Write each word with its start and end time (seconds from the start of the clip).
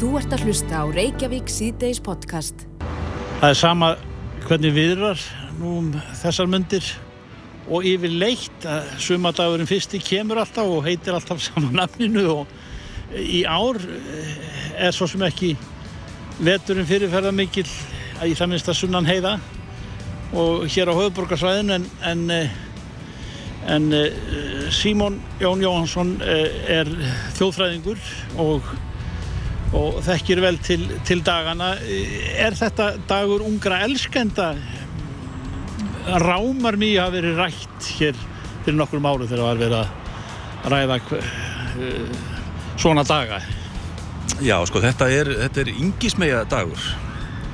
Þú 0.00 0.14
ert 0.16 0.32
að 0.32 0.46
hlusta 0.46 0.78
á 0.80 0.84
Reykjavík 0.88 1.50
síðdeis 1.52 1.98
podcast. 2.00 2.62
Það 3.42 3.50
er 3.50 3.58
sama 3.58 3.90
hvernig 4.46 4.72
viðrar 4.72 5.20
nú 5.58 5.74
um 5.76 5.90
þessar 6.22 6.48
myndir 6.48 6.86
og 7.68 7.84
yfir 7.84 8.14
leitt 8.22 8.64
að 8.64 8.88
sumadagurinn 9.04 9.68
fyrsti 9.68 10.00
kemur 10.00 10.40
alltaf 10.40 10.72
og 10.72 10.88
heitir 10.88 11.12
alltaf 11.12 11.44
saman 11.44 11.76
nafninu 11.76 12.24
og 12.32 12.56
í 13.12 13.42
ár 13.44 13.76
eh, 13.76 14.32
er 14.88 14.96
svo 14.96 15.04
sem 15.10 15.20
ekki 15.28 15.52
veturinn 16.40 16.88
fyrirferða 16.88 17.36
mikil 17.36 17.68
í 18.24 18.32
það 18.32 18.54
minnst 18.54 18.72
að 18.72 18.80
sunnan 18.80 19.12
heiða 19.12 19.36
og 20.32 20.64
hér 20.64 20.96
á 20.96 20.96
höfuborgarsvæðin 20.96 21.76
en, 21.76 21.88
en, 22.08 22.28
eh, 22.40 22.60
en 23.68 23.92
eh, 23.92 24.70
Símón 24.72 25.20
Jón 25.44 25.60
Jóhansson 25.60 26.22
er 26.24 26.88
þjóðfræðingur 27.36 28.00
og, 28.40 28.78
og 29.76 30.00
þekkir 30.06 30.42
vel 30.42 30.58
til, 30.64 30.86
til 31.06 31.22
dagana. 31.26 31.74
Er 32.34 32.56
þetta 32.58 32.92
dagur 33.10 33.44
ungra 33.46 33.82
elskenda? 33.86 34.52
Rámar 36.20 36.78
mjög 36.80 37.04
hafa 37.04 37.14
verið 37.14 37.38
rætt 37.38 37.90
hér 38.00 38.18
fyrir 38.64 38.78
nokkrum 38.80 39.06
áru 39.06 39.28
þegar 39.28 39.42
það 39.42 39.48
var 39.50 39.62
verið 39.64 39.78
að 39.80 39.88
ræða 40.74 40.98
svona 42.80 43.04
daga. 43.06 43.40
Já, 44.40 44.56
sko, 44.64 44.80
þetta 44.80 45.08
er, 45.12 45.30
þetta 45.44 45.62
er 45.62 45.72
yngismega 45.74 46.44
dagur. 46.48 46.84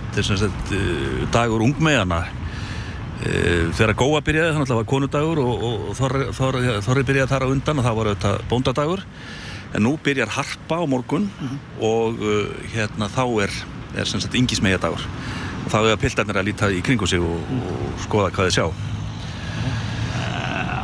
Þetta 0.06 0.20
er 0.23 0.26
sem 0.28 0.40
sagt 0.40 0.74
uh, 0.76 1.23
dagur 1.34 1.64
ungmegana. 1.66 2.23
Uh, 3.16 3.73
þegar 3.74 3.96
Góa 3.98 4.20
byrjaði, 4.23 4.54
þannig 4.54 4.66
að 4.66 4.73
það 4.73 4.80
var 4.80 4.88
konudagur 4.92 5.42
og, 5.42 5.52
og, 5.56 5.74
og 5.90 5.98
Þorri, 5.98 6.28
Þorri, 6.37 6.62
Þorri 6.87 7.04
byrjaði 7.09 7.32
þar 7.32 7.46
á 7.46 7.52
undan 7.52 7.82
og 7.82 7.88
það 7.88 7.98
var 7.98 8.10
auðvitað 8.12 8.46
bóndadagur. 8.52 9.04
En 9.74 9.82
nú 9.82 9.96
byrjar 10.02 10.28
harpa 10.28 10.78
á 10.80 10.84
morgun 10.86 11.26
mm 11.26 11.48
-hmm. 11.48 11.58
og 11.82 12.20
uh, 12.20 12.46
hérna 12.74 13.08
þá 13.08 13.42
er, 13.42 13.52
er 13.96 14.04
sem 14.06 14.20
sagt 14.20 14.34
yngismega 14.34 14.78
dagur. 14.78 15.02
Og 15.66 15.73
þá 15.73 15.78
er 15.90 15.96
piltarnir 15.96 16.36
að 16.36 16.45
líta 16.45 16.70
í 16.70 16.82
kringu 16.82 17.06
sig 17.06 17.20
og, 17.20 17.40
og 17.40 18.00
skoða 18.00 18.30
hvað 18.30 18.46
þið 18.46 18.54
sjá. 18.54 18.73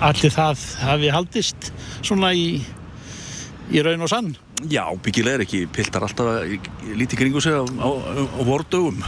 Allir 0.02 0.32
það 0.34 0.58
hafi 0.82 1.08
haldist 1.08 1.72
svona 2.02 2.32
í, 2.34 2.64
í 3.70 3.82
raun 3.82 4.02
og 4.02 4.08
sann? 4.08 4.36
Já, 4.70 4.84
byggilega 5.02 5.40
er 5.40 5.44
ekki 5.46 5.66
piltar 5.66 6.02
alltaf 6.02 6.26
að 6.26 6.58
líti 6.94 7.18
kringu 7.18 7.40
sig 7.40 7.54
á, 7.54 7.62
á, 7.62 7.88
á 8.38 8.40
vordögum 8.46 9.02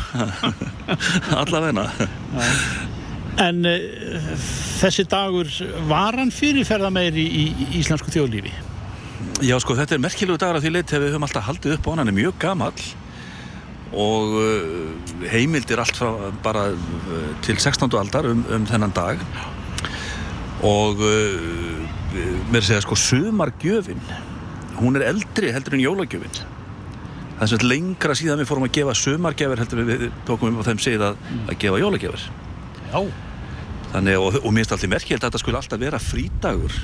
allavegna 1.42 1.91
En 3.38 3.66
uh, 3.66 4.34
þessi 4.81 5.06
dagur 5.11 5.50
var 5.91 6.19
hann 6.19 6.31
fyrirferða 6.34 6.91
meiri 6.94 7.27
í, 7.27 7.44
í 7.50 7.69
íslensku 7.81 8.11
þjóðlífi? 8.14 8.53
Já, 9.45 9.57
sko, 9.62 9.77
þetta 9.79 9.97
er 9.97 10.03
merkilegu 10.03 10.39
dagur 10.41 10.59
af 10.59 10.65
því 10.65 10.75
leitt 10.75 10.93
hefur 10.93 11.07
við 11.07 11.15
höfum 11.15 11.27
alltaf 11.27 11.48
haldið 11.48 11.77
upp 11.77 11.87
á 11.87 11.91
hann, 11.91 12.03
hann 12.03 12.12
er 12.12 12.17
mjög 12.17 12.39
gamall 12.43 12.87
og 13.95 14.33
uh, 14.41 15.27
heimildir 15.31 15.79
allt 15.79 15.98
frá 15.98 16.31
bara 16.43 16.65
uh, 16.75 17.29
til 17.47 17.59
16. 17.61 17.87
aldar 17.98 18.27
um, 18.27 18.43
um 18.51 18.65
þennan 18.67 18.95
dag. 18.95 19.23
Og 20.65 20.97
mér 22.48 22.65
segja 22.65 22.81
sko 22.81 22.97
sumargjöfin 22.97 24.01
hún 24.79 24.97
er 24.98 25.09
eldri 25.11 25.53
heldur 25.55 25.77
en 25.77 25.84
jólagjöfin. 25.84 26.41
Það 27.34 27.45
er 27.45 27.51
svona 27.51 27.69
lengra 27.71 28.17
síðan 28.17 28.41
við 28.43 28.51
fórum 28.51 28.67
að 28.67 28.75
gefa 28.78 28.97
sumargjafir 28.99 29.62
heldur 29.62 29.87
við 29.89 30.05
tókum 30.27 30.53
um 30.53 30.61
á 30.62 30.67
þeim 30.67 30.83
segið 30.83 31.06
að, 31.11 31.23
að 31.45 31.59
gefa 31.65 31.81
jólagjafir. 31.83 32.27
Já. 32.91 33.01
Þannig, 33.95 34.19
og, 34.19 34.39
og 34.43 34.55
minnst 34.55 34.75
allir 34.75 34.91
merkjöld 34.91 35.21
að 35.21 35.28
þetta 35.28 35.43
skulle 35.43 35.61
alltaf 35.61 35.83
vera 35.83 36.01
frídagur 36.03 36.78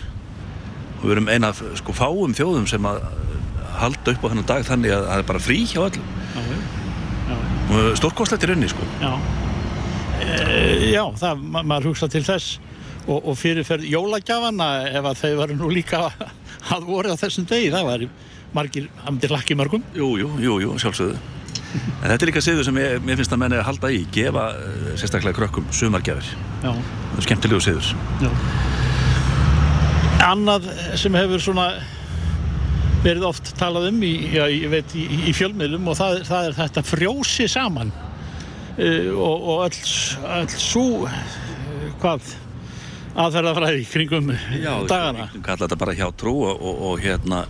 og 1.01 1.05
við 1.09 1.15
erum 1.17 1.31
eina 1.33 1.53
sko 1.57 1.95
fáum 1.97 2.35
þjóðum 2.37 2.67
sem 2.69 2.87
að 2.89 3.03
halda 3.81 4.15
upp 4.15 4.25
á 4.25 4.29
þennan 4.31 4.49
dag 4.49 4.67
þannig 4.69 4.95
að 4.95 5.07
það 5.09 5.23
er 5.23 5.29
bara 5.31 5.43
frí 5.43 5.61
hjá 5.69 5.81
öllum. 5.87 6.09
Stórkostlegt 7.97 8.45
í 8.45 8.51
raunni 8.51 8.69
sko. 8.71 8.87
Já, 9.01 9.13
e, 10.21 10.91
já 10.91 11.05
það, 11.21 11.45
ma 11.55 11.63
maður 11.63 11.93
hugsa 11.93 12.11
til 12.11 12.25
þess. 12.27 12.59
Og, 13.11 13.17
og 13.31 13.37
fyrirferð 13.41 13.87
jólagjafana 13.89 14.67
ef 14.91 15.07
að 15.09 15.21
þau 15.23 15.31
varu 15.39 15.55
nú 15.57 15.71
líka 15.73 16.03
að 16.75 16.85
voru 16.87 17.15
á 17.15 17.17
þessum 17.19 17.47
degi, 17.49 17.71
það 17.73 17.87
var 17.89 18.05
margir, 18.55 18.91
það 19.01 19.15
myndir 19.15 19.33
lakki 19.33 19.57
mörgum? 19.57 19.87
Jú, 19.97 20.11
jú, 20.21 20.59
jú, 20.61 20.75
sjálfsögðu. 20.83 21.17
En 21.71 22.11
þetta 22.11 22.19
er 22.19 22.31
líka 22.33 22.43
siður 22.45 22.67
sem 22.67 22.79
ég, 22.83 23.01
mér 23.07 23.19
finnst 23.21 23.35
að 23.35 23.43
menni 23.45 23.59
að 23.61 23.67
halda 23.71 23.91
í 23.95 24.03
gefa 24.13 24.47
uh, 24.59 24.87
sérstaklega 24.99 25.39
krökkum 25.39 25.69
sumargjafir. 25.75 26.33
Það 26.63 26.81
er 27.17 27.29
skemmtilegu 27.29 27.63
siður. 27.65 27.93
Já. 28.21 28.31
Annað 30.21 30.69
sem 31.01 31.15
hefur 31.17 31.41
svona 31.43 31.71
verið 33.01 33.25
oft 33.31 33.55
talað 33.57 33.89
um 33.91 34.03
í, 34.05 34.13
já, 34.35 34.45
ég 34.53 34.69
veit, 34.73 34.93
í, 34.99 35.07
í 35.31 35.33
fjölmiðlum 35.37 35.89
og 35.89 35.97
það, 35.97 36.21
það 36.29 36.49
er 36.49 36.57
þetta 36.59 36.85
frjósi 36.85 37.49
saman. 37.49 37.93
Uh, 38.81 39.11
og, 39.17 39.49
og 39.53 39.65
öll, 39.67 39.81
öll 40.37 40.53
svo 40.55 40.85
uh, 41.09 41.23
hvað 42.03 42.35
aðferðafræði 43.21 43.87
kringum 43.91 44.31
já, 44.33 44.73
dagana. 44.89 45.31
Já, 45.33 45.41
kalla 45.45 45.65
þetta 45.65 45.81
bara 45.81 45.97
hjá 45.99 46.07
trú 46.17 46.37
og, 46.47 46.61
og, 46.61 46.85
og 46.91 47.03
hérna 47.03 47.43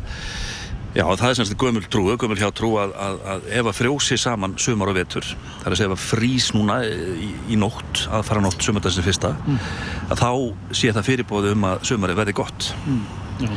Já, 0.91 1.05
það 1.07 1.29
er 1.29 1.37
semst 1.39 1.55
gömul 1.55 1.85
trú, 1.87 2.09
gömul 2.19 2.39
hjá 2.39 2.49
trú 2.51 2.73
að, 2.83 2.93
að, 2.99 3.21
að 3.31 3.45
ef 3.61 3.69
að 3.71 3.77
frjósi 3.79 4.17
saman 4.19 4.57
sumar 4.59 4.91
og 4.91 4.97
vetur, 4.99 5.27
það 5.61 5.69
er 5.69 5.77
að 5.77 5.79
segja 5.79 5.93
að 5.95 6.03
frís 6.03 6.49
núna 6.57 6.81
í, 6.83 7.29
í 7.55 7.59
nótt, 7.61 8.09
að 8.11 8.25
fara 8.27 8.43
nótt 8.43 8.67
sumardagsins 8.67 9.07
fyrsta, 9.07 9.31
mm. 9.39 9.61
að 10.11 10.25
þá 10.25 10.75
sé 10.81 10.91
það 10.97 11.07
fyrirbóðu 11.07 11.55
um 11.55 11.69
að 11.71 11.87
sumari 11.93 12.19
verði 12.19 12.35
gott. 12.41 12.73
Mm. 12.91 13.55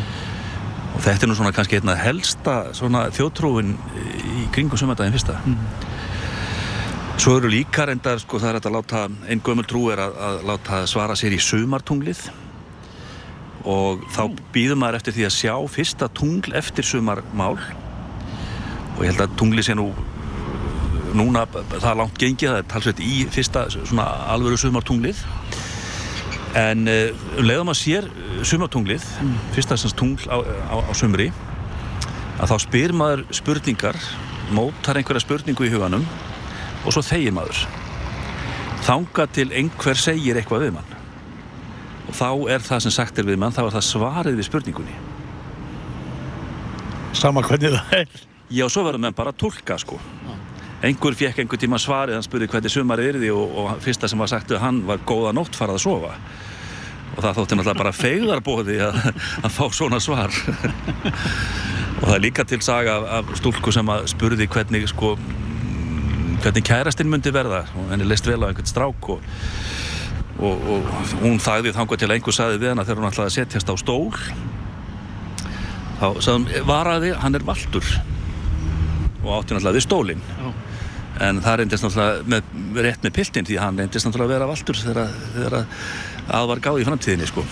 Og 0.94 1.02
þetta 1.02 1.26
er 1.26 1.32
nú 1.32 1.40
svona 1.40 1.56
kannski 1.58 1.80
einna 1.82 1.98
helsta 1.98 2.60
svona 2.78 3.08
þjótrúin 3.16 3.74
í 3.98 4.46
kringum 4.54 4.78
sumardagin 4.78 5.18
fyrsta. 5.18 5.40
Mm. 5.42 5.58
Svo 7.18 7.40
eru 7.40 7.50
líka 7.50 7.88
reyndar, 7.90 8.22
sko, 8.22 8.38
það 8.42 8.54
er 8.54 8.62
að 8.62 8.78
láta, 8.78 9.04
einn 9.26 9.42
gömul 9.42 9.66
trú 9.70 9.88
er 9.94 10.06
að, 10.06 10.22
að 10.30 10.40
láta 10.52 10.86
svara 10.90 11.18
sér 11.18 11.34
í 11.34 11.42
sumartunglið 11.42 12.28
og 13.70 14.04
þá 14.12 14.24
býður 14.54 14.80
maður 14.80 15.00
eftir 15.00 15.16
því 15.18 15.28
að 15.28 15.36
sjá 15.38 15.54
fyrsta 15.72 16.10
tungl 16.16 16.56
eftir 16.58 16.88
sumarmál. 16.88 17.56
Og 18.94 19.04
ég 19.04 19.14
held 19.14 19.24
að 19.24 19.38
tungli 19.40 19.64
sé 19.66 19.76
nú 19.78 19.90
núna 21.14 21.46
það 21.46 21.90
er 21.92 22.00
langt 22.00 22.20
gengið, 22.20 22.50
það 22.50 22.60
er 22.60 22.70
talsveit 22.72 23.02
í 23.06 23.16
fyrsta 23.32 23.68
svona 23.74 24.08
alvöru 24.34 24.58
sumartunglið. 24.60 25.22
En 26.60 26.86
um 26.86 27.48
leiðum 27.48 27.72
að 27.74 27.80
sér 27.80 28.10
sumartunglið 28.46 29.06
mm. 29.24 29.38
fyrsta 29.56 29.78
þessans 29.78 29.98
tungl 29.98 30.28
á, 30.30 30.38
á, 30.70 30.76
á 30.86 30.92
sumri 30.98 31.32
að 32.42 32.52
þá 32.52 32.56
spyr 32.66 32.94
maður 32.98 33.24
spurningar 33.34 33.98
mótar 34.54 35.00
einhverja 35.00 35.24
spurningu 35.24 35.66
í 35.66 35.72
huganum 35.74 36.06
og 36.84 36.94
svo 36.94 37.06
þegir 37.06 37.34
maður. 37.34 37.64
Þanga 38.84 39.30
til 39.34 39.48
einhver 39.56 39.98
segir 39.98 40.38
eitthvað 40.38 40.68
við 40.68 40.76
mann 40.76 40.93
þá 42.16 42.30
er 42.56 42.64
það 42.66 42.86
sem 42.86 42.96
sagt 42.96 43.20
er 43.20 43.28
við 43.28 43.40
mann 43.42 43.56
þá 43.56 43.66
er 43.66 43.76
það 43.78 43.88
svarið 43.90 44.40
við 44.40 44.48
spurningunni. 44.50 44.96
Sama 47.18 47.44
hvernig 47.46 47.76
það 47.76 47.98
er. 48.02 48.24
Já, 48.54 48.66
svo 48.70 48.86
verður 48.86 49.04
mann 49.06 49.18
bara 49.18 49.34
að 49.34 49.42
tólka 49.44 49.78
sko. 49.82 50.00
Ah. 50.28 50.40
einhver 50.84 51.16
fekk 51.16 51.40
einhver 51.40 51.60
tíma 51.62 51.78
svarið 51.80 52.18
hann 52.18 52.26
spurði 52.26 52.50
hvernig 52.52 52.72
sumarið 52.74 53.10
er 53.10 53.20
því 53.22 53.30
og, 53.32 53.54
og 53.62 53.78
fyrsta 53.84 54.10
sem 54.12 54.20
var 54.20 54.32
sagt 54.32 54.52
við 54.52 54.60
hann 54.60 54.82
var 54.88 55.00
góða 55.08 55.32
nótt 55.36 55.56
farað 55.56 55.80
að 55.80 55.86
sofa. 55.86 56.16
Og 57.14 57.22
það 57.22 57.38
þótti 57.38 57.58
náttúrulega 57.60 57.80
bara 57.84 57.94
feigðarbóði 57.96 58.80
að, 58.84 59.00
að 59.46 59.54
fá 59.54 59.64
svona 59.72 60.02
svar. 60.04 60.34
Og 62.02 62.10
það 62.10 62.16
er 62.18 62.24
líka 62.26 62.44
til 62.44 62.60
saga 62.66 62.98
af, 62.98 63.06
af 63.20 63.38
stúlku 63.40 63.72
sem 63.72 63.90
að 63.94 64.10
spurði 64.12 64.50
hvernig 64.52 64.90
sko 64.92 65.14
hvernig 66.44 66.66
kærastinn 66.68 67.12
myndi 67.12 67.32
verða. 67.32 67.64
Og 67.80 67.92
henni 67.94 68.08
leist 68.08 68.28
vel 68.28 68.42
á 68.44 68.50
einhvern 68.50 68.68
strák 68.68 69.10
og 69.14 69.24
og, 70.40 70.66
og 70.74 71.14
hún 71.22 71.40
þagði 71.42 71.74
þangað 71.76 72.02
til 72.02 72.12
einhver 72.16 72.36
saði 72.36 72.60
við 72.62 72.74
hana 72.74 72.86
þegar 72.88 73.02
hún 73.02 73.10
ætlaði 73.12 73.30
að 73.30 73.38
setjast 73.38 73.70
á 73.70 73.76
stól. 73.80 74.12
Þá 76.02 76.08
sagðum 76.26 76.48
varaði, 76.68 77.14
hann 77.22 77.38
er 77.38 77.46
valdur 77.48 77.86
og 79.24 79.30
átti 79.38 79.56
náttúrulega 79.56 79.78
við 79.78 79.86
stólinn. 79.86 80.24
En 81.24 81.40
það 81.46 81.60
reyndist 81.62 81.86
náttúrulega 81.86 82.26
með, 82.34 82.42
rétt 82.88 83.06
með 83.06 83.16
piltinn 83.20 83.48
því 83.48 83.60
hann 83.62 83.80
reyndist 83.80 84.10
náttúrulega 84.10 84.28
að 84.28 84.34
vera 84.34 84.50
valdur 84.50 84.82
þegar, 84.82 85.64
að 86.34 86.50
var 86.50 86.64
gáð 86.66 86.82
í 86.82 86.88
framtíðinni 86.90 87.30
sko. 87.30 87.46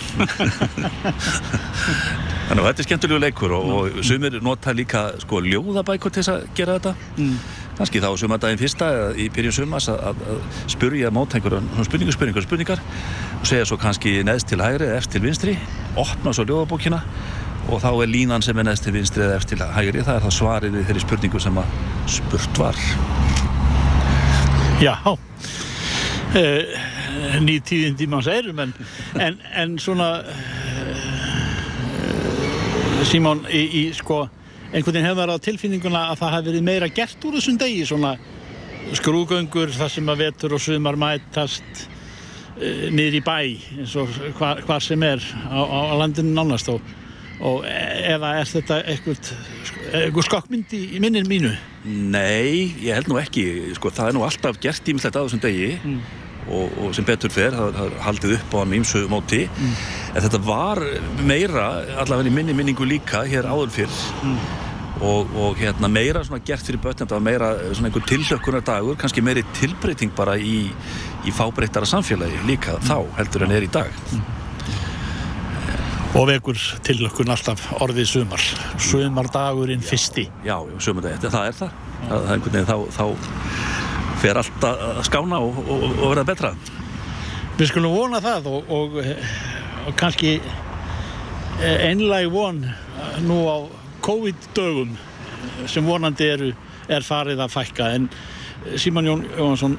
Þannig 2.42 2.58
að 2.58 2.66
þetta 2.66 2.82
er 2.82 2.88
skemmtilegu 2.88 3.22
leikur 3.22 3.54
og, 3.56 3.70
og 3.78 4.04
sumir 4.04 4.36
nota 4.44 4.74
líka 4.76 5.06
sko 5.22 5.40
ljóðabækur 5.46 6.12
til 6.12 6.26
að 6.34 6.48
gera 6.58 6.76
þetta. 6.76 6.96
Mm 7.16 7.61
kannski 7.78 8.02
þá 8.02 8.10
sumardaginn 8.20 8.60
fyrsta 8.60 8.88
í 9.16 9.28
byrjun 9.32 9.56
sumas 9.56 9.88
að, 9.92 10.02
að, 10.12 10.42
spurja 10.72 11.10
mót 11.14 11.34
einhverjum 11.36 11.68
spurningu, 11.86 12.12
spurningar, 12.14 12.46
spurningar 12.46 12.82
og 13.40 13.46
segja 13.48 13.68
svo 13.68 13.78
kannski 13.80 14.18
neðst 14.26 14.50
til 14.52 14.60
hægri 14.62 14.88
eða 14.90 14.98
eftir 15.00 15.18
til 15.18 15.26
vinstri 15.26 15.56
opna 16.00 16.34
svo 16.36 16.44
ljóðabókina 16.48 17.00
og 17.70 17.80
þá 17.82 17.90
er 17.92 18.10
línan 18.10 18.44
sem 18.44 18.58
er 18.58 18.66
neðst 18.68 18.86
til 18.86 18.94
vinstri 18.96 19.24
eða 19.24 19.38
eftir 19.40 19.60
til 19.60 19.70
hægri 19.76 20.04
það 20.04 20.18
er 20.18 20.26
það 20.26 20.36
svarið 20.38 20.76
við 20.76 20.86
þeirri 20.90 21.04
spurningu 21.06 21.42
sem 21.42 21.62
að 21.62 21.66
spurt 22.18 22.54
var. 22.60 22.76
Já 24.82 24.96
uh, 25.06 26.62
nýtíðin 27.40 27.96
tímans 27.98 28.28
erum 28.30 28.58
en, 28.64 28.72
en, 29.20 29.40
en 29.54 29.78
svona 29.80 30.08
uh, 30.22 30.26
Símón 33.02 33.46
í, 33.50 33.62
í 33.82 33.82
sko 33.96 34.28
einhvern 34.72 34.96
veginn 34.96 35.08
hefur 35.10 35.28
það 35.28 35.36
á 35.36 35.44
tilfinninguna 35.46 36.04
að 36.10 36.20
það 36.22 36.34
hafi 36.34 36.48
verið 36.48 36.64
meira 36.68 36.88
gert 36.96 37.26
úr 37.28 37.36
þessum 37.36 37.58
degi 37.60 37.84
svona 37.88 38.12
skrúgöngur 38.96 39.72
þar 39.76 39.92
sem 39.92 40.08
að 40.12 40.24
vetur 40.26 40.56
og 40.56 40.62
sumar 40.64 40.98
mætast 41.00 41.84
uh, 41.84 42.88
niður 42.94 43.18
í 43.18 43.22
bæ 43.26 43.36
eins 43.82 43.94
og 44.00 44.10
hvað 44.38 44.64
hva 44.66 44.80
sem 44.82 45.04
er 45.06 45.20
á, 45.20 45.60
á, 45.60 45.78
á 45.92 45.94
landinu 46.00 46.32
nánast 46.36 46.72
og, 46.72 46.80
og 47.44 47.68
eða 47.68 48.34
er 48.40 48.48
þetta 48.48 48.80
eitthvað, 48.94 49.32
eitthvað 49.92 50.28
skokkmynd 50.30 50.74
í, 50.78 50.82
í 50.96 51.04
minnin 51.04 51.28
mínu? 51.28 51.52
Nei, 51.84 52.72
ég 52.80 52.96
held 52.96 53.12
nú 53.12 53.20
ekki 53.20 53.74
sko, 53.76 53.92
það 53.92 54.12
er 54.12 54.18
nú 54.18 54.26
alltaf 54.26 54.60
gert 54.62 54.88
ímislegt 54.88 55.20
á 55.20 55.24
þessum 55.24 55.44
degi 55.44 55.74
mm. 55.82 56.02
Og, 56.48 56.74
og 56.82 56.96
sem 56.96 57.06
betur 57.06 57.32
fer 57.32 57.54
það, 57.54 57.76
það 57.76 57.94
haldið 58.06 58.34
upp 58.38 58.56
á 58.56 58.56
hann 58.62 58.74
ímsu 58.80 59.04
móti 59.10 59.44
mm. 59.46 59.78
en 60.12 60.26
þetta 60.26 60.42
var 60.46 60.82
meira 61.22 61.68
allavega 62.02 62.32
í 62.32 62.34
minni 62.34 62.56
minningu 62.56 62.88
líka 62.88 63.22
hér 63.28 63.48
áður 63.50 63.72
fyrr 63.76 63.96
mm. 64.26 64.36
og, 65.06 65.32
og 65.44 65.62
hérna, 65.62 65.90
meira 65.92 66.24
gert 66.44 66.66
fyrir 66.66 66.82
börn 66.82 67.00
þetta 67.02 67.18
var 67.18 67.26
meira 67.30 67.54
einhver 67.72 68.06
tillökkunar 68.10 68.66
dagur 68.66 68.98
kannski 69.00 69.24
meiri 69.24 69.46
tilbreyting 69.58 70.14
bara 70.16 70.36
í, 70.36 70.68
í 71.24 71.34
fábreytara 71.34 71.88
samfélagi 71.88 72.46
líka 72.48 72.78
þá 72.88 72.98
heldur 73.20 73.46
en 73.46 73.58
er 73.58 73.68
í 73.68 73.72
dag 73.72 73.92
Og 76.12 76.26
vekur 76.28 76.58
tilökkun 76.84 77.32
alltaf 77.32 77.70
orðið 77.80 78.08
sumar. 78.10 78.42
Sumardagurinn 78.84 79.80
fyrsti. 79.80 80.26
Já, 80.44 80.58
sumardaginn, 80.76 81.22
það 81.24 81.46
er 81.48 81.56
það. 81.56 81.78
Það 82.02 82.26
veginn, 82.44 82.66
þá, 82.68 82.76
þá 82.92 83.04
fer 84.22 84.38
allt 84.38 84.66
að 84.66 85.02
skána 85.08 85.40
og, 85.42 85.62
og, 85.66 85.86
og 85.90 86.04
verða 86.12 86.26
betra. 86.28 86.52
Við 87.58 87.72
skulum 87.72 87.94
vona 87.96 88.22
það 88.22 88.48
og, 88.52 88.70
og 88.72 89.00
kannski 89.98 90.36
einlæg 91.62 92.30
von 92.32 92.62
nú 93.26 93.42
á 93.46 93.58
COVID-dögum 94.02 94.96
sem 95.70 95.86
vonandi 95.86 96.26
eru, 96.26 96.50
er 96.90 97.06
farið 97.06 97.42
að 97.44 97.54
fækka. 97.54 97.90
En 97.96 98.08
Síman 98.78 99.06
Jón 99.06 99.24
Jóhansson, 99.36 99.76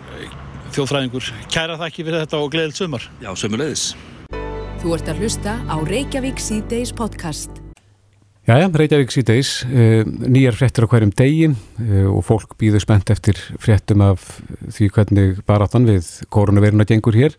þjóðfræðingur, 0.76 1.34
kæra 1.52 1.80
þakki 1.80 2.08
fyrir 2.08 2.24
þetta 2.26 2.44
og 2.44 2.54
gleðilt 2.54 2.80
sumar. 2.80 3.10
Já, 3.24 3.32
sumulegis. 3.40 3.92
Þú 4.84 4.96
ert 4.98 5.12
að 5.12 5.24
hlusta 5.24 5.60
á 5.64 5.76
Reykjavík 5.88 6.42
C-Days 6.44 6.96
podcast. 6.96 7.63
Jæja, 8.44 8.68
Reykjavík 8.76 9.08
C-Days, 9.08 9.50
nýjar 10.28 10.58
fréttir 10.60 10.84
á 10.84 10.92
hverjum 10.92 11.14
degi 11.16 11.46
og 12.12 12.26
fólk 12.28 12.58
býður 12.60 12.82
spennt 12.84 13.08
eftir 13.14 13.38
fréttum 13.56 14.04
af 14.04 14.26
því 14.68 14.90
hvernig 14.98 15.38
baráttan 15.48 15.88
við 15.88 16.10
koronaviruna 16.28 16.84
gengur 16.84 17.16
hér. 17.16 17.38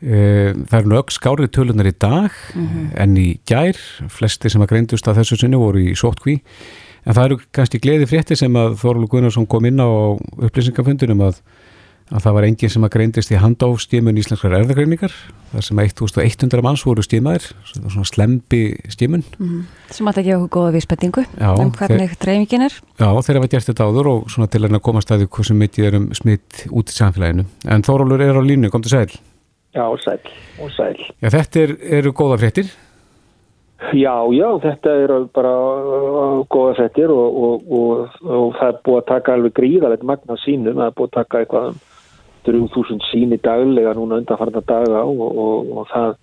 Það 0.00 0.78
eru 0.78 0.92
nögg 0.94 1.12
skárið 1.12 1.52
tölunar 1.52 1.90
í 1.90 1.92
dag 1.92 2.32
mm 2.32 2.64
-hmm. 2.64 2.88
en 2.96 3.16
í 3.16 3.28
gær, 3.44 3.76
flesti 4.08 4.48
sem 4.48 4.64
að 4.64 4.72
greindust 4.72 5.08
að 5.08 5.20
þessu 5.20 5.36
sinni 5.36 5.60
voru 5.60 5.84
í 5.84 5.92
sótkví 5.92 6.40
en 7.04 7.14
það 7.14 7.24
eru 7.24 7.38
kannski 7.52 7.78
gleði 7.78 8.08
fréttir 8.08 8.36
sem 8.40 8.56
að 8.56 8.80
Þorlu 8.80 9.08
Gunnarsson 9.08 9.46
kom 9.46 9.64
inn 9.68 9.80
á 9.84 10.16
upplýsingafundunum 10.40 11.20
að 11.28 11.42
að 12.06 12.22
það 12.22 12.36
var 12.36 12.46
enginn 12.46 12.70
sem 12.70 12.86
að 12.86 12.92
greindist 12.94 13.32
í 13.34 13.38
handáfstímun 13.42 14.18
íslenskar 14.20 14.54
erðagreiningar 14.60 15.14
þar 15.50 15.64
sem 15.66 15.80
1100 15.82 16.62
manns 16.62 16.84
voru 16.86 17.02
stímaðir 17.02 17.48
svona 17.72 18.06
slempi 18.06 18.60
stímun. 18.92 19.24
Mm 19.38 19.48
-hmm. 19.48 19.62
sem 19.90 20.06
alltaf 20.06 20.24
gefa 20.24 20.44
okkur 20.44 20.60
góða 20.60 20.74
vísbendingu 20.76 21.24
um 21.42 21.72
hvernig 21.72 22.14
dreifingin 22.18 22.66
er. 22.68 22.74
Já, 22.98 23.08
þeir 23.10 23.38
hafa 23.40 23.52
gert 23.54 23.68
þetta 23.70 23.86
áður 23.90 24.06
og 24.12 24.30
svona 24.30 24.46
til 24.46 24.62
að 24.64 24.78
koma 24.80 25.00
staði 25.00 25.26
hvað 25.26 25.46
sem 25.46 25.58
mikið 25.58 25.86
er 25.86 25.96
um 25.96 26.08
smitt 26.14 26.66
út 26.70 26.88
í 26.88 26.94
samfélaginu. 26.94 27.44
En 27.66 27.82
Þórólur 27.82 28.22
er 28.22 28.38
á 28.38 28.42
línu, 28.42 28.70
kom 28.70 28.82
til 28.82 28.90
sæl. 28.90 29.10
Já, 29.74 29.84
sæl, 30.04 30.20
og 30.62 30.70
sæl. 30.70 30.96
Já, 31.20 31.28
þetta 31.30 31.60
er, 31.60 31.76
eru 31.98 32.12
góða 32.12 32.38
fréttir? 32.38 32.70
Já, 33.92 34.14
já, 34.32 34.48
þetta 34.62 34.94
eru 35.04 35.18
bara 35.34 35.52
uh, 35.52 36.46
góða 36.48 36.76
fréttir 36.78 37.10
og, 37.12 37.36
og, 37.36 37.66
og, 37.68 38.08
og 38.24 38.54
það 38.56 38.70
er 38.70 38.80
búið 38.86 39.02
að 39.02 39.08
taka 39.10 39.34
alveg 39.34 39.52
gríðalegt 39.58 40.02
magna 40.02 40.36
sínum, 40.40 40.78
það 40.78 40.86
er 40.86 40.96
búið 40.96 41.10
að 41.10 41.18
taka 41.18 41.42
eitthvað 41.42 41.68
um 41.68 41.76
3000 42.46 43.04
síni 43.10 43.38
daglega 43.42 43.94
núna 43.96 44.20
undanfarnar 44.22 44.64
daga 44.66 45.04
og, 45.04 45.22
og, 45.26 45.70
og 45.76 45.88
það 45.92 46.16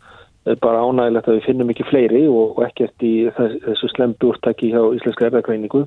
er 0.53 0.59
bara 0.63 0.83
ánægilegt 0.83 1.29
að 1.29 1.37
við 1.37 1.45
finnum 1.47 1.71
ekki 1.71 1.87
fleiri 1.87 2.23
og 2.27 2.59
ekkert 2.65 3.05
í 3.07 3.13
þessu 3.37 3.89
slemdu 3.93 4.33
úrtaki 4.33 4.73
hjá 4.73 4.81
Íslenska 4.97 5.29
erðargreiningu 5.29 5.85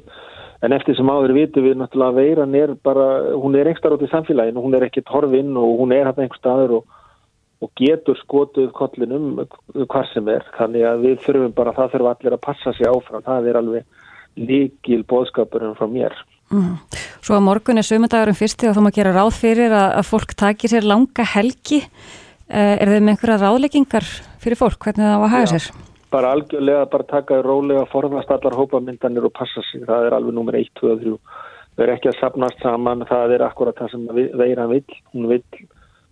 en 0.65 0.73
eftir 0.73 0.97
sem 0.97 1.11
áður 1.13 1.35
vitum 1.37 1.67
við 1.67 1.77
náttúrulega 1.81 2.13
að 2.15 2.21
veiran 2.23 2.55
er 2.57 2.73
bara, 2.87 3.09
hún 3.37 3.57
er 3.59 3.69
einhver 3.69 3.97
átt 3.97 4.07
í 4.07 4.13
samfélaginu, 4.13 4.63
hún 4.65 4.77
er 4.79 4.87
ekkert 4.87 5.13
horfinn 5.13 5.53
og 5.61 5.83
hún 5.83 5.93
er 5.93 6.09
hann 6.09 6.23
einhver 6.23 6.41
staður 6.41 6.79
og, 6.79 6.95
og 7.61 7.73
getur 7.77 8.17
skotuð 8.23 8.71
kollinum 8.77 9.43
hvar 9.75 10.09
sem 10.13 10.29
er, 10.33 10.47
þannig 10.57 10.89
að 10.89 11.05
við 11.05 11.21
þurfum 11.27 11.57
bara, 11.57 11.77
það 11.77 11.93
þurfum 11.93 12.13
allir 12.15 12.39
að 12.39 12.45
passa 12.49 12.73
sig 12.77 12.89
áfram, 12.89 13.27
það 13.27 13.51
er 13.51 13.61
alveg 13.61 14.03
líkil 14.37 15.03
bóðskapurinn 15.09 15.77
frá 15.77 15.89
mér 15.89 16.17
Mm. 16.55 16.77
Svo 17.25 17.35
að 17.35 17.43
morgun 17.43 17.81
er 17.81 17.87
sömundagurum 17.87 18.37
fyrsti 18.39 18.69
og 18.69 18.77
þá 18.77 18.85
má 18.85 18.93
gera 18.95 19.15
ráð 19.17 19.33
fyrir 19.35 19.73
að, 19.75 19.89
að 19.99 20.09
fólk 20.13 20.35
takir 20.39 20.71
sér 20.71 20.87
langa 20.87 21.27
helgi. 21.35 21.81
Uh, 22.47 22.77
er 22.79 22.93
þið 22.93 23.01
með 23.03 23.13
einhverja 23.15 23.39
ráðleggingar 23.43 24.07
fyrir 24.43 24.61
fólk? 24.61 24.79
Hvernig 24.85 25.03
það 25.03 25.17
var 25.19 25.27
að 25.27 25.35
hafa 25.35 25.49
sér? 25.57 25.67
Bara 26.15 26.31
algjörlega 26.37 26.85
bara 26.93 27.09
taka 27.11 27.41
rólega 27.43 27.83
forðast 27.91 28.31
allar 28.31 28.55
hópamyndanir 28.55 29.27
og 29.27 29.35
passa 29.35 29.65
sig. 29.73 29.83
Það 29.89 30.07
er 30.07 30.17
alveg 30.21 30.37
nummer 30.37 30.59
1, 30.59 30.71
2 30.79 30.93
og 30.93 31.03
3. 31.03 31.17
Það 31.77 31.85
er 31.87 31.95
ekki 31.97 32.13
að 32.13 32.21
sapnast 32.21 32.63
saman. 32.63 33.03
Það 33.11 33.35
er 33.35 33.47
akkurat 33.49 33.83
það 33.83 33.97
sem 33.97 34.07
veiran 34.39 34.71
vill. 34.71 35.01
Hún 35.11 35.27
vill 35.33 35.67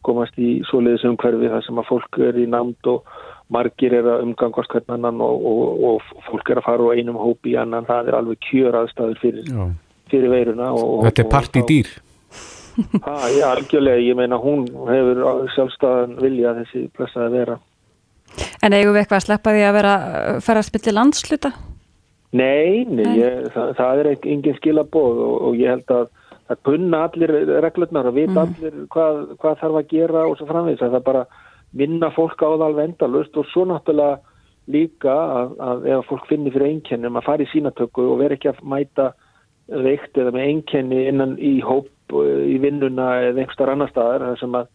komast 0.05 0.35
í 0.43 0.59
soliðis 0.69 1.07
umhverfi 1.09 1.53
það 1.55 1.65
sem 1.69 1.79
að 1.81 1.89
fólk 1.93 2.21
er 2.27 2.43
í 2.43 2.49
námt 2.51 2.91
og 2.91 3.07
margir 3.55 3.95
er 3.95 4.11
að 4.11 4.27
umgangast 4.27 4.75
hvernig 4.75 4.99
annan 4.99 5.23
og, 5.23 5.47
og, 5.47 5.87
og 5.87 6.27
fólk 6.27 6.51
er 6.51 6.61
að 6.61 6.67
fara 6.67 6.91
á 6.91 6.95
einum 6.99 7.23
hópi 7.23 7.55
annan. 7.61 7.87
Það 7.87 8.11
er 8.11 8.19
alveg 8.19 8.43
kjör 8.51 8.83
aðstæður 8.83 9.23
fyrir 9.23 9.49
Já 9.55 9.65
fyrir 10.14 10.32
veiruna. 10.32 10.70
Og, 10.72 11.05
Þetta 11.08 11.25
er 11.25 11.31
partidýr? 11.34 11.93
Er 12.75 13.44
algjörlega, 13.52 14.00
ég 14.02 14.19
meina 14.19 14.40
hún 14.40 14.66
hefur 14.88 15.22
sjálfstæðan 15.55 16.19
vilja 16.22 16.56
þessi 16.62 16.88
blessaði 16.96 17.38
vera. 17.38 17.61
En 18.64 18.75
eigum 18.75 18.94
við 18.96 19.05
eitthvað 19.05 19.20
að 19.20 19.26
sleppa 19.28 19.55
því 19.55 19.62
að 19.69 19.78
vera 19.78 19.94
að 20.40 20.66
spilja 20.66 20.96
landsluta? 20.96 21.52
Nei, 22.34 22.82
nei 22.90 23.20
ég, 23.20 23.49
það, 23.55 23.75
það 23.78 24.00
er 24.02 24.11
engin 24.16 24.56
skilabóð 24.58 25.20
og, 25.22 25.34
og 25.49 25.58
ég 25.61 25.70
held 25.70 25.93
að 25.94 26.06
það 26.49 26.62
kunna 26.66 27.02
allir 27.06 27.32
reglurnar 27.62 28.08
og 28.11 28.16
vita 28.16 28.34
mm. 28.34 28.40
allir 28.44 28.87
hvað, 28.93 29.20
hvað 29.40 29.61
þarf 29.61 29.81
að 29.81 29.90
gera 29.93 30.25
og 30.28 30.38
svo 30.38 30.49
framvegis 30.49 30.82
að 30.82 30.96
það 30.96 31.05
bara 31.06 31.25
minna 31.78 32.11
fólk 32.14 32.43
á 32.43 32.49
það 32.49 32.64
alveg 32.66 32.88
endalust 32.90 33.38
og 33.38 33.46
svo 33.52 33.66
náttúrulega 33.70 34.19
líka 34.75 35.14
að, 35.14 35.55
að 35.61 35.87
ef 35.93 36.11
fólk 36.11 36.26
finnir 36.31 36.55
fyrir 36.55 36.72
einkennum 36.72 37.20
að 37.20 37.26
fara 37.28 37.44
í 37.44 37.50
sínatöku 37.52 38.08
og 38.11 38.20
vera 38.22 38.37
ekki 38.37 38.50
að 38.50 38.61
mæta 38.72 39.08
veikt 39.69 40.19
eða 40.20 40.34
með 40.34 40.49
einkenni 40.49 41.05
innan 41.08 41.37
í 41.40 41.56
hóp 41.64 41.88
eh, 42.12 42.42
í 42.54 42.59
vinnuna 42.62 43.11
eða 43.30 43.44
einhverstar 43.44 43.73
annar 43.73 43.92
staðar 43.92 44.26
það, 44.35 44.59
að, 44.61 44.68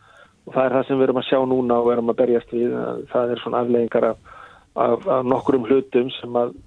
það 0.53 0.63
er 0.65 0.77
það 0.77 0.87
sem 0.87 0.99
við 0.99 1.07
erum 1.07 1.21
að 1.21 1.29
sjá 1.29 1.39
núna 1.51 1.81
og 1.83 1.91
erum 1.93 2.13
að 2.13 2.19
berjast 2.23 2.55
við 2.55 2.73
það 3.11 3.35
er 3.35 3.43
svona 3.43 3.61
afleggingar 3.63 4.09
af, 4.13 4.33
af, 4.73 5.07
af 5.17 5.29
nokkurum 5.29 5.69
hlutum 5.69 6.09
sem 6.17 6.41
að 6.41 6.57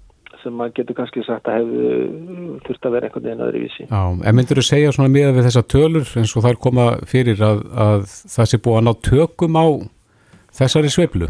sem 0.43 0.63
að 0.63 0.73
getur 0.79 0.97
kannski 0.97 1.23
sagt 1.23 1.47
að 1.47 1.59
hefðu 1.61 2.57
þurft 2.65 2.87
að 2.87 2.95
vera 2.95 3.07
einhvern 3.07 3.27
veginn 3.27 3.43
aðri 3.45 3.61
vísi 3.63 3.85
Já, 3.85 4.01
en 4.11 4.37
myndur 4.37 4.59
þú 4.59 4.65
segja 4.67 4.93
svona 4.95 5.11
miða 5.13 5.35
við 5.35 5.47
þessa 5.47 5.63
tölur 5.73 6.09
eins 6.19 6.33
og 6.33 6.43
það 6.43 6.49
er 6.51 6.59
koma 6.65 6.87
fyrir 7.09 7.43
að, 7.45 7.61
að 7.85 8.07
það 8.33 8.49
sé 8.49 8.59
búið 8.65 8.79
að 8.79 8.87
ná 8.87 8.93
tökum 9.07 9.59
á 9.59 9.65
þessari 10.59 10.91
sveiflu? 10.93 11.29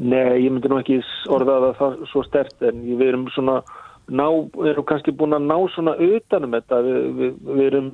Nei, 0.00 0.40
ég 0.46 0.48
myndi 0.48 0.70
nú 0.72 0.80
ekki 0.80 0.98
orða 1.32 1.58
að 1.60 1.78
það 1.80 1.96
svo 2.12 2.24
stert 2.24 2.66
en 2.70 2.82
við 2.88 3.06
erum 3.10 3.26
svona 3.34 3.60
ná, 4.10 4.26
erum 4.70 4.86
kannski 4.88 5.14
búin 5.14 5.36
að 5.36 5.46
ná 5.48 5.56
svona 5.74 5.94
utanum 6.02 6.56
þetta, 6.58 6.82
við, 6.86 7.00
við, 7.18 7.34
við 7.48 7.66
erum 7.70 7.90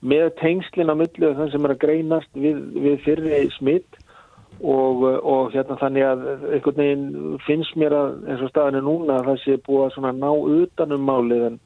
með 0.00 0.28
tengslina 0.40 0.96
millu 0.96 1.32
þann 1.36 1.50
sem 1.52 1.66
er 1.66 1.74
að 1.74 1.82
greinast 1.82 2.30
við, 2.34 2.60
við 2.84 3.02
fyrri 3.04 3.40
smitt 3.58 3.98
og, 4.60 5.04
og 5.04 5.50
hérna 5.54 5.76
þannig 5.80 6.06
að 6.06 6.22
einhvern 6.54 6.80
veginn 6.80 7.40
finnst 7.46 7.76
mér 7.80 7.96
að 7.96 8.14
eins 8.28 8.44
og 8.44 8.52
staðinu 8.52 8.84
núna 8.84 9.18
að 9.18 9.28
það 9.30 9.42
sé 9.44 9.58
búið 9.66 9.98
að 10.00 10.20
ná 10.20 10.30
utanum 10.30 11.04
málið 11.08 11.46
en, 11.50 11.58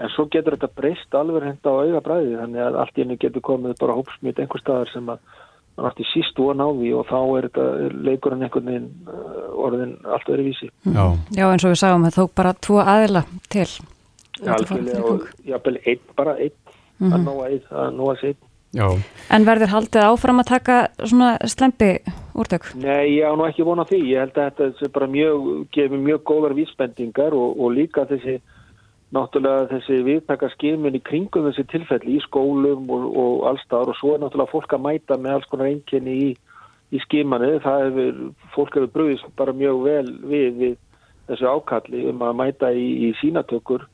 en 0.00 0.14
svo 0.14 0.26
getur 0.32 0.56
þetta 0.56 0.80
breyst 0.80 1.16
alveg 1.16 1.48
henda 1.48 1.72
á 1.72 1.80
auga 1.84 2.04
bræði 2.08 2.38
þannig 2.40 2.64
að 2.66 2.80
allt 2.82 2.98
í 2.98 3.04
henni 3.04 3.18
getur 3.20 3.44
komið 3.44 3.76
bara 3.80 3.96
hópsmitt 3.96 4.40
einhver 4.40 4.64
staðar 4.64 4.92
sem 4.92 5.12
að 5.12 5.22
hann 5.76 5.90
átti 5.90 6.06
síst 6.12 6.38
að 6.40 6.54
ná 6.56 6.66
því 6.70 6.92
og 6.96 7.06
þá 7.10 7.18
er 7.20 7.48
þetta 7.48 7.66
leikurinn 8.08 8.46
einhvern 8.46 8.70
veginn 8.70 8.88
uh, 9.12 9.66
orðin 9.66 9.94
allt 10.04 10.32
öðru 10.32 10.48
vísi. 10.48 10.70
Já. 10.84 11.04
Já 11.36 11.46
eins 11.50 11.66
og 11.66 11.74
við 11.74 11.82
sáum 11.82 12.06
það 12.06 12.18
tók 12.20 12.34
bara 12.40 12.56
tvo 12.66 12.80
aðila 12.80 13.24
til. 13.52 13.68
Já, 14.40 14.52
alveg 14.56 14.90
og 15.00 15.28
jáfnvel 15.48 15.78
einn, 15.84 16.02
bara 16.16 16.36
einn 16.36 16.52
mm 16.98 17.08
-hmm. 17.08 17.14
að 17.14 17.24
nóa 17.24 17.48
einn, 17.48 17.64
að 17.70 17.90
nóa 17.96 18.16
einn. 18.22 18.42
Já. 18.76 18.88
En 19.30 19.46
verður 19.46 19.72
haldið 19.72 20.04
áfram 20.04 20.40
að 20.40 20.48
taka 20.50 20.88
svona 21.04 21.38
slempi 21.48 22.02
úrtök? 22.34 22.74
Nei, 22.74 23.16
ég 23.16 23.24
á 23.24 23.32
nú 23.36 23.46
ekki 23.46 23.64
vona 23.64 23.84
því. 23.84 24.00
Ég 24.10 24.18
held 24.18 24.36
að 24.36 24.58
þetta 24.58 24.88
bara 24.92 25.06
mjög, 25.06 25.66
gefur 25.72 25.98
mjög 25.98 26.22
góðar 26.22 26.54
vísbendingar 26.54 27.32
og, 27.32 27.60
og 27.60 27.72
líka 27.72 28.04
þessi 28.04 28.40
náttúrulega 29.14 29.68
þessi 29.70 30.00
viðtaka 30.06 30.48
skimun 30.54 30.98
í 30.98 31.02
kringum 31.06 31.46
þessi 31.46 31.66
tilfelli 31.70 32.16
í 32.16 32.24
skólum 32.24 32.88
og, 32.90 33.04
og 33.06 33.44
allstaðar 33.52 33.92
og 33.92 34.00
svo 34.00 34.14
er 34.14 34.24
náttúrulega 34.24 34.52
fólk 34.52 34.74
að 34.74 34.84
mæta 34.88 35.18
með 35.20 35.36
alls 35.36 35.50
konar 35.50 35.70
einkenni 35.70 36.16
í, 36.24 36.32
í 36.90 37.02
skimanu 37.04 37.52
það 37.62 37.84
hefur, 37.84 38.18
fólk 38.56 38.80
hefur 38.80 38.92
bröðist 38.96 39.30
bara 39.38 39.54
mjög 39.54 39.84
vel 39.86 40.10
við, 40.26 40.48
við 40.58 40.74
þessu 41.30 41.52
ákalli 41.52 42.02
um 42.10 42.26
að 42.26 42.36
mæta 42.42 42.72
í, 42.74 42.88
í 43.06 43.12
sínatökur 43.20 43.86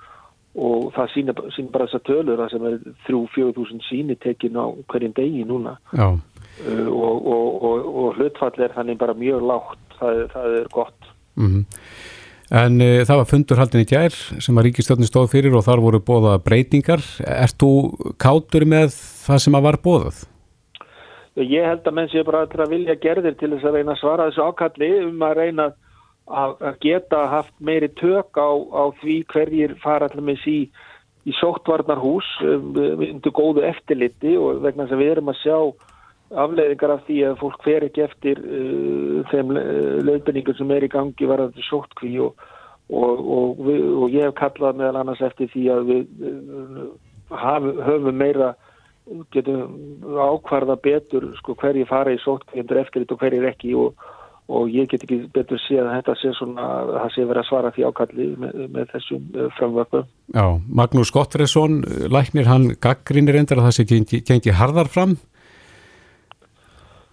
og 0.53 0.91
það 0.93 1.13
sýnir 1.15 1.39
sín 1.57 1.71
bara 1.73 1.87
þessar 1.89 2.05
tölur 2.09 2.41
það 2.43 2.51
sem 2.53 2.67
er 2.69 2.75
3-4 3.07 3.55
þúsund 3.57 3.87
síni 3.87 4.17
tekin 4.21 4.59
á 4.61 4.69
hverjum 4.93 5.15
degi 5.17 5.47
núna. 5.49 5.79
Uh, 5.97 6.89
og, 6.93 7.25
og, 7.25 7.47
og, 7.65 7.87
og 8.03 8.19
hlutfall 8.19 8.61
er 8.61 8.75
þannig 8.77 9.01
bara 9.01 9.17
mjög 9.17 9.47
lágt. 9.49 9.87
Það, 9.97 10.21
það 10.35 10.59
er 10.59 10.69
gott. 10.75 11.09
Mm 11.41 11.49
-hmm. 11.49 11.65
En 12.53 12.83
uh, 12.85 13.01
það 13.09 13.21
var 13.23 13.31
fundurhaldin 13.31 13.85
í 13.85 13.89
gær 13.89 14.17
sem 14.45 14.59
að 14.59 14.67
Ríkistjóðin 14.69 15.09
stóð 15.09 15.31
fyrir 15.33 15.55
og 15.57 15.65
þar 15.65 15.81
voru 15.85 16.03
bóða 16.05 16.35
breytingar 16.45 17.01
Erst 17.25 17.57
þú 17.63 17.71
kátur 18.21 18.67
með 18.69 18.93
það 18.93 19.43
sem 19.47 19.57
að 19.57 19.67
var 19.69 19.81
bóðað? 19.87 20.27
Ég 21.41 21.65
held 21.65 21.87
að 21.89 21.97
menn 21.97 22.11
sé 22.13 22.21
bara 22.29 22.45
að 22.45 22.75
vilja 22.75 22.99
gerðir 23.01 23.39
til 23.41 23.55
þess 23.55 23.65
að 23.65 23.79
reyna 23.79 23.95
að 23.95 24.03
svara 24.03 24.27
þessu 24.29 24.49
ákalli 24.51 24.91
um 25.07 25.23
að 25.25 25.39
reyna 25.39 25.69
að 26.33 26.77
geta 26.85 27.23
haft 27.33 27.55
meiri 27.59 27.89
tök 27.99 28.37
á, 28.37 28.51
á 28.53 28.85
því 29.01 29.17
hverjir 29.33 29.73
fara 29.83 30.11
allir 30.11 30.27
með 30.29 30.43
sí 30.45 30.57
í 31.25 31.33
sóttvarnarhús 31.39 32.29
um, 32.45 32.77
undir 32.77 33.35
góðu 33.35 33.65
eftirliti 33.67 34.37
og 34.37 34.63
vegna 34.65 34.87
þess 34.87 34.97
að 34.97 35.03
við 35.03 35.13
erum 35.15 35.33
að 35.33 35.41
sjá 35.41 35.59
afleiðingar 36.45 36.97
af 36.97 37.05
því 37.07 37.19
að 37.29 37.39
fólk 37.43 37.63
fer 37.67 37.87
ekki 37.87 38.05
eftir 38.07 38.41
uh, 38.41 39.23
þeim 39.33 39.55
löfbenningum 40.09 40.59
sem 40.59 40.75
er 40.75 40.87
í 40.87 40.91
gangi 40.93 41.29
varðandi 41.29 41.65
sóttkví 41.69 42.17
og, 42.25 42.49
og, 42.91 43.23
og, 43.39 43.63
og 43.69 44.07
ég 44.13 44.29
hef 44.29 44.37
kallað 44.41 44.81
meðal 44.81 45.03
annars 45.03 45.25
eftir 45.25 45.51
því 45.53 45.65
að 45.75 45.89
við 45.91 46.29
uh, 46.31 46.87
haf, 47.43 47.69
höfum 47.89 48.17
meira 48.17 48.55
getum 49.35 50.09
ákvarða 50.15 50.77
betur 50.79 51.33
sko, 51.41 51.57
hverjir 51.59 51.89
fara 51.91 52.15
í 52.15 52.21
sóttkví 52.23 52.63
undir 52.63 52.83
eftirlit 52.85 53.13
og 53.13 53.23
hverjir 53.23 53.49
ekki 53.51 53.75
og 54.53 54.69
ég 54.73 54.89
get 54.91 55.05
ekki 55.07 55.19
betur 55.33 55.61
séð 55.63 55.87
að 55.87 55.95
þetta 55.99 56.15
sé 56.21 56.33
svona 56.37 56.65
að 56.69 56.93
það 56.97 57.13
sé 57.15 57.27
verið 57.29 57.43
að 57.43 57.49
svara 57.49 57.73
því 57.75 57.85
ákalli 57.89 58.27
með, 58.43 58.57
með 58.75 58.89
þessum 58.93 59.29
eh, 59.35 59.51
framvöpum. 59.59 60.09
Já, 60.35 60.47
Magnús 60.81 61.13
Gottfriðsson, 61.15 61.79
læknir 62.13 62.51
hann 62.51 62.67
gaggrínir 62.83 63.39
endur 63.41 63.63
að 63.63 63.69
það 63.71 63.77
sé 63.79 63.87
gengi, 63.93 64.23
gengi 64.29 64.57
harðar 64.59 64.91
fram? 64.93 65.17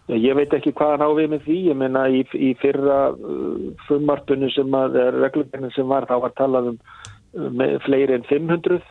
Ég 0.10 0.38
veit 0.38 0.54
ekki 0.58 0.74
hvað 0.74 0.96
hann 0.96 1.06
á 1.06 1.10
við 1.18 1.28
með 1.34 1.44
því, 1.46 1.58
ég 1.70 1.78
menna 1.78 2.08
í, 2.10 2.24
í 2.34 2.54
fyrra 2.62 3.02
uh, 3.14 3.68
frumarpunum 3.88 4.50
sem 4.56 4.80
að, 4.80 4.98
reglumennum 5.20 5.76
sem 5.76 5.90
var, 5.90 6.10
þá 6.10 6.16
var 6.24 6.34
talað 6.40 6.72
um 6.74 6.80
uh, 6.80 7.78
fleiri 7.86 8.18
en 8.18 8.26
500 8.30 8.82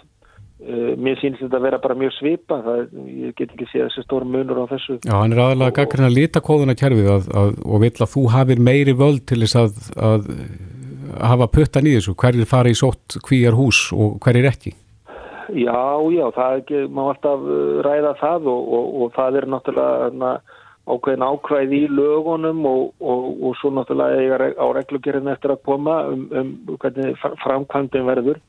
Uh, 0.59 0.97
mér 0.99 1.15
sýnst 1.21 1.39
þetta 1.39 1.55
að 1.55 1.67
vera 1.69 1.79
bara 1.79 1.95
mjög 1.95 2.17
svipa 2.17 2.57
það, 2.65 2.81
ég 3.15 3.35
get 3.39 3.53
ekki 3.55 3.67
séð 3.71 3.85
þessi 3.85 4.03
stór 4.03 4.25
munur 4.27 4.59
á 4.59 4.67
þessu. 4.67 4.97
Já, 5.07 5.13
hann 5.15 5.31
er 5.37 5.41
aðalega 5.45 5.77
gaggrinn 5.77 6.09
að 6.09 6.17
lita 6.17 6.43
kóðuna 6.43 6.75
kjærfið 6.75 7.11
að, 7.13 7.29
að, 7.39 7.53
og 7.63 7.83
vil 7.85 7.91
að 7.95 8.11
þú 8.17 8.23
hafir 8.35 8.63
meiri 8.67 8.95
völd 8.99 9.23
til 9.31 9.39
þess 9.45 9.59
að, 9.61 9.79
að 10.09 10.27
hafa 11.31 11.49
puttan 11.55 11.87
í 11.87 11.95
þessu, 11.95 12.17
hverjir 12.19 12.51
fara 12.51 12.73
í 12.75 12.79
sótt 12.81 13.21
kvíjar 13.29 13.55
hús 13.55 13.85
og 13.95 14.19
hverjir 14.25 14.51
ekki? 14.51 14.75
Já, 15.55 15.79
já, 16.11 16.25
það 16.35 16.51
er 16.51 16.65
ekki 16.65 16.83
má 16.91 17.03
alltaf 17.05 17.47
uh, 17.47 17.79
ræða 17.87 18.13
það 18.19 18.51
og, 18.57 18.75
og, 18.81 18.91
og 18.99 19.15
það 19.15 19.39
er 19.39 19.51
náttúrulega 19.55 20.33
ákveðin 20.89 21.27
ákvæði 21.27 21.81
í 21.85 21.91
lögunum 21.93 22.63
og, 22.69 22.93
og 23.01 23.57
svo 23.61 23.73
náttúrulega 23.77 24.53
á 24.57 24.67
reglugjörðin 24.77 25.33
eftir 25.35 25.55
að 25.55 25.65
koma 25.69 26.01
um, 26.09 26.25
um 26.33 26.79
hvernig 26.81 27.19
framkvæmdum 27.45 28.09
verður 28.09 28.41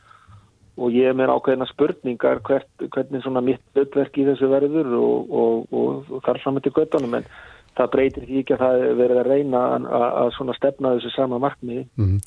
og 0.79 0.95
ég 0.95 1.11
er 1.11 1.17
með 1.17 1.33
ákveðina 1.35 1.67
spurningar 1.69 2.41
hvert, 2.47 2.69
hvernig 2.93 3.23
svona 3.25 3.43
mitt 3.43 3.61
hlutverk 3.75 4.19
í 4.19 4.27
þessu 4.29 4.49
verður 4.51 4.91
og, 4.99 5.31
og, 5.41 5.71
og, 5.75 6.11
og 6.15 6.27
þar 6.27 6.41
saman 6.43 6.63
til 6.63 6.75
göttunum 6.75 7.19
en 7.19 7.27
það 7.79 7.91
breytir 7.93 8.27
því 8.27 8.41
ekki 8.41 8.55
að 8.55 8.63
það 8.63 8.83
verður 8.99 9.21
að 9.21 9.29
reyna 9.33 9.61
að, 9.75 9.87
að 10.21 10.31
svona 10.35 10.55
stefna 10.57 10.93
þessu 10.97 11.11
sama 11.13 11.39
markmiði. 11.41 11.85
Mm. 11.99 12.17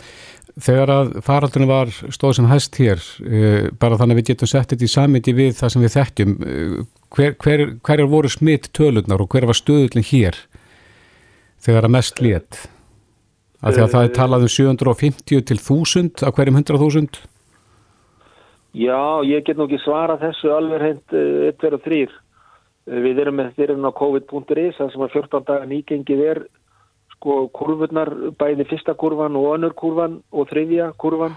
Þegar 0.69 0.95
að 0.95 1.12
faraldunum 1.26 1.73
var 1.73 1.92
stóð 1.92 2.37
sem 2.38 2.49
hæst 2.50 2.78
hér, 2.81 3.04
uh, 3.26 3.69
bara 3.81 3.99
þannig 4.00 4.16
að 4.16 4.23
við 4.23 4.31
getum 4.33 4.52
sett 4.52 4.73
þetta 4.73 4.88
í 4.88 4.92
samiti 4.92 5.37
við 5.37 5.54
það 5.61 5.75
sem 5.75 5.87
við 5.87 5.95
þekkjum, 5.97 6.37
uh, 6.40 6.83
hver, 7.12 7.35
hver, 7.38 7.64
hver 7.85 8.02
er 8.02 8.09
voru 8.11 8.31
smitt 8.33 8.71
tölurnar 8.76 9.23
og 9.23 9.33
hver 9.33 9.47
var 9.49 9.59
stöðullin 9.59 10.07
hér 10.09 10.38
þegar 11.62 11.88
að 11.88 11.95
mest 11.97 12.23
létt? 12.25 12.64
Af 13.62 13.76
því 13.76 13.85
að 13.85 13.92
það 13.92 14.07
er 14.07 14.16
talað 14.16 14.47
um 14.47 14.50
750 14.50 15.45
til 15.47 15.59
1000 15.61 16.25
af 16.26 16.35
hverjum 16.35 16.59
100.000? 16.59 17.21
Já, 18.73 19.23
ég 19.28 19.45
get 19.45 19.59
nú 19.61 19.69
ekki 19.69 19.78
svara 19.85 20.16
þessu 20.19 20.50
alveg 20.57 20.83
hend 20.83 21.14
1, 21.14 21.61
2 21.61 21.76
og 21.76 21.85
3. 21.85 22.00
Við 23.04 23.21
erum 23.23 23.38
með 23.38 23.52
þeirrin 23.59 23.87
á 23.87 23.92
COVID.is 23.95 24.81
það 24.81 24.90
sem 24.95 25.04
að 25.07 25.14
14 25.14 25.47
daga 25.47 25.69
nýgengið 25.71 26.23
er 26.26 26.42
sko 27.14 27.45
kurvurnar, 27.54 28.11
bæði 28.40 28.66
fyrsta 28.73 28.97
kurvan 28.99 29.38
og 29.38 29.52
önnur 29.52 29.76
kurvan 29.78 30.19
og 30.35 30.49
þriðja 30.50 30.90
kurvan 30.99 31.37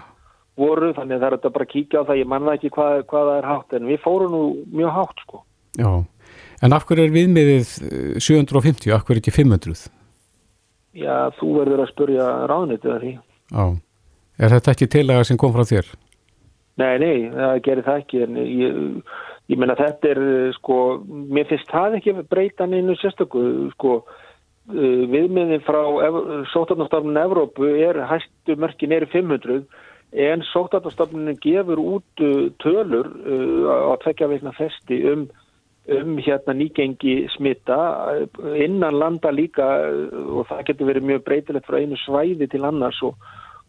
voru, 0.58 0.90
þannig 0.96 1.20
að 1.20 1.22
það 1.22 1.36
er 1.36 1.52
bara 1.54 1.66
að 1.68 1.72
kíkja 1.74 2.02
á 2.02 2.06
það, 2.08 2.20
ég 2.24 2.30
manna 2.32 2.56
ekki 2.56 2.72
hvað, 2.74 3.04
hvað 3.12 3.28
það 3.28 3.38
er 3.38 3.48
hátt 3.52 3.76
en 3.76 3.90
við 3.92 4.02
fórum 4.02 4.34
nú 4.34 4.42
mjög 4.72 4.96
hátt 4.96 5.22
sko. 5.22 5.45
Já, 5.76 5.90
en 6.64 6.72
af 6.76 6.86
hverju 6.88 7.04
er 7.04 7.14
viðmiðið 7.14 7.70
750, 8.22 8.94
af 8.96 9.04
hverju 9.04 9.22
ekki 9.22 9.34
500? 9.36 9.86
Já, 10.96 11.28
þú 11.36 11.52
verður 11.58 11.84
að 11.84 11.92
spurja 11.92 12.26
ráðnitið 12.48 12.94
af 12.94 13.00
því. 13.02 13.14
Já, 13.52 13.64
er 14.40 14.52
þetta 14.56 14.72
ekki 14.72 14.92
tilaga 14.94 15.24
sem 15.28 15.40
kom 15.40 15.52
frá 15.52 15.66
þér? 15.68 15.90
Nei, 16.80 16.94
nei, 17.00 17.16
það 17.32 17.62
gerir 17.64 17.86
það 17.86 18.02
ekki 18.02 18.22
en 18.24 18.38
ég, 18.42 18.78
ég 19.52 19.60
menna 19.60 19.76
þetta 19.78 20.12
er 20.12 20.20
sko, 20.58 20.76
mér 21.08 21.48
finnst 21.48 21.72
það 21.72 21.98
ekki 22.00 22.14
breytan 22.28 22.76
einu 22.76 22.96
sérstöku 23.00 23.44
sko 23.72 23.94
uh, 24.02 25.02
viðmiðin 25.12 25.64
frá 25.64 25.80
sótarnastofnun 26.52 27.20
Evrópu 27.20 27.70
er 27.80 28.02
hæstu 28.10 28.58
mörkin 28.60 28.92
er 28.92 29.08
500 29.12 29.64
en 30.26 30.44
sótarnastofnun 30.52 31.38
gefur 31.40 31.80
út 31.80 32.24
tölur 32.60 33.08
á 33.64 33.96
tvekja 34.04 34.28
veikna 34.32 34.52
festi 34.56 35.00
um, 35.08 35.26
um 35.88 36.16
hérna 36.18 36.54
nýgengi 36.58 37.28
smitta 37.36 37.78
innan 38.58 38.98
landa 38.98 39.30
líka 39.30 39.66
og 40.10 40.46
það 40.48 40.64
getur 40.70 40.90
verið 40.90 41.10
mjög 41.10 41.26
breytilegt 41.28 41.68
frá 41.68 41.78
einu 41.78 41.98
svæði 42.02 42.48
til 42.50 42.64
annars 42.66 43.02
og 43.06 43.14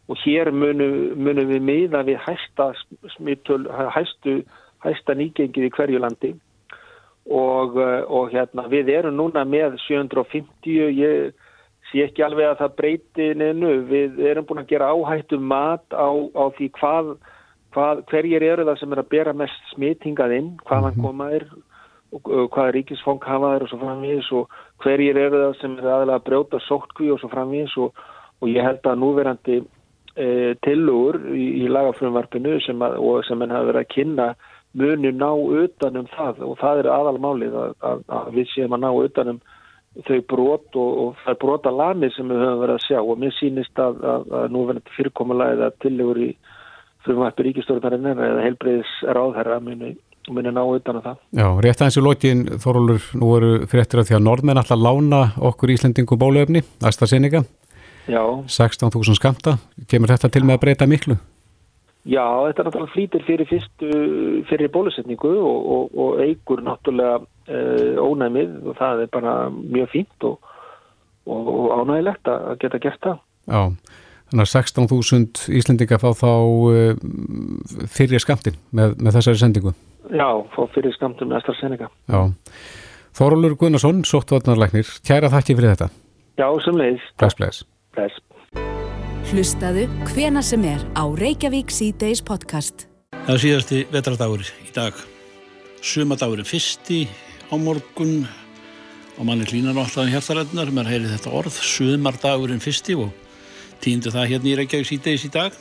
og 0.07 0.17
hér 0.23 0.51
munum 0.55 1.19
munu 1.19 1.43
við 1.49 1.63
miða 1.67 2.03
við 2.07 2.21
hæsta, 2.23 2.71
smittöl, 3.17 3.67
hæstu, 3.91 4.41
hæsta 4.83 5.15
nýgengið 5.19 5.67
í 5.67 5.73
hverju 5.75 5.99
landi 5.99 6.33
og, 7.27 7.75
og 8.07 8.31
hérna 8.31 8.67
við 8.71 8.93
erum 8.95 9.17
núna 9.19 9.43
með 9.43 9.75
750, 9.83 10.93
ég 10.95 11.33
sé 11.91 12.05
ekki 12.05 12.23
alveg 12.23 12.53
að 12.53 12.61
það 12.61 12.77
breyti 12.79 13.31
neinu, 13.35 13.73
við 13.87 14.21
erum 14.31 14.47
búin 14.47 14.63
að 14.63 14.71
gera 14.71 14.93
áhættu 14.95 15.39
mat 15.39 15.83
á, 15.91 16.07
á 16.07 16.43
því 16.55 16.69
hvað, 16.79 17.13
hvað, 17.75 18.03
hverjir 18.11 18.47
eru 18.47 18.67
það 18.67 18.79
sem 18.79 18.95
er 18.95 19.03
að 19.03 19.11
bera 19.11 19.35
mest 19.35 19.73
smittingað 19.73 20.37
inn, 20.39 20.53
hvaðan 20.63 20.95
mhm. 20.95 21.63
Hvaða 22.11 22.71
ríkisfóng 22.75 23.23
hafa 23.25 23.53
þeir 23.53 23.65
og 23.65 23.71
svo 23.71 23.79
framvís 23.81 24.29
og 24.35 24.53
hverjir 24.83 25.17
eru 25.17 25.41
það 25.45 25.57
sem 25.61 25.73
er 25.77 25.87
aðalega 25.87 26.19
að 26.19 26.27
brjóta 26.29 26.61
sóttkví 26.67 27.11
og 27.11 27.19
svo 27.21 27.31
framvís 27.31 27.73
og, 27.77 27.97
og 28.41 28.51
ég 28.51 28.63
held 28.63 28.87
að 28.87 29.01
núverandi 29.01 29.57
e, 30.15 30.27
tilugur 30.65 31.19
í, 31.33 31.47
í 31.63 31.67
lagafrumvarpinu 31.71 32.59
sem 32.65 32.81
að, 32.85 32.97
sem 33.27 33.43
henn 33.43 33.55
hafa 33.55 33.71
verið 33.71 33.83
að 33.83 33.93
kynna 33.95 34.29
muni 34.77 35.11
ná 35.15 35.29
utanum 35.33 36.07
það 36.13 36.41
og 36.47 36.57
það 36.61 36.81
er 36.83 36.91
aðalmálið 36.93 37.59
að, 37.59 37.77
að, 37.89 38.03
að 38.19 38.33
við 38.35 38.51
séum 38.53 38.75
að 38.77 38.83
ná 38.85 38.89
utanum 39.03 39.39
þau 40.05 40.19
brot 40.29 40.75
og, 40.77 40.91
og 41.01 41.21
það 41.23 41.33
er 41.33 41.39
brota 41.41 41.73
lani 41.73 42.11
sem 42.13 42.29
við 42.29 42.43
höfum 42.43 42.61
verið 42.61 42.75
að 42.77 42.85
sjá 42.85 42.99
og 43.01 43.21
mér 43.21 43.33
sýnist 43.39 43.81
að 43.81 44.03
nú 44.53 44.67
verður 44.69 44.93
fyrirkomulega 44.95 45.57
eða 45.57 45.71
tilugur 45.81 46.19
í 46.27 46.33
frumvarpi 47.05 47.47
ríkistórnarinnar 47.47 48.21
eða 48.21 48.43
heilbreyðis 48.45 48.93
ráðherra 49.17 49.57
muni 49.63 49.95
muni 50.33 50.51
ná 50.53 50.63
utan 50.63 50.99
á 50.99 51.01
það. 51.05 51.21
Já, 51.39 51.47
rétt 51.63 51.81
aðeins 51.81 51.99
í 51.99 52.03
lokin 52.03 52.43
Þorólur, 52.63 53.05
nú 53.19 53.31
eru 53.37 53.53
fréttir 53.71 54.01
af 54.01 54.09
því 54.09 54.17
að 54.17 54.25
norðmenn 54.27 54.61
alltaf 54.61 54.81
lána 54.81 55.21
okkur 55.51 55.73
Íslandingu 55.75 56.19
bólöfni, 56.19 56.63
AstraZeneca 56.83 57.45
16.000 58.07 59.17
skamta, 59.17 59.57
kemur 59.87 60.13
þetta 60.13 60.31
til 60.31 60.45
með 60.47 60.57
að 60.57 60.63
breyta 60.63 60.87
miklu? 60.87 61.17
Já, 62.07 62.23
þetta 62.47 62.63
náttúrulega 62.63 62.93
flýtir 62.93 63.23
fyrir 63.27 63.49
fyrstu 63.49 63.87
fyrir 64.47 64.71
bólusetningu 64.71 65.31
og, 65.43 65.57
og, 65.75 65.97
og 65.99 66.21
eigur 66.23 66.61
náttúrulega 66.63 67.17
e, 67.51 67.57
ónæmið 67.99 68.53
og 68.63 68.77
það 68.79 69.01
er 69.03 69.09
bara 69.11 69.33
mjög 69.51 69.89
fínt 69.91 70.27
og, 70.29 70.53
og 71.27 71.73
ánægilegt 71.81 72.31
að 72.31 72.53
geta 72.61 72.79
gert 72.85 73.01
það. 73.03 73.19
Já, 73.51 73.59
þannig 74.31 74.45
að 74.45 74.53
16.000 74.53 75.57
Íslendinga 75.59 75.99
fá 75.99 76.07
þá 76.15 76.31
e, 76.71 76.87
fyrir 77.91 78.23
skamtin 78.23 78.55
með, 78.71 78.95
með 79.01 79.19
þessari 79.19 79.43
sendingu. 79.43 79.75
Já, 80.13 80.29
fá 80.53 80.61
fyrir 80.75 80.93
skamtin 80.95 81.31
með 81.31 81.41
AstraZeneca. 81.41 81.89
Já, 82.07 82.21
Þorólur 83.17 83.55
Gunnarsson, 83.57 84.03
sóttvarnarleiknir, 84.05 84.85
kæra 85.01 85.31
þakki 85.33 85.55
fyrir 85.57 85.71
þetta. 85.73 85.87
Já, 86.37 86.45
sem 86.61 86.75
leiðist. 86.77 87.13
Bless, 87.17 87.37
bless. 87.39 87.63
Bless. 87.97 88.19
Hlustaðu 89.31 89.87
hvena 90.11 90.43
sem 90.45 90.61
er 90.69 90.83
á 90.93 91.03
Reykjavík 91.17 91.73
C-Days 91.73 92.21
podcast. 92.21 92.85
Það 93.25 93.33
er 93.33 93.41
síðasti 93.41 93.79
vetradagur 93.89 94.43
í 94.45 94.69
dag. 94.75 94.99
Sumadagurinn 95.81 96.45
fyrsti 96.45 97.07
á 97.49 97.57
morgun 97.57 98.21
og 99.17 99.25
manni 99.25 99.49
klínar 99.49 99.81
alltaf 99.81 100.13
hérþarætnar. 100.13 100.69
Mér 100.69 100.91
heyri 100.93 101.09
þetta 101.09 101.33
orð, 101.33 101.57
sumardagurinn 101.57 102.61
fyrsti 102.61 102.99
og 103.01 103.09
týndu 103.81 104.13
það 104.13 104.29
hérna 104.35 104.53
í 104.53 104.55
Reykjavík 104.61 104.91
C-Days 104.93 105.25
í 105.25 105.33
dag 105.33 105.57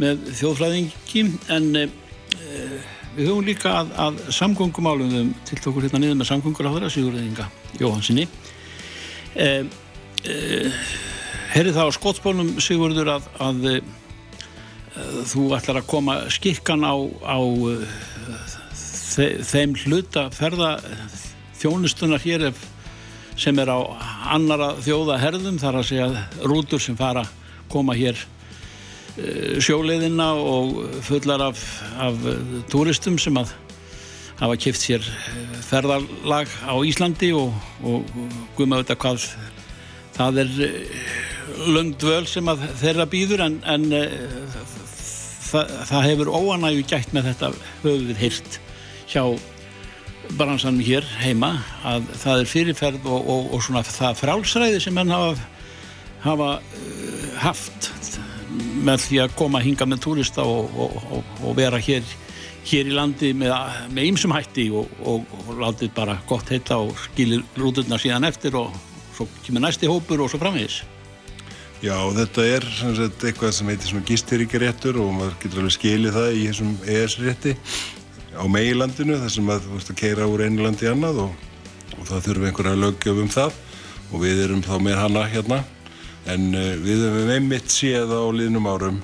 með 0.00 0.24
þjóðfræðingi 0.40 1.28
en 1.52 1.70
eh, 1.84 2.90
við 3.16 3.28
höfum 3.28 3.46
líka 3.46 3.72
að, 3.82 3.94
að 4.00 4.20
samgöngumálum 4.38 5.32
til 5.48 5.58
okkur 5.60 5.86
hérna 5.86 6.00
niður 6.02 6.20
með 6.20 6.30
samgöngur 6.30 6.68
á 6.68 6.74
þeirra 6.74 6.92
Sigurðinga 6.92 7.48
Jóhansinni 7.80 8.26
eh, 9.36 9.66
eh, 10.24 10.84
Herri 11.52 11.74
það 11.76 11.92
á 11.92 11.96
skótsbólum 11.98 12.54
Sigurður 12.62 13.12
að, 13.18 13.28
að 13.44 13.68
eh, 13.72 13.82
þú 15.28 15.46
ætlar 15.56 15.82
að 15.82 15.90
koma 15.92 16.18
skikkan 16.32 16.84
á, 16.84 16.96
á 17.24 17.38
þe 19.12 19.28
þeim 19.44 19.76
hluta 19.84 20.26
ferða 20.32 20.74
þjónustunar 21.60 22.22
hér 22.24 22.48
ef, 22.50 22.64
sem 23.36 23.56
er 23.60 23.72
á 23.72 23.80
annara 24.32 24.72
þjóða 24.82 25.20
herðum 25.20 25.60
þar 25.60 25.80
að 25.80 25.88
segja 25.90 26.08
rútur 26.48 26.80
sem 26.82 26.96
fara 26.96 27.24
koma 27.72 27.96
hér 27.96 28.18
sjóleiðina 29.62 30.30
og 30.40 30.78
fullar 31.04 31.42
af, 31.50 31.60
af 32.00 32.16
túristum 32.72 33.18
sem 33.20 33.36
að 33.36 33.52
hafa 34.40 34.56
kipt 34.58 34.80
sér 34.80 35.04
ferðarlag 35.68 36.50
á 36.64 36.74
Íslandi 36.80 37.32
og, 37.36 37.52
og, 37.84 38.08
og 38.16 38.38
guðma 38.56 38.80
auðvitað 38.80 39.02
hvað 39.04 39.26
það 40.16 40.40
er 40.42 40.52
löngd 41.76 42.06
völ 42.08 42.24
sem 42.30 42.48
að 42.50 42.66
þeirra 42.80 43.06
býður 43.12 43.44
en, 43.46 43.60
en 43.68 43.86
það, 45.52 45.72
það 45.90 46.06
hefur 46.08 46.32
óanægu 46.32 46.84
gætt 46.88 47.14
með 47.14 47.32
þetta 47.32 47.52
höfuð 47.84 48.20
hýrt 48.22 48.58
hjá 49.12 49.24
bransanum 50.38 50.82
hér 50.84 51.06
heima 51.20 51.56
að 51.86 52.06
það 52.22 52.42
er 52.42 52.50
fyrirferð 52.50 53.08
og, 53.10 53.50
og 53.52 53.64
svona 53.64 53.84
það 53.86 54.20
frálsræði 54.22 54.80
sem 54.84 54.96
menn 54.96 55.12
hafa, 55.12 55.36
hafa 56.24 56.52
haft 57.42 57.90
með 58.86 59.06
því 59.06 59.20
að 59.24 59.34
koma 59.38 59.62
hinga 59.62 59.86
með 59.88 60.04
túrista 60.06 60.44
og, 60.46 60.70
og, 60.76 61.34
og 61.42 61.56
vera 61.58 61.80
hér, 61.82 62.06
hér 62.68 62.90
í 62.90 62.94
landi 62.96 63.32
með 63.36 64.02
ýmsum 64.04 64.34
hætti 64.34 64.68
og, 64.74 64.90
og 65.08 65.52
látið 65.60 65.92
bara 65.96 66.18
gott 66.28 66.52
heita 66.52 66.80
og 66.82 66.96
skilir 67.08 67.44
rúturna 67.58 68.00
síðan 68.00 68.28
eftir 68.28 68.56
og 68.60 68.74
svo 69.16 69.28
kemur 69.46 69.66
næsti 69.66 69.90
hópur 69.90 70.24
og 70.24 70.32
svo 70.32 70.40
framvegis. 70.42 70.82
Já, 71.82 71.96
þetta 72.14 72.44
er 72.46 72.66
sagt, 72.78 73.24
eitthvað 73.26 73.56
sem 73.56 73.70
heitir 73.72 73.90
svona 73.90 74.06
gistiríkjaréttur 74.06 75.00
og 75.02 75.16
maður 75.16 75.38
getur 75.42 75.64
alveg 75.64 75.74
skilið 75.74 76.14
það 76.14 76.36
í 76.38 76.44
þessum 76.46 76.76
ES-rétti 76.94 77.54
á 78.38 78.44
meilandinu 78.46 79.18
þar 79.18 79.32
sem 79.34 79.48
maður 79.48 79.72
vorst 79.74 79.90
að 79.90 79.98
keira 79.98 80.28
úr 80.30 80.44
einu 80.46 80.62
landi 80.62 80.86
í 80.86 80.92
annað 80.92 81.24
og 81.26 82.04
það 82.06 82.28
þurfum 82.28 82.46
einhverja 82.48 82.82
lögjöf 82.84 83.22
um 83.24 83.32
það 83.34 83.58
og 84.12 84.22
við 84.22 84.44
erum 84.44 84.62
þá 84.62 84.74
með 84.84 85.00
hana 85.00 85.24
hérna 85.32 85.58
en 86.30 86.52
uh, 86.54 86.74
við 86.82 87.06
hefum 87.06 87.32
einmitt 87.34 87.72
séð 87.72 88.12
á 88.14 88.22
liðnum 88.34 88.68
árum 88.70 89.00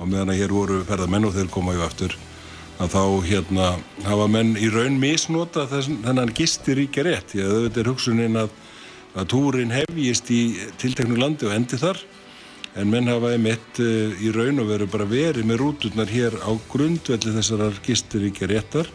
og 0.00 0.08
meðan 0.08 0.32
að 0.32 0.40
hér 0.42 0.54
voru 0.54 0.80
ferðamenn 0.88 1.28
og 1.28 1.36
þeir 1.36 1.50
koma 1.52 1.76
í 1.76 1.80
aftur 1.84 2.16
að 2.80 2.94
þá 2.94 3.02
hérna 3.26 3.66
hafa 4.06 4.26
menn 4.32 4.54
í 4.56 4.70
raun 4.72 4.96
misnota 5.00 5.66
þennan 5.68 6.32
gistiríkja 6.36 7.04
rétt. 7.04 7.34
Því 7.34 7.42
að 7.44 7.50
auðvitað 7.56 7.82
er 7.82 7.90
hugsunin 7.90 8.40
að, 8.40 8.54
að 9.12 9.28
túrin 9.34 9.74
hefjist 9.74 10.32
í 10.32 10.40
tilteknu 10.80 11.18
landi 11.20 11.48
og 11.48 11.52
endi 11.58 11.76
þar. 11.80 12.00
En 12.80 12.88
menn 12.88 13.10
hafa 13.10 13.34
einmitt 13.34 13.82
uh, 13.84 14.16
í 14.16 14.32
raun 14.32 14.62
og 14.62 14.72
veru 14.72 14.88
bara 14.88 15.08
verið 15.10 15.48
með 15.48 15.60
rúturnar 15.60 16.08
hér 16.08 16.38
á 16.40 16.50
grundvelli 16.72 17.36
þessarar 17.36 17.80
gistiríkja 17.84 18.48
réttar 18.48 18.88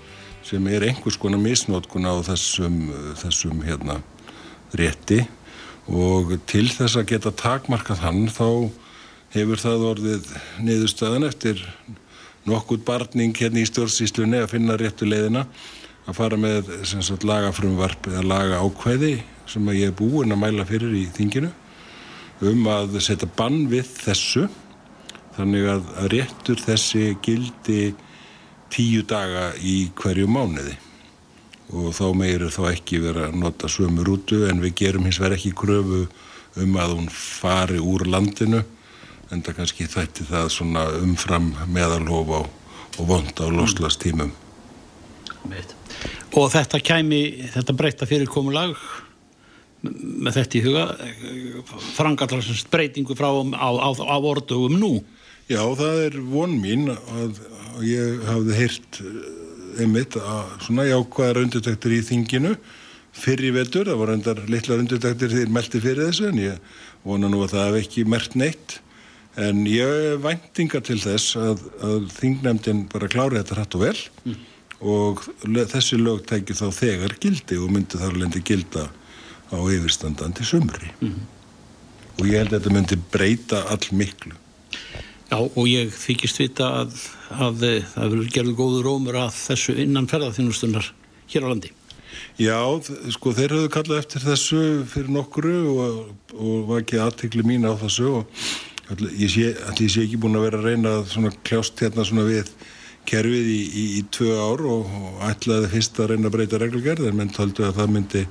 sem 0.46 0.66
er 0.70 0.86
einhvers 0.86 1.18
konar 1.18 1.42
misnótkun 1.42 2.06
á 2.06 2.14
þessum, 2.26 2.78
þessum 3.18 3.64
hérna 3.66 4.00
rétti 4.78 5.24
og 5.86 6.34
til 6.50 6.66
þess 6.72 6.98
að 6.98 7.10
geta 7.14 7.32
takmarkað 7.38 8.02
hann 8.02 8.26
þá 8.34 8.48
hefur 9.36 9.62
það 9.62 9.86
orðið 9.92 10.30
niðurstaðan 10.66 11.28
eftir 11.28 11.62
nokkuð 12.50 12.86
barning 12.88 13.36
hérna 13.38 13.62
í 13.62 13.70
stjórnsýslunni 13.70 14.42
að 14.42 14.52
finna 14.56 14.78
réttu 14.80 15.08
leiðina 15.10 15.46
að 16.06 16.18
fara 16.20 16.38
með 16.40 16.72
sagt, 16.86 17.26
lagafrumvarp 17.26 18.10
eða 18.12 18.26
laga 18.26 18.62
ákveði 18.62 19.16
sem 19.50 19.70
ég 19.74 19.92
er 19.92 19.98
búinn 19.98 20.34
að 20.34 20.42
mæla 20.42 20.66
fyrir 20.70 20.94
í 20.98 21.06
þinginu 21.14 21.52
um 22.46 22.66
að 22.70 22.98
setja 23.02 23.30
bann 23.38 23.66
við 23.72 23.88
þessu. 24.04 24.48
Þannig 25.36 25.68
að 25.68 25.88
réttur 26.14 26.62
þessi 26.64 27.16
gildi 27.26 27.94
tíu 28.72 29.04
daga 29.08 29.50
í 29.60 29.90
hverju 30.00 30.30
mánuði 30.32 30.78
og 31.74 31.92
þá 31.98 32.06
meiri 32.18 32.52
þá 32.54 32.62
ekki 32.72 33.02
vera 33.04 33.28
að 33.30 33.38
nota 33.42 33.70
sömu 33.72 34.06
rútu 34.06 34.44
en 34.50 34.62
við 34.64 34.76
gerum 34.84 35.08
hins 35.08 35.20
vegar 35.22 35.38
ekki 35.38 35.56
kröfu 35.58 36.06
um 36.62 36.78
að 36.80 36.98
hún 36.98 37.10
fari 37.12 37.80
úr 37.82 38.06
landinu 38.08 38.62
en 39.34 39.42
það 39.42 39.58
kannski 39.60 39.88
þætti 39.90 40.28
það 40.30 40.52
svona 40.54 40.86
umfram 41.02 41.50
meðalhof 41.74 42.30
á, 42.32 42.42
og 43.02 43.08
vond 43.10 43.42
á 43.42 43.48
loslastímum. 43.50 44.32
Og 46.36 46.52
þetta 46.54 46.80
kæmi, 46.84 47.50
þetta 47.54 47.76
breyta 47.78 48.08
fyrirkomulag 48.10 48.78
með 49.86 50.40
þetta 50.40 50.58
í 50.58 50.64
huga 50.66 50.86
frangallarsins 51.98 52.64
breytingu 52.72 53.18
frá 53.18 53.28
á, 53.30 53.70
á, 53.70 53.90
á 53.94 54.18
orðugum 54.18 54.78
nú? 54.80 54.94
Já, 55.46 55.62
það 55.78 56.00
er 56.08 56.16
von 56.26 56.56
mín 56.58 56.88
að 56.90 57.42
ég 57.86 58.24
hafði 58.26 58.56
heyrt 58.58 59.02
einmitt 59.82 60.18
að 60.20 60.56
svona 60.66 60.88
jákvæðar 60.90 61.42
undirtæktur 61.44 61.96
í 61.96 62.02
þinginu 62.06 62.56
fyrir 63.16 63.56
vetur, 63.56 63.88
það 63.88 64.02
voru 64.02 64.16
endar 64.18 64.42
litlar 64.52 64.82
undirtæktur 64.84 65.32
þegar 65.32 65.54
meldi 65.56 65.82
fyrir 65.84 66.10
þessu 66.10 66.32
en 66.32 66.42
ég 66.42 66.74
vona 67.06 67.30
nú 67.32 67.44
að 67.46 67.56
það 67.56 67.70
hef 67.70 67.78
ekki 67.84 68.06
mert 68.12 68.36
neitt 68.40 68.80
en 69.42 69.64
ég 69.68 70.20
væntinga 70.24 70.82
til 70.86 70.98
þess 71.04 71.36
að, 71.40 71.64
að 71.84 72.06
þingnefndin 72.16 72.86
bara 72.92 73.10
klári 73.12 73.40
þetta 73.40 73.58
hrætt 73.60 73.78
og 73.78 73.84
vel 73.84 73.98
mm. 74.24 74.38
og 74.94 75.26
þessi 75.74 76.00
lög 76.00 76.24
tækir 76.30 76.60
þá 76.60 76.68
þegar 76.80 77.18
gildi 77.24 77.60
og 77.60 77.74
myndi 77.76 78.00
þar 78.00 78.20
lendi 78.22 78.44
gilda 78.48 78.88
á 79.52 79.58
yfirstandandi 79.60 80.48
sumri 80.48 80.92
mm. 81.02 81.20
og 82.20 82.26
ég 82.30 82.42
held 82.42 82.54
að 82.54 82.58
þetta 82.60 82.76
myndi 82.78 83.00
breyta 83.12 83.64
all 83.72 83.92
miklu 83.92 84.36
Já 85.26 85.40
og 85.42 85.64
ég 85.66 85.90
þykist 85.90 86.38
vita 86.38 86.68
að, 86.84 87.00
að 87.34 87.64
það 87.94 88.12
verður 88.12 88.30
gerðu 88.36 88.54
góður 88.60 88.86
rómur 88.90 89.18
að 89.24 89.34
þessu 89.40 89.74
innan 89.82 90.10
ferðarþjónustunar 90.12 90.92
hér 91.32 91.48
á 91.48 91.50
landi. 91.50 91.72
Já, 92.40 92.60
sko 93.16 93.34
þeir 93.36 93.56
höfðu 93.56 93.72
kallað 93.74 94.02
eftir 94.04 94.24
þessu 94.24 94.62
fyrir 94.92 95.12
nokkuru 95.16 95.58
og, 95.72 96.00
og 96.36 96.70
var 96.70 96.84
ekki 96.84 97.02
aðtekli 97.02 97.46
mín 97.48 97.68
á 97.68 97.74
þessu 97.80 98.12
og 98.22 98.40
ég 99.18 99.32
sé, 99.32 99.50
ég 99.56 99.92
sé 99.92 100.06
ekki 100.06 100.20
búin 100.22 100.38
að 100.38 100.50
vera 100.50 100.62
að 100.62 100.70
reyna 100.70 100.96
svona 101.10 101.34
kljást 101.48 101.82
hérna 101.82 102.06
svona 102.06 102.28
við 102.28 102.52
kerfið 103.10 103.50
í, 103.50 103.60
í, 103.66 103.86
í 104.00 104.02
tvö 104.14 104.36
ár 104.38 104.66
og, 104.70 104.94
og 105.00 105.26
ætlaði 105.30 105.72
fyrst 105.74 106.00
að 106.02 106.14
reyna 106.14 106.30
að 106.30 106.38
breyta 106.38 106.62
reglugerð 106.62 107.10
en 107.10 107.20
menn 107.20 107.34
tóldu 107.34 107.66
að 107.66 107.80
það 107.80 107.94
myndi 107.96 108.24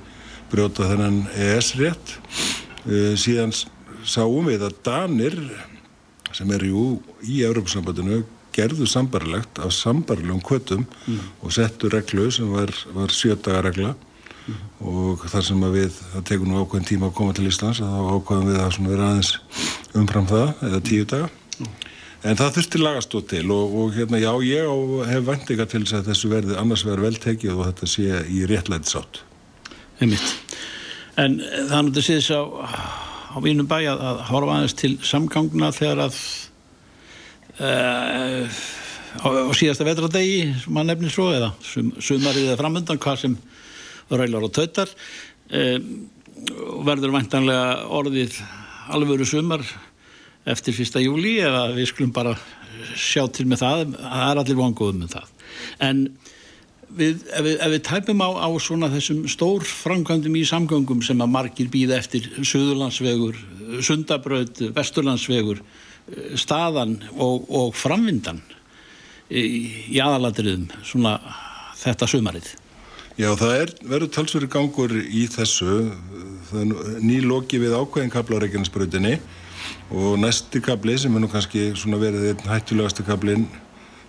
brjóta 0.51 0.89
þennan 0.91 1.21
ES-rétt. 1.33 2.17
Uh, 2.85 3.13
síðan 3.19 3.55
sáum 4.05 4.47
við 4.47 4.67
að 4.67 4.77
Danir 4.85 5.39
sem 6.35 6.51
er 6.55 6.65
jú 6.67 6.87
í 7.23 7.41
Európa-sambandinu 7.47 8.23
gerðu 8.55 8.87
sambarlegt 8.87 9.59
af 9.63 9.73
sambarlegum 9.75 10.41
kvötum 10.43 10.83
mm. 10.85 11.23
og 11.43 11.55
settu 11.55 11.89
reglu 11.91 12.29
sem 12.31 12.51
var, 12.51 12.71
var 12.95 13.11
sjötagaregla 13.11 13.93
mm. 13.95 14.59
og 14.91 15.25
þar 15.31 15.47
sem 15.49 15.65
að 15.67 15.79
við, 15.79 15.97
það 16.13 16.27
tekur 16.29 16.51
nú 16.51 16.61
ákveðin 16.61 16.89
tíma 16.91 17.09
að 17.09 17.17
koma 17.19 17.35
til 17.35 17.49
Íslands 17.49 17.81
og 17.83 17.91
þá 17.91 18.13
ákveðum 18.19 18.51
við 18.51 18.61
að 18.63 18.79
vera 18.91 19.09
aðeins 19.09 19.33
umfram 19.95 20.29
það 20.31 20.65
eða 20.69 20.81
tíu 20.89 21.09
daga 21.11 21.29
mm. 21.31 21.71
en 22.31 22.41
það 22.41 22.55
þurfti 22.59 22.83
lagastótt 22.83 23.31
til 23.33 23.45
og, 23.55 23.79
og 23.81 23.95
hérna 23.97 24.21
já 24.23 24.31
ég 24.47 24.71
á, 24.71 24.75
hef 25.11 25.29
vendinga 25.31 25.69
til 25.71 25.83
þess 25.83 25.99
að 25.99 26.11
þessu 26.11 26.31
verði 26.35 26.59
annars 26.61 26.85
verður 26.87 27.09
veltekið 27.09 27.57
og 27.57 27.71
þetta 27.71 27.91
sé 27.95 28.23
í 28.31 28.45
réttlæti 28.51 28.95
sátt 28.95 29.23
Einmitt. 30.03 30.31
En 31.15 31.37
þannig 31.39 31.93
að 31.93 31.99
það 31.99 32.03
sé 32.03 32.15
þess 32.19 32.33
að 32.35 33.13
á 33.35 33.37
vínum 33.43 33.67
bæ 33.67 33.77
að, 33.83 33.99
að 33.99 34.23
horfa 34.29 34.55
aðeins 34.55 34.77
til 34.79 34.93
samgangna 35.03 35.71
þegar 35.75 36.05
að 36.05 36.19
uh, 37.59 38.59
á, 39.19 39.27
á 39.27 39.51
síðasta 39.57 39.87
vetradegi 39.87 40.45
sem 40.63 40.75
maður 40.75 40.91
nefnir 40.93 41.15
svo 41.15 41.29
eða 41.35 41.51
sum, 41.59 41.91
sumarið 41.99 42.49
eða 42.49 42.59
framöndan 42.61 43.01
hvað 43.03 43.23
sem 43.25 43.39
rælar 44.11 44.47
og 44.47 44.53
tautar 44.55 44.91
uh, 44.91 45.79
verður 46.85 47.15
vantanlega 47.15 47.89
orðið 47.97 48.39
alvöru 48.95 49.27
sumar 49.27 49.65
eftir 50.45 50.75
fyrsta 50.77 51.01
júli 51.01 51.39
eða 51.41 51.67
við 51.75 51.89
skulum 51.89 52.13
bara 52.15 52.35
sjá 52.95 53.25
til 53.33 53.47
með 53.49 53.63
það 53.63 53.83
það 53.97 54.29
er 54.29 54.41
allir 54.41 54.59
vanguðum 54.59 55.03
með 55.03 55.15
það. 55.15 55.31
En 55.83 56.01
við, 56.89 57.23
ef, 57.29 57.45
við, 57.45 57.55
ef 57.59 57.71
við 57.73 57.81
tæpum 57.87 58.23
á, 58.23 58.29
á 58.45 58.49
svona 58.61 58.89
þessum 58.93 59.23
stór 59.31 59.65
framkvæmdum 59.67 60.35
í 60.39 60.43
samgöngum 60.47 61.01
sem 61.05 61.21
að 61.23 61.33
margir 61.33 61.71
býða 61.73 61.99
eftir 61.99 62.27
Suðurlandsvegur, 62.37 63.39
Sundabraut, 63.85 64.61
Vesturlandsvegur, 64.75 65.61
eh, 65.61 66.35
staðan 66.39 66.99
og, 67.15 67.47
og 67.49 67.73
framvindan 67.77 68.43
í, 69.29 69.97
aðalatriðum 69.97 70.69
svona 70.85 71.17
þetta 71.79 72.09
sumarið. 72.09 72.53
Já, 73.15 73.29
það 73.39 73.53
er, 73.61 73.69
verður 73.87 74.11
talsverður 74.11 74.51
gangur 74.51 74.93
í 74.99 75.25
þessu, 75.31 75.85
er 76.51 76.71
nýloki 76.99 77.61
við 77.63 77.77
ákveðin 77.79 78.11
kablareikjarnisbrautinni 78.11 79.15
og 79.95 80.17
næsti 80.19 80.59
kabli 80.63 80.97
sem 80.99 81.15
er 81.15 81.23
nú 81.23 81.29
kannski 81.31 81.69
svona 81.79 81.99
verið 82.01 82.33
einn 82.33 82.49
hættulegasti 82.49 83.05
kablin 83.07 83.47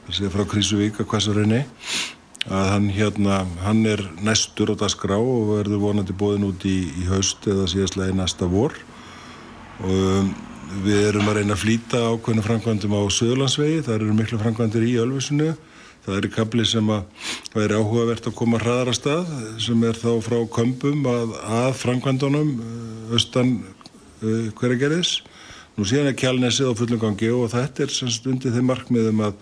það 0.07 0.19
sé 0.19 0.31
frá 0.31 0.45
Krísuvík 0.47 1.01
að 1.03 1.09
Kvassaröðinni 1.11 1.63
að 2.47 2.67
hann 2.71 2.91
hérna, 2.95 3.41
hann 3.65 3.87
er 3.91 4.03
næstur 4.23 4.71
á 4.71 4.75
dasgrá 4.79 5.17
og 5.19 5.51
verður 5.51 5.83
vonandi 5.83 6.15
bóðin 6.15 6.47
út 6.47 6.67
í, 6.69 6.77
í 6.95 7.07
haust 7.11 7.47
eða 7.51 7.67
síðastlega 7.71 8.15
í 8.15 8.19
næsta 8.21 8.47
vor. 8.51 8.77
Og 9.83 10.11
um, 10.21 10.29
við 10.85 11.09
erum 11.09 11.31
að 11.31 11.41
reyna 11.41 11.57
að 11.57 11.63
flýta 11.65 12.03
ákveðinu 12.13 12.45
framkvæmdum 12.47 12.95
á 12.95 13.03
Söðlandsvegi, 13.17 13.83
það 13.87 13.97
eru 13.99 14.19
miklu 14.19 14.41
framkvæmdir 14.43 14.87
í 14.87 14.97
Ölfusinu. 15.03 15.55
Það 16.07 16.19
eru 16.21 16.31
kapli 16.37 16.65
sem 16.71 16.91
að 16.95 17.63
er 17.65 17.75
áhugavert 17.75 18.29
að 18.31 18.37
koma 18.39 18.61
hraðara 18.63 18.95
stað 18.95 19.31
sem 19.63 19.81
er 19.89 19.99
þá 19.99 20.13
frá 20.23 20.37
kömbum 20.55 21.03
að, 21.11 21.33
að 21.51 21.73
framkvæmdunum 21.81 22.53
uh, 22.63 23.17
austan 23.17 23.57
uh, 24.23 24.53
hverja 24.55 24.85
gerðis 24.85 25.17
nú 25.77 25.85
síðan 25.85 26.13
er 26.13 26.17
kjálnesið 26.17 26.71
á 26.73 26.79
fullum 26.79 27.01
gangi 27.03 27.29
og 27.35 27.51
þetta 27.53 27.85
er 27.85 27.93
semst 27.93 28.27
undir 28.31 28.55
þeim 28.55 28.71
markmiðum 28.71 29.25
að 29.27 29.35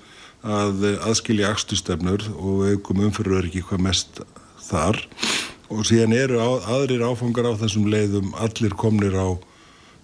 að 0.44 0.85
aðskilja 1.09 1.50
axtustefnur 1.54 2.26
og 2.37 2.66
aukum 2.68 3.07
umfyrir 3.09 3.48
ekki 3.48 3.64
hvað 3.64 3.85
mest 3.87 4.20
þar. 4.68 5.00
Og 5.72 5.87
síðan 5.88 6.14
eru 6.16 6.38
á, 6.38 6.50
aðrir 6.76 7.04
áfangar 7.07 7.48
á 7.48 7.52
þessum 7.57 7.88
leiðum 7.88 8.35
allir 8.37 8.76
komnir 8.76 9.16
á 9.16 9.33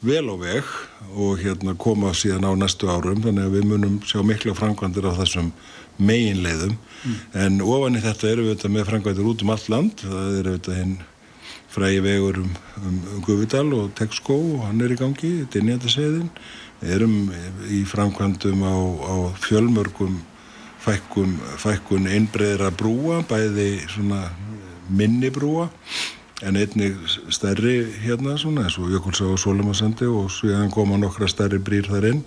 vel 0.01 0.25
á 0.33 0.37
veg 0.41 0.65
og 1.13 1.43
hérna 1.43 1.75
koma 1.77 2.15
síðan 2.17 2.49
á 2.49 2.53
næstu 2.57 2.89
árum. 2.89 3.21
Þannig 3.21 3.45
að 3.45 3.57
við 3.59 3.69
munum 3.69 4.01
sjá 4.09 4.25
miklu 4.25 4.57
framkvæmdir 4.57 5.11
á 5.13 5.13
þessum 5.21 5.53
megin 6.01 6.41
leiðum 6.41 6.73
mm. 6.73 7.17
en 7.37 7.61
ofan 7.61 7.99
í 7.99 8.01
þetta 8.01 8.31
eru 8.31 8.47
við 8.47 8.55
þetta 8.55 8.73
með 8.73 8.89
framkvæmdir 8.89 9.29
út 9.29 9.45
um 9.45 9.53
allt 9.53 9.69
land. 9.69 10.05
Það 10.07 10.39
eru 10.41 10.57
þetta 10.57 10.79
hinn 10.79 10.97
frægi 11.71 12.01
vegur 12.03 12.41
um, 12.41 12.57
um, 12.81 12.97
um 13.13 13.21
Guðvidal 13.27 13.69
og 13.77 13.93
Texco 13.99 14.39
og 14.57 14.65
hann 14.67 14.81
er 14.83 14.97
í 14.97 14.99
gangi, 14.99 15.37
þetta 15.45 15.61
er 15.61 15.69
nýjandaseiðin. 15.69 16.33
Við 16.81 16.97
erum 16.97 17.17
í 17.69 17.83
framkvæmdum 17.85 18.65
á, 18.65 18.77
á 19.05 19.17
fjölmörgum 19.45 20.17
fækkun, 20.85 21.37
fækkun 21.61 22.09
einbreiðra 22.11 22.71
brúa, 22.73 23.21
bæði 23.29 23.69
minni 24.91 25.31
brúa 25.31 25.69
en 26.43 26.57
einnig 26.57 26.97
stærri 27.29 27.85
hérna 28.01 28.39
svona 28.41 28.65
eins 28.65 28.79
og 28.81 28.89
Jökulsá 28.91 29.29
og 29.29 29.39
Sólemarsandi 29.39 30.09
og 30.09 30.31
sviðan 30.33 30.73
koma 30.73 30.97
nokkra 30.97 31.29
stærri 31.29 31.61
brýr 31.61 31.91
þar 31.91 32.09
inn. 32.15 32.23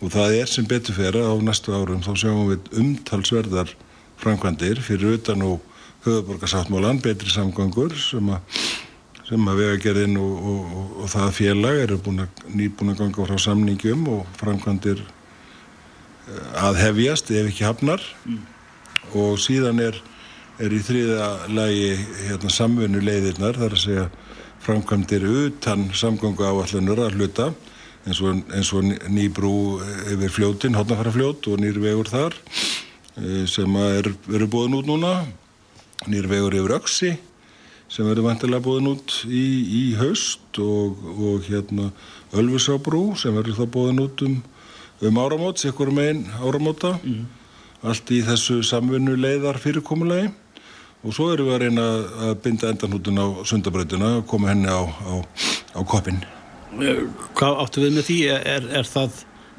Og 0.00 0.12
það 0.14 0.36
er 0.38 0.48
sem 0.48 0.64
betur 0.64 0.96
fyrir 0.96 1.20
á 1.20 1.36
næstu 1.44 1.74
árum 1.76 2.00
þá 2.00 2.14
sjáum 2.16 2.48
við 2.48 2.70
umtalsverðar 2.80 3.74
framkvæmdir 4.20 4.80
fyrir 4.80 5.18
utan 5.18 5.44
og 5.44 5.60
höfuborgarsáttmálan, 6.06 7.02
betri 7.04 7.28
samgangur 7.28 7.92
sem 8.00 8.32
að 8.32 8.40
sem 9.30 9.46
að 9.46 9.60
vegagerðin 9.60 10.16
og, 10.18 10.30
og, 10.50 10.70
og, 10.74 10.86
og 11.04 11.10
það 11.12 11.34
félag 11.36 11.76
eru 11.84 11.98
nýbúin 12.50 12.94
að 12.94 13.02
ganga 13.04 13.26
frá 13.28 13.36
samningjum 13.38 14.08
og 14.10 14.24
framkvæmdir 14.40 15.04
að 16.60 16.80
hefjast 16.84 17.30
ef 17.34 17.50
ekki 17.50 17.66
hafnar 17.66 18.02
mm. 18.24 18.40
og 19.18 19.38
síðan 19.42 19.80
er, 19.82 19.96
er 20.62 20.74
í 20.74 20.80
þriða 20.84 21.30
lagi 21.56 21.88
hérna, 22.26 22.52
samfunnu 22.52 23.02
leiðirnar 23.04 23.58
þar 23.58 23.76
að 23.76 23.84
segja 23.84 24.06
framkvæmdir 24.60 25.24
utan 25.24 25.88
samgangu 25.96 26.44
áallanur 26.44 27.06
að 27.06 27.16
hluta 27.18 27.50
eins 28.06 28.20
og, 28.24 28.44
eins 28.54 28.70
og 28.76 28.86
nýbrú 29.12 29.80
yfir 30.12 30.32
fljótin, 30.32 30.76
hodnafæra 30.78 31.12
fljót 31.14 31.48
og 31.50 31.60
nýrvegur 31.60 32.08
þar 32.08 32.36
e, 33.16 33.46
sem 33.50 33.80
er, 33.80 34.12
eru 34.32 34.48
búin 34.50 34.76
út 34.78 34.88
núna 34.88 35.20
nýrvegur 36.08 36.56
yfir 36.60 36.76
öksi 36.78 37.12
sem 37.90 38.06
verður 38.06 38.28
vantilega 38.28 38.64
búin 38.64 38.88
út 38.92 39.16
í, 39.26 39.44
í 39.66 39.82
haust 39.98 40.60
og, 40.62 41.00
og 41.18 41.48
hérna 41.48 41.90
Ölfusábrú 42.30 43.16
sem 43.18 43.34
verður 43.34 43.58
þá 43.58 43.72
búin 43.74 44.04
út 44.04 44.24
um 44.28 44.38
um 45.00 45.18
áramót, 45.18 45.60
sikkur 45.62 45.90
megin 45.94 46.26
áramóta 46.40 46.96
mm. 47.02 47.24
allt 47.88 48.10
í 48.12 48.20
þessu 48.26 48.60
samfunnu 48.66 49.16
leiðar 49.16 49.60
fyrirkomulegi 49.62 50.28
og 51.00 51.16
svo 51.16 51.30
erum 51.32 51.48
við 51.48 51.54
að 51.56 51.62
reyna 51.64 51.86
að 52.26 52.34
binda 52.44 52.74
endanhútun 52.74 53.22
á 53.24 53.26
sundabröðuna 53.48 54.10
og 54.18 54.28
koma 54.28 54.52
henni 54.52 54.68
á, 54.68 54.84
á, 54.84 55.12
á 55.72 55.80
koppin 55.88 56.20
Hvað 56.70 57.56
áttu 57.64 57.82
við 57.82 57.96
með 57.96 58.04
því? 58.06 58.18
Er, 58.30 58.66
er 58.78 58.86
það, 58.86 59.16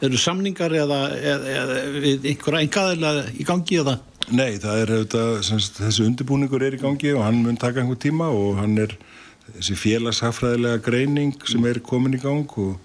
eru 0.08 0.20
samningar 0.22 0.76
eða, 0.80 1.00
eða 1.20 1.80
við 1.98 2.30
einhverja 2.32 2.68
engaðilega 2.68 3.26
í 3.36 3.48
gangi 3.50 3.82
eða? 3.82 3.98
Nei, 4.32 4.56
það 4.62 4.84
er 4.84 4.94
auðvitað, 4.96 5.34
semst, 5.44 5.82
þessi 5.82 6.06
undirbúningur 6.06 6.64
er 6.64 6.78
í 6.78 6.80
gangi 6.80 7.12
og 7.18 7.26
hann 7.26 7.42
mun 7.44 7.60
taka 7.60 7.82
einhver 7.82 8.00
tíma 8.00 8.30
og 8.32 8.62
hann 8.62 8.78
er 8.80 8.96
þessi 9.58 9.76
félagshafræðilega 9.82 10.80
greining 10.86 11.36
sem 11.50 11.66
er 11.68 11.82
komin 11.84 12.16
í 12.16 12.22
gang 12.22 12.56
og 12.62 12.78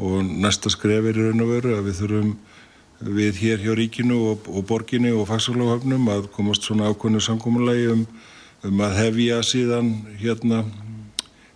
og 0.00 0.24
næsta 0.24 0.70
skref 0.72 1.10
er 1.10 1.18
í 1.18 1.26
raun 1.26 1.44
og 1.44 1.52
veru 1.52 1.74
að 1.76 1.88
við 1.88 1.98
þurfum 2.00 2.30
við 3.00 3.40
hér 3.40 3.62
hjá 3.64 3.72
ríkinu 3.76 4.18
og, 4.32 4.48
og 4.48 4.64
borginu 4.68 5.12
og 5.20 5.28
fagsalóhafnum 5.30 6.08
að 6.12 6.28
komast 6.34 6.66
svona 6.66 6.90
ákvöndu 6.90 7.20
samkómulagi 7.24 7.88
um, 7.94 8.04
um 8.68 8.82
að 8.84 8.96
hefja 9.00 9.40
síðan 9.46 9.92
hérna 10.20 10.62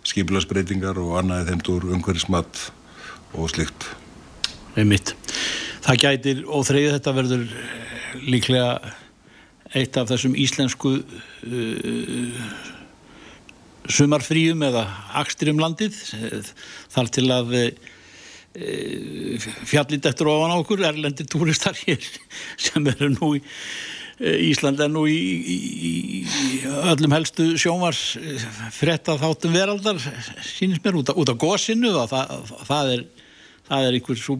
skipilagsbreytingar 0.05 0.97
og 1.01 1.15
annaðið 1.21 1.51
þeim 1.51 1.63
úr 1.73 1.87
umhverfismat 1.97 2.61
og 3.33 3.49
slikt. 3.53 3.87
Einmitt. 4.77 5.15
Það 5.85 6.01
gætir 6.01 6.45
og 6.45 6.65
þreyð 6.67 6.91
þetta 6.97 7.15
verður 7.15 7.47
líklega 8.25 8.93
eitt 9.75 9.97
af 9.97 10.09
þessum 10.09 10.37
íslensku 10.39 10.95
uh, 11.01 12.45
sumarfríum 13.85 14.63
eða 14.65 14.85
aksturum 15.21 15.61
landið 15.61 15.97
þar 16.93 17.11
til 17.13 17.27
að 17.33 17.53
Eh, 17.59 17.94
fjallit 19.67 20.05
eftir 20.07 20.29
ofan 20.31 20.53
á 20.53 20.57
okkur 20.61 20.85
erlendi 20.87 21.25
túristar 21.27 21.75
hér 21.75 21.99
sem 22.57 22.87
eru 22.93 23.09
nú 23.11 23.33
í 23.35 23.41
eh, 24.21 24.47
Ísland 24.49 24.79
er 24.79 24.91
nú 24.91 25.03
í, 25.11 25.17
í, 25.17 25.57
í 26.23 26.61
öllum 26.93 27.15
helstu 27.17 27.51
sjónvars 27.59 28.15
eh, 28.21 28.47
fretta 28.75 29.17
þáttum 29.19 29.55
veraldar 29.55 29.99
sínist 29.99 30.85
mér 30.85 31.01
út, 31.01 31.11
á 31.11 31.35
gósinu 31.35 31.91
og 31.99 32.09
það, 32.13 32.55
það 32.63 32.93
er 32.95 33.05
er 33.65 33.97
einhver 33.97 34.19
svo 34.19 34.37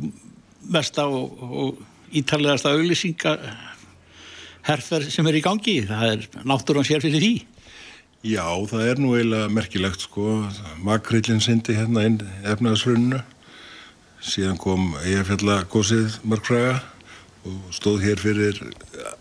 mesta 0.70 1.08
og, 1.10 1.42
og 1.42 2.16
ítallegasta 2.16 2.74
auglýsinga 2.76 3.36
herfer 4.66 5.06
sem 5.12 5.28
er 5.30 5.38
í 5.40 5.44
gangi. 5.46 5.80
Það 5.90 6.12
er 6.14 6.26
náttúrulega 6.46 6.90
sér 6.90 7.04
fyrir 7.06 7.24
því. 7.24 7.36
Já, 8.26 8.46
það 8.70 8.88
er 8.90 9.02
nú 9.02 9.14
eiginlega 9.14 9.52
merkilegt 9.54 10.06
sko, 10.08 10.40
makrillin 10.82 11.44
sindi 11.44 11.76
hérna 11.78 12.08
inn 12.08 12.22
efnaðsrunnu 12.42 13.22
síðan 14.26 14.58
kom 14.58 14.94
Eyjafjallagósið 15.04 16.20
Markfræga 16.26 16.80
og 17.46 17.74
stóð 17.76 18.06
hér 18.08 18.22
fyrir 18.22 18.62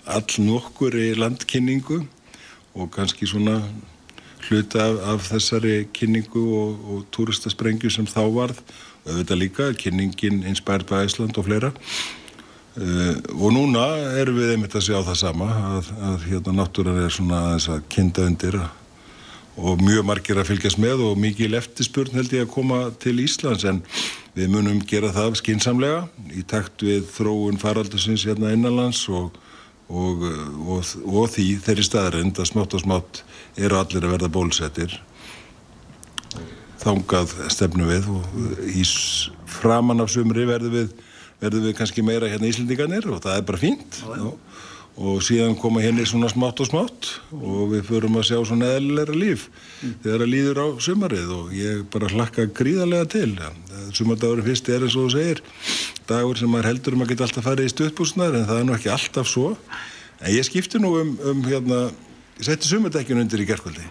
all 0.09 0.25
nokkur 0.41 0.97
í 0.97 1.11
landkynningu 1.19 2.01
og 2.75 2.89
kannski 2.95 3.29
svona 3.29 3.59
hluta 4.49 4.81
af, 4.81 4.97
af 5.13 5.27
þessari 5.29 5.77
kynningu 5.95 6.45
og, 6.57 6.89
og 6.91 7.05
túristasprengju 7.15 7.93
sem 7.93 8.09
þá 8.09 8.23
varð. 8.33 8.61
Og 9.05 9.13
auðvitað 9.13 9.41
líka 9.41 9.71
kynningin 9.77 10.43
Inspired 10.49 10.89
by 10.89 11.05
Iceland 11.05 11.37
og 11.39 11.49
fleira. 11.49 11.73
Uh, 12.75 13.15
og 13.37 13.53
núna 13.55 13.85
erum 14.19 14.41
við 14.41 14.55
einmitt 14.57 14.75
að 14.75 14.89
sjá 14.89 14.97
það 15.05 15.21
sama 15.21 15.51
að, 15.77 15.93
að 16.09 16.25
hérna 16.31 16.57
náttúran 16.59 17.05
er 17.05 17.13
svona 17.15 17.45
aðeins 17.45 17.69
að 17.71 17.85
kynna 17.93 18.27
undir 18.33 18.59
og 19.55 19.85
mjög 19.85 20.09
margir 20.09 20.41
að 20.41 20.49
fylgjast 20.49 20.81
með 20.83 21.05
og 21.07 21.21
mikið 21.23 21.53
leftispurn 21.53 22.17
held 22.17 22.33
ég 22.35 22.49
að 22.49 22.55
koma 22.57 22.81
til 22.99 23.21
Íslands. 23.23 23.63
En 23.69 23.85
Við 24.35 24.51
munum 24.51 24.81
gera 24.91 25.13
það 25.15 25.37
skinsamlega 25.39 26.01
í 26.35 26.43
takt 26.51 26.83
við 26.83 27.07
þróun 27.15 27.61
faraldusins 27.63 28.25
hérna 28.27 28.51
innanlands 28.55 29.05
og, 29.07 29.37
og, 29.87 30.25
og, 30.67 30.91
og 31.07 31.29
því 31.31 31.47
þeirri 31.63 31.87
staðarind 31.87 32.41
að 32.43 32.51
smátt 32.51 32.75
og 32.75 32.83
smátt 32.83 33.23
eru 33.55 33.79
allir 33.79 34.03
að 34.03 34.17
verða 34.17 34.33
bólsettir. 34.35 34.97
Þángað 36.83 37.37
stefnu 37.55 37.87
við 37.89 38.11
og 38.11 38.67
í 38.75 38.83
framann 39.55 40.03
af 40.03 40.11
sumri 40.13 40.49
verðum 40.51 40.75
við, 40.81 40.91
verðum 41.41 41.69
við 41.69 41.79
kannski 41.79 42.03
meira 42.05 42.29
hérna 42.29 42.51
íslendingarnir 42.51 43.07
og 43.15 43.23
það 43.23 43.39
er 43.39 43.49
bara 43.53 43.63
fínt. 43.63 44.03
Já 44.03 44.35
og 44.95 45.23
síðan 45.27 45.57
koma 45.59 45.83
henni 45.83 46.05
svona 46.07 46.29
smátt 46.31 46.61
og 46.63 46.69
smátt 46.69 47.09
og 47.35 47.73
við 47.73 47.83
förum 47.89 48.19
að 48.21 48.29
sjá 48.29 48.37
svona 48.47 48.69
eðlilega 48.77 49.17
líf 49.19 49.49
mm. 49.51 49.95
þegar 50.05 50.23
það 50.23 50.31
líður 50.31 50.61
á 50.63 50.67
sumarið 50.87 51.33
og 51.35 51.57
ég 51.59 51.81
bara 51.91 52.11
hlakka 52.13 52.47
gríðarlega 52.55 53.09
til 53.11 53.33
sumardagur 53.97 54.45
fyrst 54.47 54.71
er 54.71 54.87
eins 54.87 54.95
og 54.95 55.09
þú 55.09 55.17
segir 55.17 55.43
dagur 56.07 56.39
sem 56.39 56.51
maður 56.53 56.71
heldur 56.71 56.95
um 56.95 57.03
að 57.03 57.11
geta 57.11 57.27
alltaf 57.27 57.49
farið 57.49 57.67
í 57.67 57.75
stuðbúsnar 57.75 58.39
en 58.39 58.47
það 58.47 58.61
er 58.61 58.69
nú 58.69 58.77
ekki 58.77 58.93
alltaf 58.95 59.31
svo 59.31 59.51
en 60.21 60.31
ég 60.31 60.47
skipti 60.47 60.79
nú 60.79 60.95
um, 61.01 61.13
um 61.27 61.43
hérna, 61.49 61.81
ég 62.39 62.47
setti 62.47 62.71
sumardekkjun 62.71 63.25
undir 63.25 63.43
í 63.43 63.51
gerðkvöldi 63.51 63.91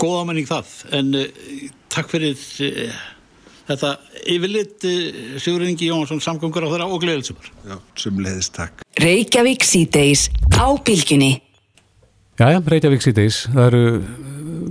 Góða 0.00 0.26
menning 0.26 0.50
það 0.50 0.74
en 0.98 1.14
uh, 1.14 1.26
takk 1.94 2.10
fyrir 2.10 2.34
uh, 2.66 3.00
þetta 3.70 3.92
yfirleitt 4.34 4.86
uh, 4.88 5.36
Sigur 5.42 5.64
Ingi 5.66 5.90
Jónsson 5.90 6.22
samgöngur 6.22 6.66
á 6.66 6.72
þeirra 6.72 6.88
og 6.90 7.02
gleðilsumar 7.02 7.50
Já, 7.66 7.76
sumleðist 7.98 8.54
takk 8.58 8.84
Reykjavík 9.00 9.64
síðdeis 9.64 10.26
á 10.60 10.68
bylginni. 10.84 11.38
Jæja, 12.40 12.60
Reykjavík 12.60 13.04
síðdeis. 13.04 13.44
Það 13.48 13.66
eru 13.70 13.84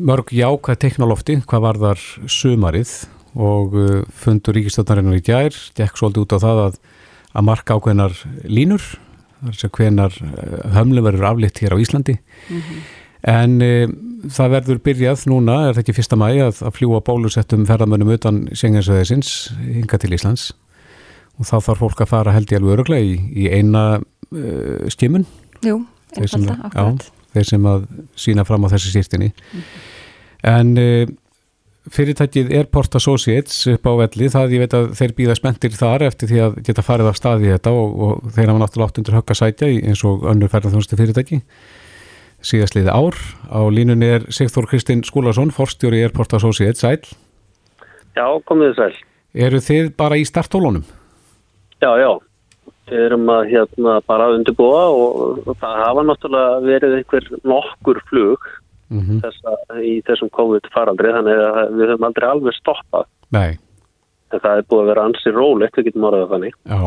mörg 0.10 0.34
jáka 0.36 0.76
teknolófti 0.78 1.40
hvað 1.50 1.64
var 1.66 1.80
þar 1.82 2.04
sumarið 2.30 2.94
og 3.40 3.76
uh, 3.80 3.90
fundur 4.22 4.58
ríkistöldnarinn 4.60 5.18
í 5.18 5.24
gær 5.26 5.56
gekk 5.78 5.98
svolítið 5.98 6.26
út 6.26 6.36
á 6.36 6.40
það 6.46 6.64
að, 6.68 6.80
að 7.34 7.48
marka 7.50 7.78
ákveðnar 7.80 8.18
línur 8.46 8.86
þar 9.40 9.60
sem 9.62 9.74
hvenar 9.78 10.16
hömlu 10.76 11.04
verður 11.06 11.30
aflitt 11.32 11.62
hér 11.64 11.78
á 11.78 11.82
Íslandi 11.82 12.18
en 13.28 13.62
e, 13.64 13.88
það 14.36 14.52
verður 14.56 14.80
byrjað 14.86 15.24
núna, 15.32 15.56
er 15.70 15.76
það 15.78 15.84
ekki 15.84 15.96
fyrsta 16.00 16.18
mæ 16.20 16.28
að, 16.48 16.64
að 16.68 16.74
fljúa 16.80 17.00
bólusettum 17.08 17.64
ferðamönnum 17.70 18.12
utan 18.16 18.42
Sjenginsöðisins 18.52 19.30
hinga 19.62 20.00
til 20.02 20.12
Íslands? 20.18 20.50
Og 21.40 21.48
þá 21.48 21.56
þarf 21.70 21.80
fólk 21.86 22.02
að 22.04 22.12
fara 22.12 22.34
held 22.36 22.52
í 22.52 22.58
alveg 22.58 22.74
öruglega 22.76 23.06
í, 23.06 23.16
í 23.46 23.48
eina 23.54 23.84
uh, 24.02 24.90
skimun. 24.92 25.24
Jú, 25.64 25.78
einfalda, 26.20 26.58
akkurat. 26.68 27.08
þeir 27.36 27.48
sem 27.54 27.66
að 27.70 27.88
sína 28.20 28.44
fram 28.48 28.66
á 28.68 28.72
þessi 28.74 28.92
sýrtinni 28.98 29.32
en 30.50 30.70
uh, 30.80 31.10
fyrirtækið 31.90 32.52
Airport 32.60 32.96
Associates 33.00 33.62
upp 33.72 33.88
á 33.88 33.94
velli, 34.04 34.28
það 34.30 34.54
ég 34.56 34.62
veit 34.66 34.76
að 34.78 34.90
þeir 35.00 35.14
býða 35.18 35.36
spenntir 35.40 35.74
þar 35.78 36.04
eftir 36.10 36.30
því 36.32 36.42
að 36.46 36.58
geta 36.68 36.84
farið 36.86 37.10
af 37.12 37.18
stað 37.20 37.46
í 37.48 37.52
þetta 37.54 37.74
og, 37.74 37.96
og 38.08 38.32
þeir 38.36 38.52
hafa 38.52 38.62
náttúrulega 38.64 38.92
átt 38.92 39.02
undir 39.02 39.18
högg 39.20 39.34
að 39.34 39.40
sætja 39.42 39.70
í- 39.74 39.82
eins 39.90 40.04
og 40.08 40.26
önnur 40.30 40.52
ferðarþjónustu 40.54 41.00
fyrirtæki 41.00 41.40
síðastliði 42.46 42.92
ár. 42.94 43.18
Á 43.52 43.60
línunni 43.74 44.10
er 44.18 44.26
Sigþór 44.34 44.68
Kristinn 44.72 45.04
Skúlason, 45.08 45.52
forstjóri 45.56 46.02
Airport 46.06 46.34
Associates, 46.38 46.82
sæl. 46.84 47.02
Já, 48.18 48.26
komið 48.50 48.72
þið 48.74 48.80
sæl. 48.80 48.96
Eru 49.46 49.60
þið 49.62 49.92
bara 50.00 50.18
í 50.18 50.26
startólunum? 50.28 50.84
Já, 51.84 51.92
já. 52.02 52.12
Við 52.90 53.04
erum 53.06 53.28
að 53.30 53.44
hérna 53.52 54.00
bara 54.10 54.26
að 54.30 54.40
undirbúa 54.40 54.80
og, 54.90 55.44
það 55.62 55.76
hafa 55.84 56.04
náttúrulega 56.10 56.62
verið 56.66 56.96
einhver 57.00 57.28
nokkur 57.48 58.02
flug 58.10 58.48
Mm 58.90 59.20
þessa, 59.22 59.52
í 59.86 60.00
þessum 60.02 60.32
COVID 60.34 60.66
faraldri 60.74 61.12
þannig 61.14 61.38
að 61.46 61.76
við 61.78 61.92
höfum 61.92 62.06
aldrei 62.08 62.26
alveg 62.26 62.56
stoppað. 62.58 63.04
Nei, 63.36 63.60
En 64.34 64.42
það 64.42 64.58
er 64.58 64.66
búið 64.66 64.82
að 64.82 64.88
vera 64.90 65.04
ansi 65.06 65.32
rólegt, 65.36 65.78
við 65.78 65.86
getum 65.92 66.08
orðað 66.10 66.32
þannig. 66.34 66.56
já, 66.66 66.80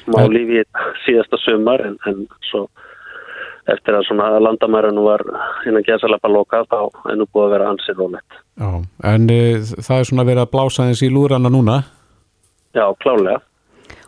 Smá 0.00 0.16
En- 0.22 0.32
lífi 0.32 0.62
síðasta 1.04 1.36
sumar 1.44 1.84
en, 1.84 1.98
en 2.08 2.22
svo 2.48 2.62
eftir 3.72 3.96
að 3.98 4.06
svona 4.08 4.28
landamærinu 4.42 5.02
var 5.06 5.22
innan 5.66 5.84
gesalapa 5.86 6.30
lokað 6.30 6.68
þá 6.70 6.78
er 7.10 7.16
nú 7.20 7.26
búið 7.32 7.46
að 7.46 7.52
vera 7.56 7.68
ansi 7.72 7.94
rólegt. 7.98 8.38
já. 8.60 8.70
En 9.12 9.26
uh, 9.30 9.66
það 9.86 9.98
er 9.98 10.08
svona 10.10 10.26
verið 10.28 10.42
að 10.44 10.52
blása 10.54 10.86
eins 10.86 11.02
í 11.02 11.10
lúðrana 11.10 11.50
núna. 11.52 11.80
Já, 12.76 12.86
klálega. 13.02 13.40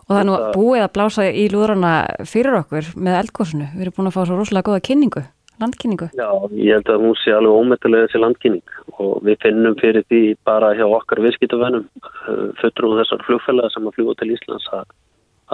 Og 0.09 0.14
það 0.14 0.21
er 0.21 0.29
nú 0.29 0.37
Þetta- 0.37 0.53
búið 0.57 0.83
að 0.85 0.92
blása 0.99 1.25
í 1.29 1.49
lúðrana 1.53 1.92
fyrir 2.25 2.61
okkur 2.62 2.92
með 2.97 3.18
eldgósinu. 3.23 3.66
Við 3.75 3.83
erum 3.87 3.97
búin 3.99 4.09
að 4.11 4.16
fá 4.16 4.23
svo 4.25 4.38
rosalega 4.38 4.68
góða 4.71 4.85
kynningu, 4.88 5.23
landkynningu. 5.61 6.09
Já, 6.16 6.29
ég 6.55 6.73
held 6.79 6.88
að 6.94 7.03
hún 7.05 7.16
sé 7.21 7.35
alveg 7.37 7.59
ómetulega 7.61 8.07
þessi 8.07 8.23
landkynning 8.23 8.77
og 8.99 9.18
við 9.27 9.37
finnum 9.44 9.77
fyrir 9.81 10.05
því 10.09 10.23
bara 10.49 10.73
hjá 10.79 10.87
okkar 10.87 11.21
viðskiptavennum 11.27 11.85
fötrum 12.62 12.97
þessar 13.01 13.25
flugfélaga 13.27 13.71
sem 13.75 13.87
að 13.88 13.99
fljúa 13.99 14.14
til 14.18 14.31
Íslands 14.33 14.68
að, 14.73 14.87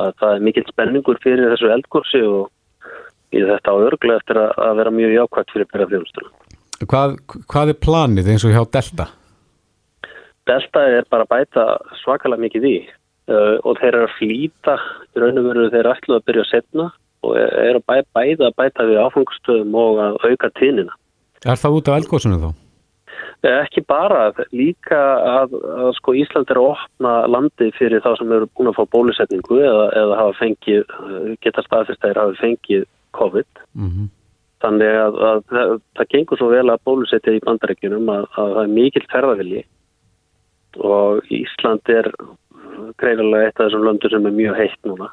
að 0.01 0.13
það 0.21 0.35
er 0.37 0.45
mikill 0.47 0.67
spenningur 0.71 1.19
fyrir 1.25 1.51
þessu 1.55 1.73
eldkursi 1.75 2.23
og 2.29 2.47
í 3.35 3.45
þetta 3.51 3.75
á 3.75 3.77
örglega 3.89 4.23
eftir 4.23 4.41
að, 4.45 4.73
vera 4.81 4.95
mjög 4.95 5.15
jákvæmt 5.19 5.55
fyrir 5.55 5.71
byrjafljónustuna. 5.73 6.33
Hvað, 6.85 7.15
hvað 7.51 7.73
er 7.73 7.81
planið 7.87 8.33
eins 8.33 8.45
og 8.47 8.55
hjá 8.55 8.63
Delta? 8.77 9.07
Delta 10.49 10.83
er 10.99 11.07
bara 11.11 11.25
að 11.25 11.33
bæta 11.33 11.65
svakalega 12.03 12.45
mikið 12.45 12.67
í 12.69 12.75
uh, 13.31 13.57
og 13.65 13.79
þeir 13.81 13.93
eru 13.93 14.09
að 14.09 14.19
flýta 14.19 14.75
í 15.15 15.23
raun 15.23 15.41
og 15.41 15.49
veru 15.49 15.71
þeir 15.73 15.91
ætlu 15.95 16.19
að 16.19 16.27
byrja 16.29 16.45
að 16.45 16.51
setna 16.51 16.91
og 17.25 17.39
eru 17.39 17.81
að 17.81 17.87
bæ, 17.89 17.97
bæða 18.19 18.51
að 18.51 18.59
bæta 18.61 18.89
við 18.91 19.01
áfangstöðum 19.07 19.79
og 19.81 20.03
að 20.05 20.21
auka 20.29 20.53
tíðnina. 20.61 20.99
Er 21.45 21.61
það 21.61 21.79
út 21.79 21.89
af 21.89 21.99
eldgóðsunu 22.01 22.41
þá? 22.43 22.51
Eh, 23.45 23.59
Ekki 23.61 23.85
bara, 23.89 24.31
líka 24.57 24.99
að, 25.29 25.55
að 25.77 25.91
sko 25.99 26.15
Ísland 26.17 26.51
er 26.53 26.61
að 26.61 26.71
opna 26.75 27.15
landi 27.29 27.71
fyrir 27.77 28.01
þá 28.05 28.15
sem 28.19 28.33
eru 28.33 28.49
búin 28.57 28.71
að 28.71 28.79
fá 28.79 28.85
bólusetningu 28.95 29.61
eða, 29.61 29.87
eða 30.01 30.21
hafa 30.21 30.37
fengið, 30.41 30.85
eh, 30.85 31.35
geta 31.45 31.65
staðfyrst 31.67 32.01
að 32.01 32.11
þeir 32.11 32.21
hafa 32.23 32.39
fengið 32.41 32.87
COVID. 33.17 33.65
Mm 33.79 34.13
Þannig 34.65 34.95
að, 34.97 35.17
að 35.29 35.43
það, 35.51 35.73
það 35.99 36.07
gengur 36.15 36.41
svo 36.41 36.47
vel 36.49 36.69
að 36.73 36.85
bólusetja 36.89 37.35
í 37.37 37.43
bandaríkjunum 37.45 38.07
að, 38.09 38.23
að 38.33 38.55
það 38.55 38.63
er 38.63 38.71
mikill 38.79 39.05
ferðavilji 39.13 39.63
og 40.89 41.35
Ísland 41.35 41.93
er 41.93 42.09
greiðarlega 43.01 43.51
eitt 43.51 43.61
af 43.61 43.67
þessum 43.67 43.85
löndur 43.85 44.15
sem 44.15 44.29
er 44.29 44.35
mjög 44.35 44.57
heitt 44.59 44.89
núna. 44.89 45.11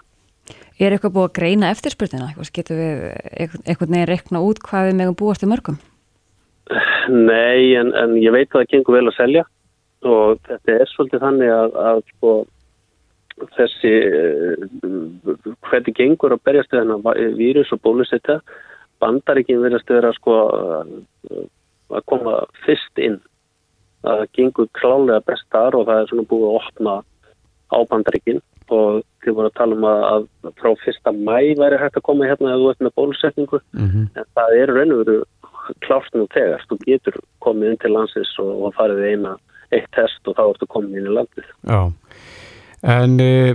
Er 0.79 0.95
eitthvað 0.95 1.15
búið 1.17 1.27
að 1.27 1.35
greina 1.37 1.71
eftirspurnina? 1.75 2.29
Eitthvað 2.31 2.53
Getur 2.55 2.79
við 2.79 3.03
einhvern 3.41 3.91
veginn 3.97 4.09
rekna 4.09 4.43
út 4.45 4.61
hvað 4.65 4.87
við 4.87 4.97
megum 5.01 5.19
búast 5.19 5.43
í 5.43 5.51
mörgum? 5.51 5.77
Nei, 7.11 7.75
en, 7.77 7.91
en 7.97 8.15
ég 8.21 8.33
veit 8.33 8.47
að 8.49 8.61
það 8.61 8.71
gengur 8.71 8.97
vel 8.97 9.11
að 9.11 9.17
selja 9.19 9.45
og 10.07 10.39
þetta 10.47 10.77
er 10.79 10.89
svolítið 10.89 11.25
þannig 11.27 11.51
að, 11.53 11.75
að 11.91 12.01
sko, 12.15 12.35
þessi 13.57 13.93
uh, 14.07 15.55
hvernig 15.69 15.95
gengur 15.97 16.35
að 16.35 16.43
berjast 16.47 16.73
við 16.73 16.83
hennar 16.83 17.35
vírus 17.39 17.73
og 17.75 17.81
bólusetja? 17.85 18.39
Bandaríkin 19.01 19.63
verðast 19.63 19.89
vera 19.89 20.11
sko 20.13 20.37
að 21.91 22.05
koma 22.09 22.37
fyrst 22.65 23.01
inn. 23.01 23.19
Það 24.05 24.23
gengur 24.37 24.69
klálega 24.77 25.23
best 25.25 25.47
þar 25.53 25.77
og 25.77 25.87
það 25.89 26.01
er 26.01 26.09
svona 26.11 26.29
búið 26.29 26.47
að 26.47 26.57
opna 26.61 26.95
á 27.71 27.77
bandaríkin. 27.89 28.41
Og 28.71 29.01
þið 29.23 29.35
voru 29.35 29.49
að 29.49 29.57
tala 29.57 29.75
um 29.75 29.85
að, 29.89 30.03
að 30.45 30.53
frá 30.61 30.69
fyrsta 30.85 31.11
mæ 31.11 31.57
væri 31.59 31.79
hægt 31.81 31.97
að 31.99 32.05
koma 32.07 32.29
hérna 32.29 32.53
eða 32.53 32.61
þú 32.61 32.69
ert 32.71 32.83
með 32.85 32.97
bólusetningu. 33.01 33.59
-hmm. 33.75 34.05
en 34.15 34.27
það 34.37 34.57
er 34.61 34.73
raun 34.75 34.93
og 34.95 35.01
veru 35.01 35.17
klárt 35.85 36.13
nú 36.15 36.27
þegar, 36.33 36.63
þú 36.69 36.77
getur 36.85 37.17
komið 37.39 37.69
inn 37.69 37.81
til 37.81 37.93
landsins 37.93 38.31
og, 38.41 38.51
og 38.65 38.73
farið 38.77 39.03
eina 39.11 39.35
eitt 39.71 39.89
test 39.95 40.27
og 40.27 40.35
þá 40.37 40.43
ertu 40.47 40.67
komið 40.67 40.97
inn 40.99 41.09
í 41.11 41.15
landið. 41.17 41.51
Já. 41.69 41.81
En 42.83 43.17
uh, 43.21 43.53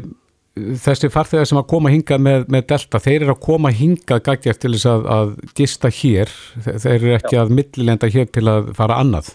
þessi 0.86 1.10
farþegar 1.12 1.48
sem 1.50 1.58
að 1.60 1.66
koma 1.72 1.90
hingað 1.92 2.22
með, 2.22 2.44
með 2.54 2.66
Delta, 2.72 3.00
þeir 3.02 3.18
eru 3.26 3.34
að 3.34 3.42
koma 3.48 3.72
hingað 3.74 4.22
gaggjart 4.30 4.60
til 4.62 4.72
þess 4.76 4.86
að, 4.92 5.06
að 5.16 5.34
gista 5.58 5.90
hér. 5.92 6.32
Þe- 6.64 6.76
Þeir 6.84 6.94
eru 7.00 7.14
ekki 7.18 7.40
að 7.42 7.54
millilenda 7.58 8.10
hér 8.14 8.30
til 8.32 8.46
að 8.52 8.70
fara 8.78 9.00
annað. 9.02 9.34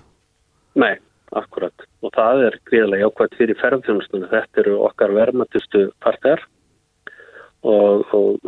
Nei, 0.80 0.96
akkurat 1.36 1.88
og 2.02 2.10
það 2.16 2.40
er 2.48 2.56
gríðarlega 2.66 3.04
jákvæmt 3.06 3.36
fyrir 3.38 3.58
ferðfjónustunum 3.62 4.30
þetta 4.32 4.62
eru 4.64 4.78
okkar 4.88 5.12
vermatustu 5.14 5.84
farþegar. 6.02 6.42
Og, 7.62 8.08
og 8.18 8.40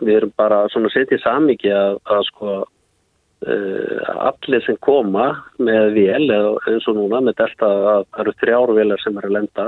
við 0.00 0.14
erum 0.16 0.30
bara 0.40 0.62
svona 0.72 0.88
setið 0.94 1.20
samíki 1.20 1.68
að, 1.76 1.98
að 2.08 2.22
sko 2.30 2.52
uh, 2.64 3.98
allir 4.30 4.64
sem 4.64 4.78
koma 4.80 5.26
með 5.60 5.90
vél 5.98 6.22
eða 6.32 6.54
eins 6.72 6.86
og 6.88 6.96
núna 6.96 7.20
með 7.26 7.36
delta 7.42 7.68
að 7.68 8.06
það 8.06 8.22
eru 8.24 8.34
þrjárvélar 8.40 9.02
sem 9.04 9.18
eru 9.20 9.28
að 9.28 9.36
lenda 9.36 9.66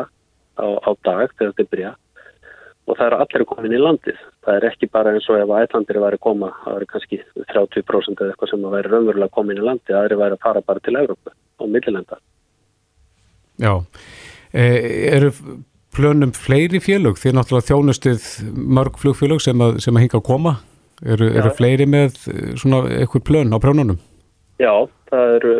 á, 0.58 0.66
á 0.84 0.90
dag 1.06 1.34
þegar 1.38 1.54
þetta 1.54 1.72
byrja 1.74 1.92
og 2.88 2.96
það 2.96 3.06
eru 3.06 3.20
allir 3.22 3.44
komin 3.48 3.76
í 3.76 3.82
landið 3.82 4.22
það 4.44 4.56
er 4.56 4.66
ekki 4.70 4.88
bara 4.92 5.12
eins 5.14 5.28
og 5.28 5.42
ef 5.42 5.52
ætlandir 5.60 6.00
væri 6.02 6.20
koma 6.24 6.50
það 6.64 6.80
eru 6.80 6.90
kannski 6.94 7.20
30% 7.52 8.24
eða 8.24 8.32
eitthvað 8.32 8.52
sem 8.52 8.64
að 8.64 8.74
væri 8.78 8.92
raunverulega 8.94 9.36
komin 9.36 9.60
í 9.60 9.68
landið 9.68 9.94
það 9.94 10.08
eru 10.08 10.20
væri 10.22 10.38
að 10.38 10.44
fara 10.46 10.64
bara 10.70 10.84
til 10.84 10.96
Európa 10.96 11.36
og 11.58 11.70
millilenda 11.72 12.20
Já. 13.58 13.84
Eh, 14.52 15.14
eru 15.16 15.32
plönum 15.94 16.32
fleiri 16.32 16.80
félög? 16.80 17.18
Þið 17.18 17.32
er 17.32 17.36
náttúrulega 17.38 17.68
þjónustið 17.72 18.26
mörg 18.54 18.98
flugfélög 19.02 19.42
sem 19.42 19.64
að, 19.64 19.80
sem 19.82 19.96
að 19.96 20.06
hinga 20.06 20.20
að 20.20 20.26
koma. 20.28 20.54
Eru, 21.02 21.28
eru 21.30 21.50
fleiri 21.54 21.86
með 21.90 22.20
eh, 22.30 22.52
svona 22.58 22.84
eitthvað 23.00 23.26
plön 23.26 23.54
á 23.54 23.58
prjónunum? 23.62 23.98
Já, 24.58 24.72
það 25.06 25.32
eru 25.36 25.52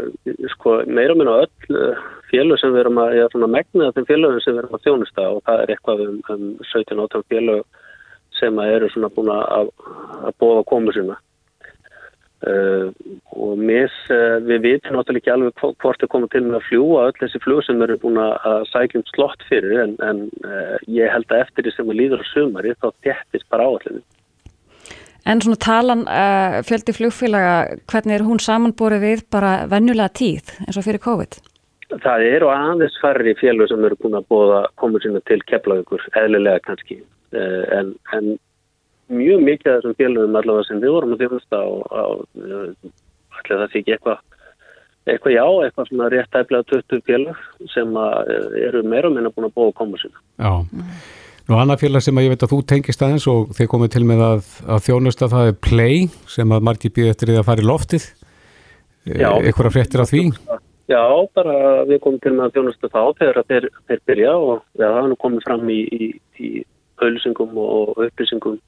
sko, 0.57 0.73
meira 0.91 1.15
og 1.15 1.21
minna 1.21 1.37
öll 1.45 1.77
eh, 1.79 2.01
félög 2.33 2.59
sem 2.59 2.73
við 2.75 2.81
erum 2.83 2.99
að, 2.99 3.13
ég 3.15 3.29
er 3.29 3.35
svona 3.35 3.51
megnið 3.53 3.87
af 3.87 3.95
þeim 3.95 4.09
félögum 4.09 4.43
sem 4.43 4.57
við 4.57 4.63
erum 4.65 4.75
að 4.75 4.85
þjónusta 4.89 5.27
og 5.37 5.39
það 5.47 5.63
er 5.63 5.73
eitthvað 5.75 6.03
um, 6.07 6.19
um 6.35 6.49
17-18 6.73 7.25
félög 7.31 7.63
sem 8.41 8.59
eru 8.65 8.91
svona 8.91 9.11
búin 9.15 9.31
að, 9.35 9.71
að 10.27 10.37
bóða 10.43 10.67
komu 10.67 10.95
sína. 10.97 11.19
Uh, 12.39 12.93
og 13.35 13.59
mis, 13.59 13.95
uh, 14.15 14.37
við 14.47 14.61
vitum 14.63 14.95
náttúrulega 14.95 15.25
ekki 15.25 15.33
alveg 15.33 15.57
hvo- 15.59 15.73
hvort 15.83 16.05
er 16.07 16.11
komið 16.13 16.31
til 16.37 16.43
með 16.47 16.61
að 16.61 16.69
fljúa 16.69 17.01
öll 17.09 17.17
þessi 17.19 17.41
flug 17.43 17.65
sem 17.67 17.83
eru 17.83 17.97
búin 17.99 18.21
að 18.23 18.69
sækja 18.71 19.01
um 19.01 19.09
slott 19.11 19.43
fyrir 19.49 19.81
en, 19.83 19.97
en 20.07 20.21
uh, 20.47 20.77
ég 20.87 21.11
held 21.11 21.27
að 21.35 21.43
eftir 21.49 21.67
því 21.67 21.73
sem 21.75 21.91
við 21.91 21.99
líður 21.99 22.23
á 22.23 22.27
sumari 22.31 22.77
þá 22.79 22.89
þéttist 23.07 23.49
bara 23.51 23.67
áallinu. 23.67 24.05
En 25.29 25.43
svona 25.45 25.61
talan 25.61 26.07
uh, 26.09 26.59
fjöldi 26.64 26.95
flugfélaga, 26.97 27.77
hvernig 27.91 28.17
er 28.17 28.25
hún 28.25 28.41
samanborið 28.41 29.05
við 29.05 29.27
bara 29.33 29.53
venjulega 29.69 30.09
tíð 30.17 30.55
eins 30.64 30.81
og 30.81 30.87
fyrir 30.87 31.05
COVID? 31.05 31.38
Það 31.88 32.25
eru 32.31 32.49
aðeins 32.53 32.97
færri 33.01 33.33
félög 33.37 33.69
sem 33.71 33.85
eru 33.85 33.97
búin 34.01 34.17
að 34.19 34.27
bóða 34.33 34.64
komur 34.81 35.05
sína 35.05 35.21
til 35.29 35.41
keflaugur, 35.49 36.03
eðlilega 36.21 36.61
kannski, 36.67 36.99
Eh, 37.33 37.79
en, 37.79 37.93
en 38.17 38.29
mjög 39.12 39.43
mikið 39.45 39.71
af 39.71 39.83
þessum 39.83 39.97
félögum 39.99 40.37
allavega 40.38 40.64
sem 40.64 40.81
við 40.81 40.95
vorum 40.95 41.12
að 41.12 41.25
þjóðast 41.25 41.57
á, 41.61 41.64
á 41.93 42.05
allir 43.37 43.61
það 43.61 43.67
sé 43.73 43.81
ekki 43.83 43.95
eitthvað, 43.97 44.23
eitthvað 45.12 45.35
já, 45.35 45.45
eitthvað 45.67 45.91
svona 45.91 46.09
rétt 46.14 46.31
tæplega 46.33 46.69
20 46.73 47.03
félög 47.05 47.43
sem 47.75 47.99
að, 48.01 48.33
eh, 48.33 48.47
eru 48.69 48.83
meira 48.88 49.12
minna 49.12 49.33
búin 49.35 49.51
að 49.51 49.57
bóða 49.61 49.77
komur 49.83 50.01
sína. 50.01 50.25
Já. 50.41 50.53
Nú 51.49 51.57
annað 51.57 51.87
félag 51.87 52.03
sem 52.05 52.19
ég 52.21 52.29
veit 52.29 52.43
að 52.45 52.51
þú 52.53 52.57
tengist 52.69 53.03
aðeins 53.03 53.25
og 53.33 53.53
þeir 53.57 53.69
komið 53.73 53.93
til 53.95 54.03
með 54.05 54.23
að, 54.27 54.49
að 54.69 54.81
þjónusta 54.85 55.29
það 55.33 55.47
er 55.49 55.55
Play 55.65 56.01
sem 56.29 56.51
að 56.53 56.65
margir 56.69 56.93
býð 56.93 57.13
eftir 57.15 57.31
því 57.31 57.37
að 57.41 57.47
fara 57.47 57.63
í 57.63 57.69
loftið. 57.69 58.09
Já. 59.09 59.31
Eitthvað 59.33 59.71
fréttir 59.73 60.03
af 60.03 60.11
því? 60.11 60.25
Já, 60.93 61.05
bara 61.37 61.55
við 61.89 62.03
komum 62.05 62.21
til 62.21 62.35
með 62.35 62.45
að 62.45 62.59
þjónusta 62.59 62.91
þá 62.93 63.01
þegar 63.21 63.39
þeir, 63.49 63.69
þeir 63.89 64.03
byrja 64.11 64.35
og 64.37 64.61
það 64.77 64.99
er 65.01 65.09
nú 65.09 65.17
komið 65.25 65.47
fram 65.47 65.73
í, 65.73 65.79
í, 65.89 66.09
í 66.37 66.51
auðlýsingum 67.01 67.57
og 67.65 68.03
upplýsingum 68.11 68.59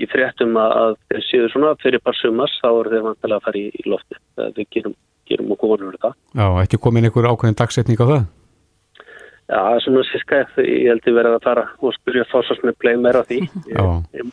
í 0.00 0.08
fréttum 0.12 0.60
að 0.60 0.98
þeir 1.08 1.24
séu 1.24 1.48
svona 1.54 1.72
fyrir 1.80 2.04
par 2.04 2.18
sumars 2.20 2.58
þá 2.60 2.68
eru 2.68 2.92
þeir 2.92 3.06
vantilega 3.08 3.40
að 3.40 3.48
fara 3.48 3.62
í, 3.62 3.64
í 3.72 3.86
lofti. 3.88 4.20
Við 4.58 4.68
gerum, 4.76 4.98
gerum 5.28 5.56
okkur 5.56 5.72
vonur 5.72 5.96
það. 6.04 6.20
Já, 6.36 6.46
ekki 6.66 6.82
komin 6.84 7.08
einhver 7.08 7.30
ákveðin 7.32 7.58
dagsetning 7.62 8.04
á 8.04 8.04
það? 8.04 8.28
Já, 9.50 9.80
svona 9.82 10.04
sérska 10.06 10.44
ég 10.62 10.86
held 10.92 11.08
að 11.10 11.16
vera 11.18 11.34
að 11.34 11.44
fara 11.48 11.66
og 11.82 11.94
spyrja 11.96 12.26
fórsvarsmið 12.30 12.76
bleið 12.82 13.02
meira 13.02 13.22
á 13.22 13.28
því. 13.28 13.40
Já. 13.74 13.84
Ég, 14.14 14.32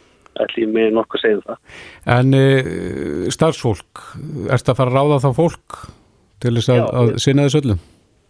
með 0.70 0.92
nokkuð 0.94 1.18
að 1.18 1.24
segja 1.24 1.38
um 1.40 1.46
það. 1.48 1.78
En 2.14 2.36
e, 2.38 2.42
starfsfólk, 3.34 4.02
erst 4.54 4.70
að 4.70 4.78
fara 4.78 4.94
að 4.94 4.98
ráða 5.00 5.22
þá 5.24 5.30
fólk 5.40 5.78
til 6.44 6.54
þess 6.60 6.74
að, 6.76 6.84
að 7.00 7.14
sinna 7.24 7.48
þessu 7.48 7.62
öllum? 7.64 7.80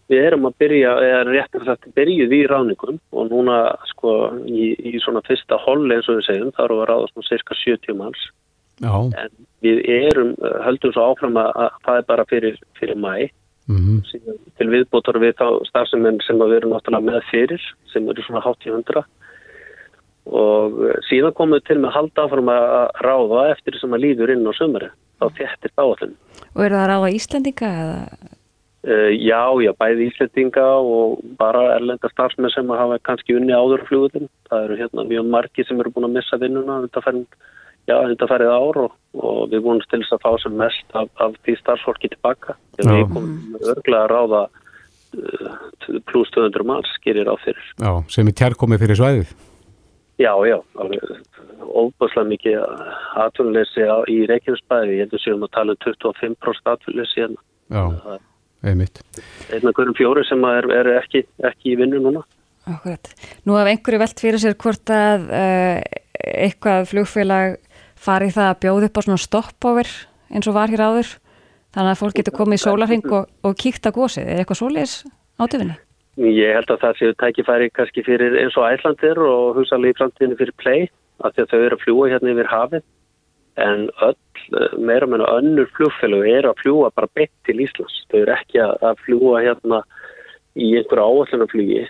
Við 0.07 0.23
erum 0.23 0.47
að 0.47 0.55
byrja, 0.63 0.91
eða 1.03 1.23
réttar 1.27 1.65
sagt, 1.67 1.89
byrjuð 1.97 2.35
í 2.37 2.39
ráningum 2.47 2.99
og 3.11 3.27
núna 3.27 3.57
sko 3.89 4.13
í, 4.47 4.69
í 4.79 5.01
svona 5.03 5.19
fyrsta 5.27 5.59
holli 5.65 5.97
eins 5.97 6.07
og 6.07 6.21
við 6.21 6.29
segjum, 6.29 6.53
þá 6.55 6.61
við 6.63 6.77
að 6.77 6.87
ráða 6.93 7.09
svona 7.11 7.27
cirka 7.27 7.57
70 7.59 7.99
manns. 7.99 8.21
Já. 8.79 8.93
En 9.19 9.33
við 9.65 9.83
erum, 9.91 10.31
höldum 10.63 10.95
svo 10.95 11.09
áfram 11.11 11.41
að, 11.41 11.51
að 11.65 11.75
það 11.89 11.99
er 11.99 12.07
bara 12.13 12.27
fyrir, 12.31 12.61
fyrir 12.79 13.03
mæ, 13.03 13.11
mm 13.67 13.77
-hmm. 13.77 14.39
til 14.57 14.69
viðbótar 14.71 15.19
við 15.19 15.35
þá 15.39 15.47
starfsefnum 15.69 16.21
sem 16.25 16.39
við 16.39 16.57
erum 16.57 16.73
náttúrulega 16.73 17.11
með 17.11 17.21
fyrir, 17.31 17.61
sem 17.93 18.09
eru 18.09 18.23
svona 18.23 18.43
hátt 18.45 18.65
í 18.65 18.73
hundra 18.73 19.05
og 20.27 20.79
síðan 21.07 21.35
komum 21.35 21.55
við 21.57 21.67
til 21.67 21.77
með 21.79 21.89
að 21.89 21.97
halda 21.97 22.23
áfram 22.25 22.49
að 22.51 22.89
ráða 23.05 23.43
eftir 23.51 23.77
sem 23.79 23.93
að 23.93 24.03
líður 24.03 24.33
inn 24.33 24.47
á 24.47 24.51
sömuri, 24.57 24.89
þá 25.19 25.25
þettir 25.37 25.71
áallin. 25.77 26.17
Og 26.55 26.65
eru 26.65 26.75
það 26.75 26.83
að 26.83 26.91
ráða 26.91 27.13
Íslandinga 27.15 27.69
eða? 27.83 28.01
Uh, 28.87 29.11
já, 29.19 29.43
já, 29.63 29.71
bæði 29.79 30.07
Íslandinga 30.07 30.65
og 30.79 31.19
bara 31.39 31.75
erlenda 31.75 32.11
starfsmenn 32.11 32.53
sem 32.53 32.69
hafa 32.69 32.99
kannski 33.03 33.35
unni 33.35 33.55
áður 33.55 33.83
flugutin. 33.87 34.29
Það 34.49 34.63
eru 34.67 34.79
hérna 34.81 35.07
mjög 35.07 35.29
margi 35.31 35.65
sem 35.67 35.79
eru 35.79 35.91
búin 35.91 36.07
að 36.07 36.17
missa 36.19 36.39
vinnuna 36.39 36.81
þetta 36.85 37.03
færið 37.87 38.51
ár 38.51 38.79
og, 38.83 38.95
og 39.15 39.49
við 39.51 39.63
vonum 39.65 39.83
til 39.87 40.01
þess 40.01 40.15
að 40.15 40.23
fá 40.25 40.31
sem 40.43 40.55
mest 40.59 40.95
af, 40.97 41.09
af 41.23 41.35
því 41.45 41.57
starfsfólki 41.61 42.11
tilbaka. 42.13 42.57
Þegar 42.77 42.97
við 42.97 43.11
komum 43.15 43.59
örglega 43.73 44.03
að 44.03 44.11
ráða 44.13 44.41
uh, 44.47 45.99
pluss 46.11 46.31
200 46.35 46.67
manns 46.67 46.95
gerir 47.05 47.29
á 47.31 47.35
fyrir. 47.43 47.69
Já, 47.79 47.91
sem 48.11 48.27
er 48.27 48.37
tjárkomið 48.37 48.83
fyrir 48.85 48.99
svæðið. 49.01 49.35
Já, 50.17 50.33
já, 50.49 50.57
óbúslega 51.77 52.25
mikið 52.25 52.55
atvinnuleysi 53.21 53.83
í 54.09 54.15
Reykjavíksbæði, 54.31 54.95
ég 54.97 55.05
heldur 55.05 55.21
séum 55.21 55.45
að 55.45 55.51
tala 55.53 55.75
um 55.75 55.83
25% 55.85 56.71
atvinnuleysi 56.71 57.21
hérna. 57.21 57.43
Já, 57.69 58.17
einmitt. 58.65 59.03
Einna 59.53 59.75
hverjum 59.77 59.97
fjóri 59.99 60.25
sem 60.25 60.41
er, 60.49 60.67
er 60.73 60.89
ekki, 60.95 61.21
ekki 61.45 61.75
í 61.75 61.77
vinnu 61.83 62.01
núna. 62.01 62.25
Akkurat. 62.67 63.13
Nú 63.47 63.55
haf 63.55 63.69
einhverju 63.69 64.01
velt 64.01 64.25
fyrir 64.25 64.41
sér 64.41 64.57
hvort 64.59 64.91
að 64.91 65.29
uh, 65.29 65.77
eitthvað 66.17 66.89
flugfélag 66.89 67.59
fari 68.01 68.29
það 68.33 68.51
að 68.51 68.59
bjóða 68.65 68.89
upp 68.89 68.99
á 68.99 69.05
svona 69.05 69.23
stopover 69.23 69.91
eins 70.33 70.47
og 70.49 70.57
var 70.57 70.71
hér 70.71 70.85
áður, 70.85 71.11
þannig 71.75 71.93
að 71.93 72.01
fólk 72.01 72.17
getur 72.19 72.37
komið 72.37 72.59
í 72.59 72.63
sólarheng 72.63 73.11
og, 73.11 73.29
og 73.43 73.57
kíkt 73.59 73.87
að 73.87 73.97
gósið, 73.99 74.27
er 74.27 74.41
eitthvað 74.41 74.61
svoleiðis 74.61 74.95
átöfinni? 75.39 75.77
Ég 76.17 76.55
held 76.57 76.71
að 76.73 76.81
það 76.81 76.99
séu 76.99 77.15
tækifæri 77.21 77.69
kannski 77.77 78.03
fyrir 78.05 78.37
eins 78.41 78.55
og 78.57 78.65
æslandir 78.65 79.19
og 79.21 79.59
hugsalega 79.59 79.93
í 79.93 79.97
framtíðinu 79.99 80.39
fyrir 80.39 80.55
play 80.57 80.87
af 81.21 81.35
því 81.35 81.43
að 81.43 81.51
þau 81.51 81.59
eru 81.59 81.77
að 81.77 81.83
fljúa 81.83 82.07
hérna 82.13 82.33
yfir 82.33 82.49
hafið 82.49 82.87
en 83.57 83.83
öll 84.05 84.81
meira 84.89 85.09
meina 85.09 85.29
önnur 85.37 85.69
flugfélög 85.77 86.25
eru 86.29 86.51
að 86.51 86.63
fljúa 86.63 86.89
bara 86.95 87.09
beitt 87.17 87.33
til 87.45 87.61
Íslands. 87.61 88.03
Þau 88.11 88.19
eru 88.23 88.33
ekki 88.35 88.61
að 88.63 89.01
fljúa 89.05 89.43
hérna 89.45 89.81
í 90.57 90.71
einhverju 90.77 91.05
áallunaflugi 91.05 91.85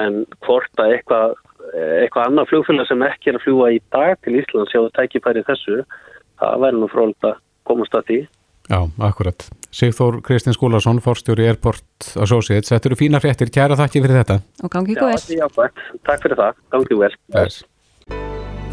en 0.00 0.22
hvort 0.44 0.80
að 0.80 0.96
eitthvað, 0.96 1.34
eitthvað 1.72 2.28
annað 2.28 2.50
flugfélag 2.50 2.88
sem 2.88 3.02
ekki 3.06 3.32
er 3.32 3.38
að 3.38 3.44
fljúa 3.46 3.72
í 3.72 3.80
dag 3.94 4.14
til 4.24 4.36
Íslands 4.40 4.72
sjáu 4.74 4.90
tækifæri 4.96 5.44
þessu, 5.48 5.82
það 6.42 6.62
væri 6.64 6.80
nú 6.80 6.88
fróld 6.92 7.28
að 7.28 7.40
komast 7.68 7.96
að 7.96 8.08
því. 8.10 8.20
Já, 8.70 8.78
akkurat. 9.08 9.46
Sigþór 9.74 10.20
Kristins 10.24 10.58
Skúlason, 10.58 11.00
forstjóri 11.02 11.48
Airport 11.48 12.12
Associates. 12.22 12.70
Þetta 12.70 12.90
eru 12.90 12.98
fína 13.00 13.20
fréttir. 13.22 13.50
Kæra 13.52 13.76
þakki 13.78 14.04
fyrir 14.04 14.20
þetta. 14.20 14.36
Og 14.62 14.72
gangi. 14.72 14.94
Já, 14.94 15.08
já, 15.40 15.46
takk 16.06 16.26
fyrir 16.26 16.38
það. 16.38 16.60
Gangi 16.74 16.98
vel. 17.00 17.10
Yes. 17.34 17.62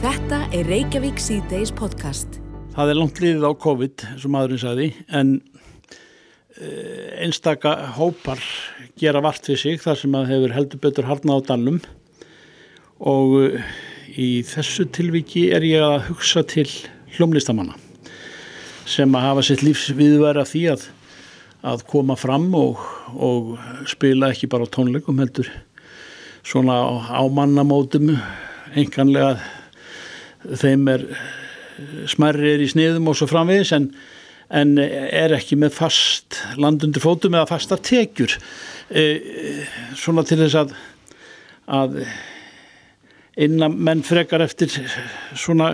Þetta 0.03 0.43
er 0.55 0.69
Reykjavík 0.69 1.19
C-Days 1.23 1.73
podcast. 1.75 2.39
Það 2.75 2.93
er 2.93 2.99
langt 2.99 3.23
liðið 3.23 3.47
á 3.49 3.51
COVID, 3.65 4.05
sem 4.21 4.35
maðurinn 4.35 4.61
sagði, 4.61 4.91
en 5.09 5.39
einstaka 7.23 7.75
hópar 7.95 8.41
gera 8.99 9.21
vart 9.23 9.45
við 9.47 9.61
sig 9.61 9.81
þar 9.83 9.99
sem 10.01 10.15
að 10.17 10.31
hefur 10.33 10.55
heldur 10.55 10.81
betur 10.83 11.07
harna 11.07 11.37
á 11.37 11.47
dannum 11.47 11.79
og 12.99 13.59
í 14.19 14.29
þessu 14.47 14.87
tilviki 14.91 15.49
er 15.55 15.65
ég 15.67 15.83
að 15.85 16.09
hugsa 16.09 16.43
til 16.47 16.67
hljómlistamanna 17.15 17.77
sem 18.89 19.13
að 19.15 19.25
hafa 19.27 19.45
sitt 19.45 19.63
lífs 19.63 19.91
viðværa 19.95 20.45
því 20.49 20.63
að, 20.73 20.85
að 21.71 21.83
koma 21.91 22.17
fram 22.17 22.49
og, 22.57 22.81
og 23.13 23.57
spila 23.89 24.31
ekki 24.33 24.49
bara 24.49 24.69
tónleikum 24.69 25.21
heldur 25.21 25.49
svona 26.45 26.79
á, 27.13 27.21
mannamótum. 27.29 28.15
Enganlega 28.73 29.37
þeim 30.57 30.87
er 30.89 31.05
smerri 32.09 32.55
er 32.55 32.63
í 32.63 32.69
sniðum 32.71 33.11
og 33.11 33.19
svo 33.19 33.27
framvegis 33.29 33.75
en, 33.77 33.91
en 34.49 34.73
er 34.81 35.35
ekki 35.37 35.59
með 35.59 35.75
fast 35.77 36.39
landundir 36.57 37.03
fótum 37.03 37.37
eða 37.37 37.51
fastar 37.51 37.81
tekjur. 37.85 38.33
E, 38.89 39.05
svona 39.99 40.25
til 40.25 40.41
þess 40.41 40.63
að 40.63 40.75
að 41.69 41.99
innan 43.39 43.77
menn 43.79 44.03
frekar 44.03 44.43
eftir 44.43 44.71
svona 45.37 45.71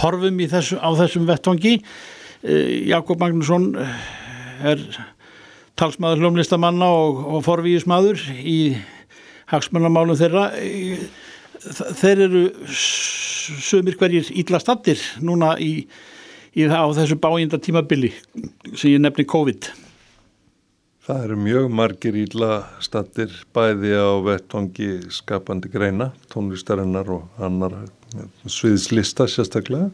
horfum 0.00 0.38
þessu, 0.50 0.78
á 0.78 0.88
þessum 0.98 1.26
vettvangi. 1.28 1.78
Jakob 2.88 3.20
Magnusson 3.20 3.74
er 4.64 4.80
talsmaður 5.80 6.22
hljómlistamanna 6.24 6.88
og, 6.92 7.20
og 7.34 7.44
forvíðismadur 7.46 8.22
í 8.38 8.76
hagsmannamálum 9.50 10.18
þeirra. 10.20 10.46
Þeir 12.00 12.24
eru 12.28 12.44
sömur 12.70 13.98
hverjir 14.00 14.30
ítla 14.40 14.60
stattir 14.62 15.02
núna 15.24 15.56
í, 15.60 15.84
í 16.56 16.68
á 16.70 16.86
þessu 16.96 17.18
bájinda 17.20 17.60
tímabili 17.60 18.14
sem 18.72 18.94
ég 18.94 19.02
nefni 19.02 19.26
COVID 19.28 19.72
Það 21.10 21.24
eru 21.26 21.36
mjög 21.42 21.64
margir 21.74 22.16
ítla 22.20 22.48
stattir 22.78 23.32
bæði 23.50 23.96
á 23.98 24.22
vettvangi 24.22 25.08
skapandi 25.10 25.66
greina, 25.72 26.12
tónlistarinnar 26.30 27.10
og 27.10 27.40
annar 27.42 27.74
sviðslista 28.46 29.26
sérstaklega. 29.26 29.88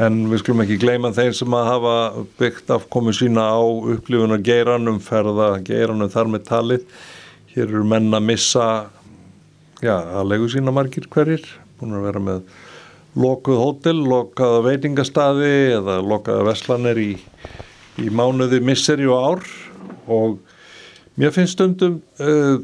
En 0.00 0.16
við 0.30 0.40
skulum 0.40 0.64
ekki 0.64 0.80
gleyma 0.80 1.10
þeir 1.12 1.36
sem 1.36 1.58
að 1.58 1.68
hafa 1.68 1.94
byggt 2.40 2.72
afkomi 2.72 3.12
sína 3.18 3.50
á 3.52 3.60
upplifunar 3.60 4.40
geiranum, 4.40 4.96
ferða 5.04 5.50
geiranum 5.60 6.08
þar 6.08 6.32
með 6.32 6.46
talið. 6.48 6.90
Hér 7.52 7.66
eru 7.66 7.84
menn 7.92 8.08
að 8.08 8.28
missa, 8.32 8.66
já, 9.84 9.98
að 9.98 10.30
legu 10.32 10.48
sína 10.54 10.72
margir 10.72 11.10
hverjir, 11.12 11.44
búin 11.76 11.98
að 12.00 12.06
vera 12.08 12.28
með 12.30 12.54
lokuð 13.20 13.60
hótel, 13.66 13.98
lokaða 14.08 14.64
veitingastadi 14.70 15.56
eða 15.74 16.00
lokaða 16.00 16.48
veslanir 16.48 17.04
í, 17.10 17.10
í 18.00 18.08
mánuði 18.08 18.64
misseri 18.64 19.10
og 19.10 19.26
ár 19.34 19.50
og 20.10 20.38
mér 21.20 21.34
finnst 21.34 21.56
stundum 21.58 22.00
uh, 22.20 22.58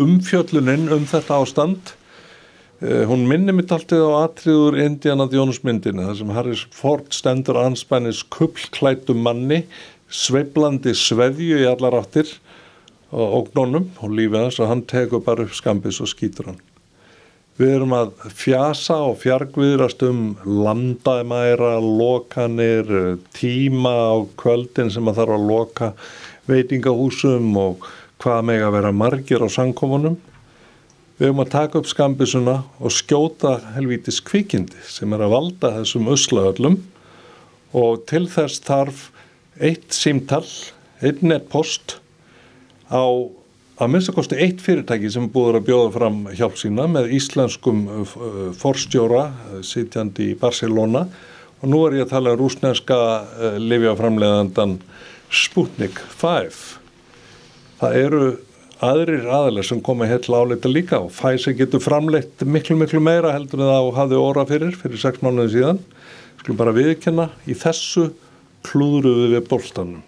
umfjölluninn 0.00 0.90
um 0.96 1.08
þetta 1.08 1.40
ástand 1.40 1.96
Uh, 2.80 3.04
hún 3.04 3.26
minni 3.28 3.52
mitt 3.52 3.68
alltaf 3.76 4.00
á 4.08 4.24
atriður 4.24 4.78
Indiana 4.80 5.26
Jones 5.28 5.58
myndinu 5.60 6.06
þar 6.06 6.14
sem 6.16 6.30
Harris 6.32 6.62
Ford 6.72 7.10
stendur 7.12 7.58
anspænis 7.60 8.22
kullklættum 8.32 9.20
manni 9.20 9.58
sveiblandi 10.08 10.94
sveðju 10.96 11.60
í 11.60 11.68
allar 11.68 11.98
áttir 11.98 12.32
og 13.12 13.36
ógnónum 13.42 13.90
og 14.00 14.16
lífið 14.16 14.46
hans 14.46 14.62
og 14.64 14.72
hann 14.72 14.86
tekur 14.88 15.20
bara 15.26 15.44
upp 15.44 15.52
skambis 15.58 16.00
og 16.00 16.08
skýtur 16.08 16.48
hann. 16.54 16.62
Við 17.60 17.74
erum 17.76 17.92
að 17.92 18.14
fjasa 18.32 18.96
og 19.04 19.18
fjargviðrast 19.20 20.00
um 20.06 20.22
landamæra, 20.48 21.74
lokanir, 21.84 22.88
tíma 23.36 23.92
á 23.92 24.16
kvöldin 24.40 24.88
sem 24.92 25.10
að 25.10 25.20
þarf 25.20 25.36
að 25.36 25.46
loka 25.50 25.92
veitingahúsum 26.48 27.52
og 27.60 27.84
hvað 28.20 28.42
meg 28.48 28.64
að 28.64 28.76
vera 28.78 28.96
margir 28.96 29.44
á 29.44 29.48
sankomunum 29.52 30.16
Við 31.20 31.28
höfum 31.28 31.40
að 31.42 31.50
taka 31.52 31.76
upp 31.76 31.88
skambisuna 31.90 32.52
og 32.80 32.92
skjóta 32.96 33.50
helvítis 33.74 34.22
kvikindi 34.24 34.78
sem 34.88 35.12
er 35.12 35.20
að 35.26 35.34
valda 35.34 35.70
þessum 35.74 36.06
öslaöllum 36.14 36.78
og 37.76 38.06
til 38.08 38.22
þess 38.24 38.62
þarf 38.64 39.02
eitt 39.60 39.92
símtall, 39.92 40.48
einn 41.04 41.20
netpost 41.28 41.98
á 42.88 43.04
að 43.80 43.92
minnstakosti 43.94 44.36
eitt 44.44 44.60
fyrirtæki 44.60 45.08
sem 45.12 45.28
búður 45.32 45.60
að 45.60 45.68
bjóða 45.70 45.92
fram 45.94 46.18
hjálp 46.36 46.58
sína 46.60 46.84
með 46.90 47.14
íslenskum 47.16 47.86
uh, 47.88 48.10
forstjóra 48.60 49.22
uh, 49.30 49.62
sitjandi 49.64 50.34
í 50.34 50.36
Barcelona. 50.40 51.06
Og 51.60 51.72
nú 51.72 51.80
er 51.86 52.00
ég 52.00 52.06
að 52.06 52.12
tala 52.12 52.34
um 52.34 52.42
rúsneska 52.42 52.98
uh, 52.98 53.56
livjaframleðandan 53.60 54.76
Sputnik 55.32 56.00
5. 56.20 56.60
Það 57.80 57.96
eru 58.02 58.22
aðrir 58.84 59.24
aðalega 59.28 59.68
sem 59.70 59.80
koma 59.84 60.08
hér 60.08 60.20
til 60.24 60.36
áleita 60.36 60.68
líka 60.68 61.00
og 61.00 61.12
Pfizer 61.14 61.56
getur 61.56 61.84
framleitt 61.84 62.44
miklu 62.44 62.76
miklu 62.80 63.00
meira 63.04 63.32
heldur 63.36 63.60
en 63.60 63.72
það 63.72 63.90
hafði 63.96 64.20
óra 64.20 64.46
fyrir 64.48 64.76
fyrir 64.76 65.00
sex 65.00 65.24
mánuði 65.24 65.56
síðan. 65.56 65.82
Skulum 66.42 66.60
bara 66.60 66.76
viðkenna 66.76 67.30
í 67.48 67.56
þessu 67.56 68.10
klúðruðu 68.68 69.34
við 69.36 69.44
bóltanum 69.48 70.06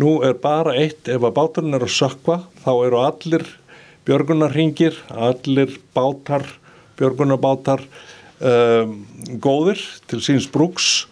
nú 0.00 0.20
er 0.24 0.36
bara 0.40 0.74
eitt 0.80 1.08
ef 1.10 1.20
að 1.20 1.36
báturinn 1.36 1.76
er 1.76 1.84
að 1.84 1.92
sökva 1.92 2.40
þá 2.62 2.70
eru 2.86 3.00
allir 3.04 3.44
björgunarringir 4.08 4.96
allir 5.12 5.76
bátar 5.96 6.46
björgunarbátar 7.00 7.82
um, 8.40 8.96
góðir 9.40 9.80
til 10.10 10.20
síns 10.24 10.48
brúks. 10.52 11.06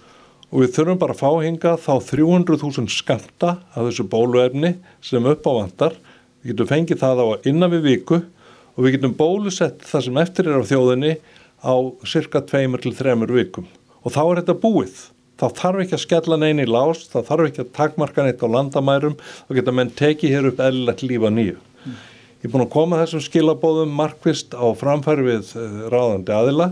Og 0.48 0.62
við 0.62 0.78
þurfum 0.78 1.00
bara 1.00 1.12
að 1.12 1.20
fá 1.20 1.30
hinga 1.44 1.74
þá 1.76 1.92
300.000 2.08 2.88
skamta 2.92 3.58
af 3.74 3.82
þessu 3.90 4.06
bóluefni 4.08 4.78
sem 5.04 5.26
upp 5.28 5.44
á 5.44 5.52
vandar 5.52 5.98
við 6.40 6.54
getum 6.54 6.70
fengið 6.70 7.02
það 7.02 7.20
á 7.20 7.26
innan 7.50 7.72
við 7.74 7.84
viku 7.90 8.22
og 8.22 8.80
við 8.86 8.96
getum 8.96 9.16
bólusett 9.18 9.84
það 9.84 10.06
sem 10.06 10.20
eftir 10.22 10.48
er 10.48 10.64
á 10.64 10.70
þjóðinni 10.70 11.12
á 11.60 11.74
cirka 12.08 12.40
2-3 12.40 13.28
vikum. 13.34 13.68
Og 14.00 14.14
þá 14.14 14.22
er 14.24 14.40
þetta 14.40 14.60
búið 14.62 14.96
þá 15.38 15.46
þarf 15.60 15.84
ekki 15.84 15.96
að 15.96 16.04
skella 16.04 16.38
neina 16.40 16.64
í 16.64 16.68
lás 16.70 17.06
þá 17.12 17.18
þarf 17.30 17.48
ekki 17.48 17.64
að 17.64 17.72
takmarka 17.78 18.26
neitt 18.26 18.42
á 18.42 18.48
landamærum 18.50 19.16
þá 19.20 19.56
geta 19.58 19.74
menn 19.74 19.94
tekið 19.98 20.34
hér 20.34 20.50
upp 20.50 20.62
eðlilegt 20.66 21.04
lífa 21.06 21.32
nýju 21.34 21.56
mm. 21.56 21.96
ég 22.42 22.48
er 22.48 22.54
búin 22.54 22.66
að 22.66 22.74
koma 22.74 23.00
þessum 23.02 23.24
skilabóðum 23.24 23.96
markvist 24.00 24.56
á 24.58 24.66
framfæri 24.78 25.26
við 25.28 25.52
uh, 25.60 25.80
ráðandi 25.92 26.34
aðila 26.34 26.70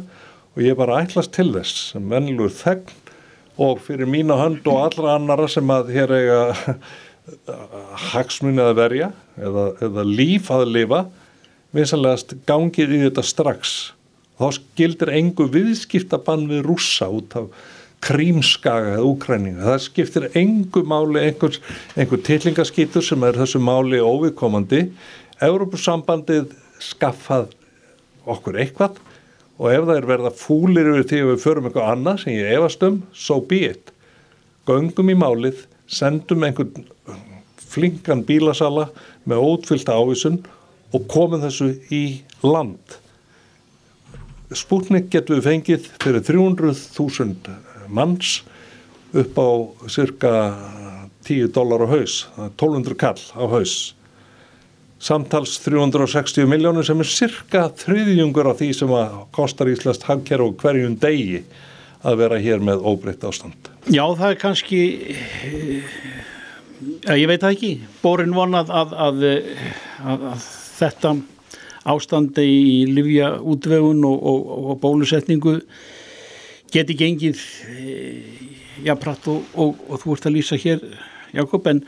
og 0.56 0.62
ég 0.64 0.74
er 0.74 0.80
bara 0.80 1.00
ætlast 1.04 1.34
til 1.36 1.50
þess 1.54 1.90
sem 1.92 2.06
vennlur 2.10 2.52
þegn 2.54 2.94
og 3.66 3.80
fyrir 3.84 4.08
mína 4.10 4.36
hönd 4.40 4.66
og 4.68 4.82
allra 4.82 5.16
annara 5.16 5.48
sem 5.48 5.70
að 5.72 5.92
hér 5.94 6.16
eiga 6.18 6.40
hagsmunni 8.12 8.62
að 8.62 8.76
verja 8.78 9.12
eða, 9.38 9.70
eða 9.82 10.04
líf 10.06 10.50
að 10.54 10.66
lifa 10.74 11.06
vinsanlegast 11.76 12.36
gangið 12.48 12.94
í 12.98 13.00
þetta 13.06 13.24
strax 13.26 13.76
þá 14.36 14.46
skildir 14.58 15.12
engu 15.16 15.46
viðskiptabann 15.52 16.46
við 16.50 16.66
rússa 16.66 17.08
út 17.12 17.36
af 17.38 17.48
krímskaga 18.04 18.96
eða 18.96 19.06
úkræninga 19.08 19.64
það 19.64 19.82
skiptir 19.86 20.26
engu 20.38 20.82
máli 20.86 21.22
einhver, 21.24 21.56
einhver 21.96 22.22
tillingaskýtur 22.26 23.04
sem 23.04 23.24
er 23.26 23.38
þessu 23.40 23.60
máli 23.62 24.00
óviðkomandi. 24.02 24.82
Európusambandið 25.42 26.52
skaffað 26.82 27.50
okkur 28.28 28.60
eitthvað 28.62 29.00
og 29.56 29.70
ef 29.72 29.86
það 29.88 29.96
er 29.96 30.08
verða 30.10 30.32
fúlir 30.36 30.90
yfir 30.92 31.08
því 31.08 31.22
að 31.22 31.30
við 31.30 31.42
förum 31.44 31.68
eitthvað 31.68 31.92
annað 31.92 32.20
sem 32.22 32.36
ég 32.36 32.52
efast 32.58 32.84
um, 32.86 33.00
so 33.12 33.40
be 33.40 33.62
it. 33.70 33.92
Göngum 34.68 35.12
í 35.12 35.16
málið, 35.16 35.64
sendum 35.86 36.44
einhvern 36.44 36.86
flinkan 37.56 38.24
bílasala 38.26 38.90
með 39.28 39.44
ótfylta 39.50 39.96
ávísun 39.96 40.40
og 40.94 41.06
komum 41.10 41.42
þessu 41.42 41.72
í 41.92 42.02
land. 42.44 42.98
Sputnik 44.54 45.08
getur 45.10 45.40
við 45.40 45.48
fengið 45.48 45.88
fyrir 46.02 46.22
300.000 46.26 47.65
manns 47.88 48.40
upp 49.16 49.38
á 49.38 49.48
cirka 49.92 50.32
10 51.26 51.52
dólar 51.54 51.86
á 51.86 51.88
haus 51.90 52.26
1200 52.36 52.98
kall 52.98 53.22
á 53.34 53.44
haus 53.50 53.94
samtals 54.98 55.58
360 55.64 56.48
miljónur 56.48 56.86
sem 56.86 57.00
er 57.00 57.10
cirka 57.10 57.66
þriðjungur 57.82 58.50
af 58.50 58.60
því 58.60 58.70
sem 58.74 58.92
að 58.96 59.16
kostar 59.36 59.70
Íslands 59.70 60.04
hagkerf 60.06 60.50
og 60.50 60.60
hverjum 60.62 60.96
degi 61.00 61.42
að 62.06 62.20
vera 62.22 62.38
hér 62.40 62.62
með 62.62 62.84
óbreytt 62.86 63.24
ástand. 63.26 63.70
Já, 63.90 64.04
það 64.16 64.30
er 64.30 64.38
kannski 64.40 64.80
ja, 67.06 67.16
ég 67.16 67.26
veit 67.30 67.42
það 67.42 67.56
ekki 67.56 67.72
borin 68.02 68.34
vonað 68.36 68.72
að, 68.74 68.94
að, 69.06 69.26
að, 70.04 70.26
að 70.32 70.46
þetta 70.78 71.14
ástandi 71.86 72.46
í 72.46 72.80
livja 72.90 73.36
útvegun 73.38 74.02
og, 74.08 74.16
og, 74.32 74.48
og 74.72 74.80
bólusetningu 74.82 75.58
geti 76.74 76.96
gengið 76.98 77.42
já, 78.84 78.94
pratt 79.00 79.28
og, 79.30 79.44
og 79.54 80.00
þú 80.02 80.16
ert 80.16 80.26
að 80.30 80.36
lýsa 80.38 80.58
hér 80.60 80.82
Jakob, 81.36 81.66
en, 81.68 81.82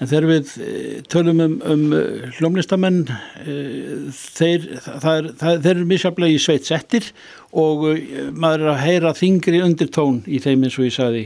en 0.00 0.08
þegar 0.08 0.26
við 0.30 0.52
eh, 0.62 0.98
tölum 1.10 1.42
um, 1.44 1.56
um 1.66 1.84
eh, 1.96 2.26
hljómlistamenn 2.38 3.02
eh, 3.10 4.08
þeir, 4.14 4.68
það 4.84 5.30
það, 5.40 5.60
þeir 5.64 5.72
eru 5.74 5.88
misjaflega 5.90 6.36
í 6.36 6.42
sveit 6.42 6.68
settir 6.68 7.10
og 7.56 7.86
maður 8.36 8.66
er 8.66 8.72
að 8.72 8.82
heyra 8.84 9.14
þingri 9.16 9.62
undir 9.64 9.90
tón 9.92 10.22
í 10.26 10.40
þeim 10.44 10.66
eins 10.66 10.78
og 10.78 10.88
ég 10.88 10.96
saði 10.96 11.24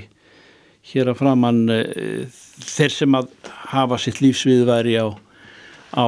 hér 0.91 1.13
að 1.13 1.21
framann 1.21 1.65
þeir 1.69 2.95
sem 2.95 3.19
að 3.19 3.29
hafa 3.71 3.99
sitt 4.01 4.23
lífsviðværi 4.25 4.97
á, 4.97 5.13
á 5.95 6.05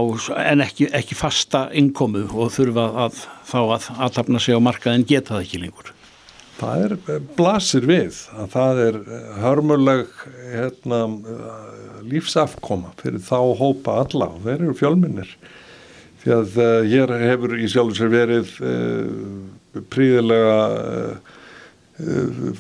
en 0.47 0.65
ekki, 0.65 0.89
ekki 0.97 1.19
fasta 1.19 1.67
innkomu 1.77 2.25
og 2.33 2.55
þurfa 2.55 2.89
að 3.07 3.25
þá 3.51 3.59
að 3.63 3.91
aðtapna 3.99 4.43
sig 4.43 4.57
á 4.57 4.61
markað 4.65 4.97
en 4.97 5.11
geta 5.13 5.37
það 5.37 5.45
ekki 5.45 5.67
lengur 5.67 5.93
Það 6.63 6.85
er 6.85 6.93
eh, 6.97 7.25
blasir 7.37 7.87
við 7.89 8.19
að 8.39 8.53
það 8.53 8.81
er 8.85 8.99
eh, 9.03 9.31
hörmuleg 9.43 10.13
hérna, 10.53 11.01
eh, 11.11 11.73
lífsafkoma 12.13 12.93
fyrir 13.01 13.23
þá 13.25 13.39
hópa 13.59 13.99
alla 14.05 14.31
og 14.37 14.47
þeir 14.47 14.59
eru 14.59 14.79
fjölminnir 14.79 15.35
því 16.23 16.35
að 16.37 16.59
uh, 16.63 16.67
hér 16.87 17.13
hefur 17.19 17.55
í 17.59 17.69
sjálf 17.71 17.97
sér 17.99 18.11
verið 18.13 18.51
uh, 18.63 19.81
príðilega 19.91 20.59
uh, 20.79 21.41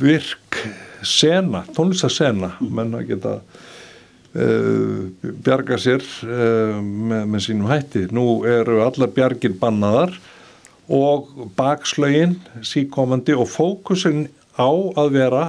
virk 0.00 0.58
sena, 1.06 1.62
tónlistasena 1.74 2.56
menn 2.62 2.94
að 2.98 3.12
geta 3.12 3.36
bjarga 4.32 5.76
sér 5.76 6.04
með, 6.24 7.24
með 7.28 7.42
sínum 7.44 7.66
hætti. 7.68 8.06
Nú 8.16 8.46
eru 8.48 8.78
allar 8.80 9.10
bjargir 9.12 9.52
bannaðar 9.60 10.14
og 10.88 11.28
bakslögin 11.56 12.38
síkomandi 12.66 13.36
og 13.38 13.50
fókusin 13.50 14.26
á 14.58 14.70
að 14.98 15.12
vera 15.14 15.44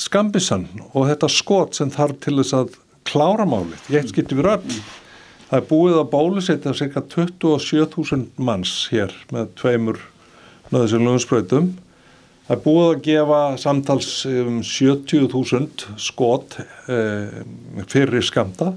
skambissan 0.00 0.66
og 0.92 1.10
þetta 1.10 1.28
skot 1.30 1.76
sem 1.76 1.92
þarf 1.92 2.18
til 2.24 2.38
þess 2.40 2.56
að 2.56 2.78
klára 3.10 3.46
málið, 3.48 3.80
ég 3.92 4.08
skilti 4.10 4.38
við 4.38 4.50
öll. 4.54 4.80
Það 5.50 5.58
er 5.58 5.68
búið 5.70 5.96
að 5.98 6.10
bólusetja 6.12 6.74
cirka 6.78 7.02
27.000 7.10 8.42
manns 8.46 8.74
hér 8.92 9.14
með 9.34 9.54
tveimur 9.58 10.02
nöðsynlugum 10.70 11.22
spröytum 11.22 11.72
það 12.50 12.56
er 12.56 12.62
búið 12.64 12.88
að 12.88 13.02
gefa 13.06 13.40
samtals 13.62 14.08
um 14.26 14.56
70.000 14.66 15.98
skot 16.02 16.56
eh, 16.90 17.42
fyrir 17.86 18.24
skamta 18.26 18.72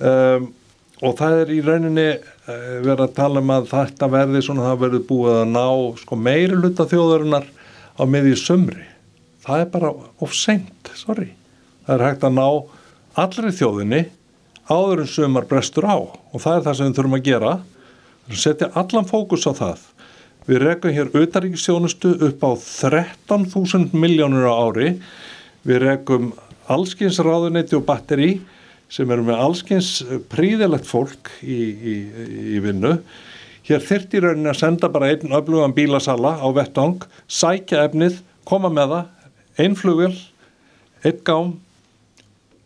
um, 0.00 0.46
og 1.02 1.18
það 1.18 1.40
er 1.42 1.52
í 1.52 1.60
rauninni 1.64 2.08
Eh, 2.46 2.76
verið 2.78 3.08
að 3.08 3.14
tala 3.16 3.40
um 3.42 3.48
að 3.50 3.64
þetta 3.72 4.06
verði 4.06 4.40
svona 4.46 4.68
það 4.68 4.82
verið 4.84 5.00
búið 5.08 5.36
að 5.40 5.48
ná 5.50 5.64
sko 5.98 6.18
meiri 6.20 6.54
hluta 6.54 6.84
þjóðarinnar 6.86 7.48
á 7.98 8.02
miði 8.06 8.36
sömri. 8.38 8.84
Það 9.42 9.62
er 9.64 9.72
bara 9.72 9.90
of 10.22 10.34
sent, 10.36 10.90
sorry. 10.94 11.32
Það 11.88 11.94
er 11.96 12.04
hægt 12.06 12.26
að 12.28 12.36
ná 12.36 12.44
allri 13.18 13.50
þjóðinni 13.50 14.04
áður 14.70 15.02
en 15.02 15.10
sömar 15.10 15.48
brestur 15.50 15.88
á 15.90 15.98
og 15.98 16.38
það 16.38 16.60
er 16.60 16.64
það 16.68 16.78
sem 16.78 16.86
við 16.86 17.00
þurfum 17.00 17.18
að 17.18 17.26
gera. 17.26 17.56
Við 18.30 18.42
setja 18.44 18.70
allan 18.78 19.10
fókus 19.10 19.48
á 19.50 19.52
það. 19.58 19.82
Við 20.46 20.62
rekum 20.62 20.94
hér 20.94 21.10
auðaríkistjónustu 21.18 22.14
upp 22.28 22.46
á 22.46 22.50
13.000 22.62 23.90
miljónur 23.90 24.46
á 24.46 24.54
ári. 24.54 24.92
Við 25.66 25.82
rekum 25.82 26.30
allskynsráðunetti 26.70 27.74
og 27.74 27.88
batteri 27.90 28.36
sem 28.92 29.10
eru 29.10 29.24
með 29.26 29.42
allskyns 29.42 29.90
príðilegt 30.30 30.86
fólk 30.88 31.30
í, 31.42 31.58
í, 31.74 31.94
í 32.56 32.62
vinnu. 32.64 32.96
Hér 33.66 33.82
þyrtir 33.82 34.28
rauninni 34.28 34.52
að 34.52 34.60
senda 34.60 34.90
bara 34.94 35.10
einn 35.10 35.34
öflugan 35.34 35.74
bílasala 35.74 36.36
á 36.38 36.46
vettang, 36.54 37.02
sækja 37.26 37.82
efnið, 37.88 38.20
koma 38.46 38.70
með 38.70 38.92
það, 38.92 39.30
einn 39.64 39.78
flugil, 39.78 40.12
einn 41.02 41.22
gám 41.26 41.54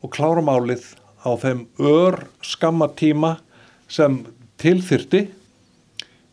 og 0.05 0.13
klára 0.13 0.45
málið 0.45 0.85
á 1.25 1.33
þeim 1.41 1.65
ör 1.81 2.21
skamma 2.45 2.91
tíma 2.97 3.39
sem 3.91 4.21
tilþyrti 4.61 5.27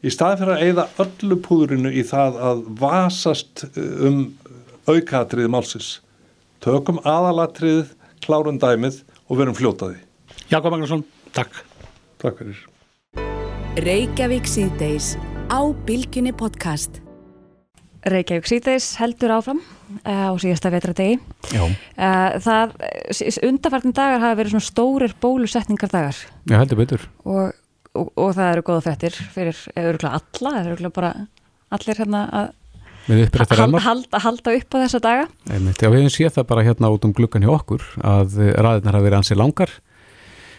í 0.04 0.12
staði 0.14 0.42
fyrir 0.42 0.54
að 0.54 0.66
eigða 0.66 0.88
öllu 1.04 1.38
púðurinu 1.44 1.92
í 1.92 2.04
það 2.08 2.40
að 2.50 2.64
vasast 2.80 3.64
um 3.78 4.20
aukatrið 4.88 5.50
málsis. 5.52 5.90
Tökum 6.64 7.00
aðalatrið, 7.08 7.94
klárum 8.24 8.60
dæmið 8.62 9.02
og 9.28 9.40
verum 9.40 9.56
fljótaði. 9.58 10.00
Jakob 10.52 10.74
Magnússon, 10.74 11.04
takk. 11.36 11.60
Takk 12.22 12.40
fyrir. 12.40 12.64
Reykjavík 13.84 14.48
síðdeis 14.50 15.16
á 15.52 15.60
Bilginni 15.86 16.34
podcast. 16.36 17.02
Reykjavík 18.08 18.48
síðdeis 18.48 18.88
heldur 19.02 19.36
áfram 19.36 19.60
uh, 19.60 20.32
á 20.32 20.34
síðasta 20.40 20.72
vetradegi. 20.74 21.20
Já. 21.52 21.64
Uh, 21.68 22.38
það, 22.44 22.76
undarfartin 23.50 23.96
dagar 23.98 24.24
hafa 24.24 24.40
verið 24.40 24.56
svona 24.56 24.70
stórir 24.70 25.16
bólusetningar 25.22 25.92
dagar. 25.92 26.22
Já, 26.48 26.58
heldur 26.62 26.80
betur. 26.80 27.08
Og, 27.28 27.52
og, 27.94 28.14
og 28.16 28.32
það 28.38 28.54
eru 28.54 28.66
goða 28.72 28.86
fettir 28.88 29.20
fyrir 29.36 29.60
öruglega 29.76 30.22
alla, 30.22 30.56
eru 30.62 30.78
öruglega 30.78 30.96
bara 30.96 31.14
allir 31.76 32.00
hérna 32.00 32.24
að 32.32 32.54
Hald, 33.08 33.78
halda, 33.86 34.20
halda 34.24 34.54
upp 34.60 34.76
á 34.76 34.78
þessa 34.84 35.00
daga 35.04 35.26
Einmitt, 35.50 35.80
Já, 35.82 35.88
við 35.92 36.02
hefum 36.04 36.14
séð 36.18 36.34
það 36.38 36.48
bara 36.50 36.64
hérna 36.68 36.90
út 36.92 37.06
um 37.08 37.14
glukkan 37.16 37.46
hjá 37.46 37.52
okkur 37.56 37.84
að 38.04 38.40
raðirnar 38.58 38.98
hafa 38.98 39.06
verið 39.08 39.18
ansið 39.22 39.40
langar 39.40 39.72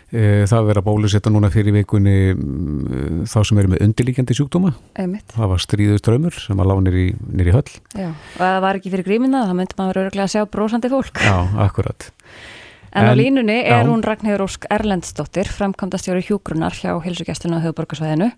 e, 0.08 0.22
það 0.48 0.68
verður 0.70 0.80
að 0.80 0.86
bólusetta 0.88 1.32
núna 1.34 1.50
fyrir 1.52 1.76
vikunni 1.76 2.14
mm, 2.32 3.26
þá 3.28 3.38
sem 3.50 3.60
eru 3.60 3.72
með 3.74 3.84
undirlíkjandi 3.88 4.38
sjúkdóma 4.38 4.72
Einmitt. 4.96 5.34
það 5.36 5.52
var 5.52 5.64
stríðuströmmur 5.66 6.38
sem 6.40 6.62
að 6.64 6.70
lág 6.72 6.80
nýri, 6.88 7.52
höll 7.52 7.66
Já, 7.98 8.08
og 8.14 8.40
það 8.40 8.62
var 8.64 8.80
ekki 8.80 8.94
fyrir 8.96 9.08
grímina 9.10 9.44
þá 9.44 9.52
myndi 9.60 9.78
maður 9.82 10.02
öruglega 10.06 10.28
að 10.28 10.34
sjá 10.38 10.46
brósandi 10.48 10.92
fólk 10.94 11.20
Já, 11.20 11.36
akkurat 11.68 12.08
En, 12.88 13.04
á 13.04 13.12
En- 13.12 13.18
línunni 13.20 13.58
er 13.68 13.84
já. 13.84 13.86
hún 13.86 14.00
Ragnhjóður 14.02 14.46
Ósk 14.46 14.64
Erlendsdóttir, 14.72 15.44
framkvæmdastjóri 15.52 16.22
hjúgrunar 16.24 16.72
hjá 16.72 16.94
Hilsugjastluna 17.04 17.60
á 17.60 17.64
höfuborgarsvæðinu. 17.66 18.30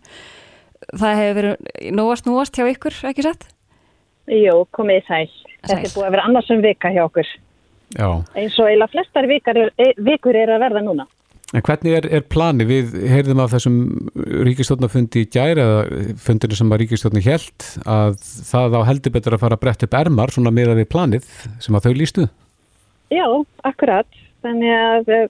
Það 0.91 1.21
hefur 1.21 1.37
verið 1.39 1.93
nóast 1.95 2.27
núast 2.27 2.59
hjá 2.59 2.67
ykkur, 2.67 2.97
ekki 3.13 3.23
satt? 3.29 3.47
Jú, 4.31 4.57
komið 4.77 5.01
í 5.01 5.07
sæl. 5.09 5.31
Þetta 5.61 5.77
Sæl. 5.77 5.85
er 5.85 5.95
búið 5.95 6.07
að 6.07 6.13
vera 6.15 6.27
annarsum 6.29 6.61
vika 6.65 6.91
hjá 6.95 7.05
okkur. 7.05 7.31
Já, 7.99 8.07
Eins 8.39 8.59
og 8.63 8.69
eiginlega 8.71 8.93
flestar 8.93 9.27
er, 9.27 9.73
e, 9.75 9.89
vikur 9.99 10.37
er 10.39 10.53
að 10.55 10.63
verða 10.63 10.83
núna. 10.87 11.07
en 11.53 11.63
hvernig 11.67 11.97
er, 11.97 12.07
er 12.15 12.21
plani? 12.21 12.65
Við 12.65 12.93
heyrðum 13.11 13.41
af 13.43 13.51
þessum 13.51 13.79
ríkistjórnafundi 14.47 15.25
í 15.25 15.31
gæri 15.35 15.59
eða 15.59 16.15
fundinu 16.23 16.55
sem 16.55 16.71
að 16.71 16.85
ríkistjórni 16.85 17.23
held 17.25 17.67
að 17.91 18.21
það 18.47 18.77
á 18.79 18.81
heldur 18.87 19.15
betur 19.17 19.35
að 19.35 19.43
fara 19.43 19.59
að 19.59 19.65
bretta 19.65 19.89
upp 19.89 19.97
ermar 19.99 20.31
svona 20.31 20.53
meða 20.55 20.77
við 20.79 20.87
planið 20.95 21.27
sem 21.59 21.75
að 21.75 21.89
þau 21.89 21.95
lístu 21.99 22.29
Já, 23.11 23.27
akkurat. 23.67 24.07
Þannig 24.47 24.71
að 24.71 25.11
uh, 25.11 25.27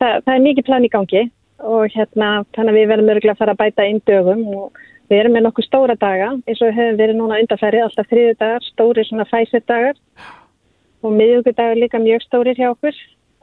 það, 0.00 0.14
það 0.24 0.34
er 0.34 0.46
mikið 0.46 0.64
plan 0.70 0.88
í 0.88 0.92
gangi 0.96 1.24
og 1.58 1.92
hérna, 1.92 2.28
þannig 2.56 2.72
að 2.72 2.78
við 2.78 2.88
verðum 2.94 3.12
örgulega 3.12 3.36
að 3.36 3.42
fara 3.42 3.52
að 3.52 3.60
bæta 3.60 3.88
inn 3.90 4.00
dögum 4.08 4.44
og 4.56 4.80
við 5.08 5.20
erum 5.22 5.32
með 5.36 5.46
nokkuð 5.48 5.66
stóra 5.68 5.94
daga 5.96 6.30
eins 6.46 6.60
og 6.62 6.68
við 6.70 6.78
höfum 6.78 6.98
verið 7.00 7.16
núna 7.20 7.38
undarfæri, 7.42 7.80
alltaf 7.84 8.08
þriðu 8.10 8.34
dagar, 8.40 8.66
stóri 8.72 9.04
svona 9.08 9.26
fæsir 9.30 9.62
dagar 9.68 9.96
og 11.02 11.14
miðugudagur 11.14 11.78
líka 11.80 12.00
mjög 12.02 12.24
stórir 12.26 12.58
hjá 12.58 12.70
okkur 12.74 12.96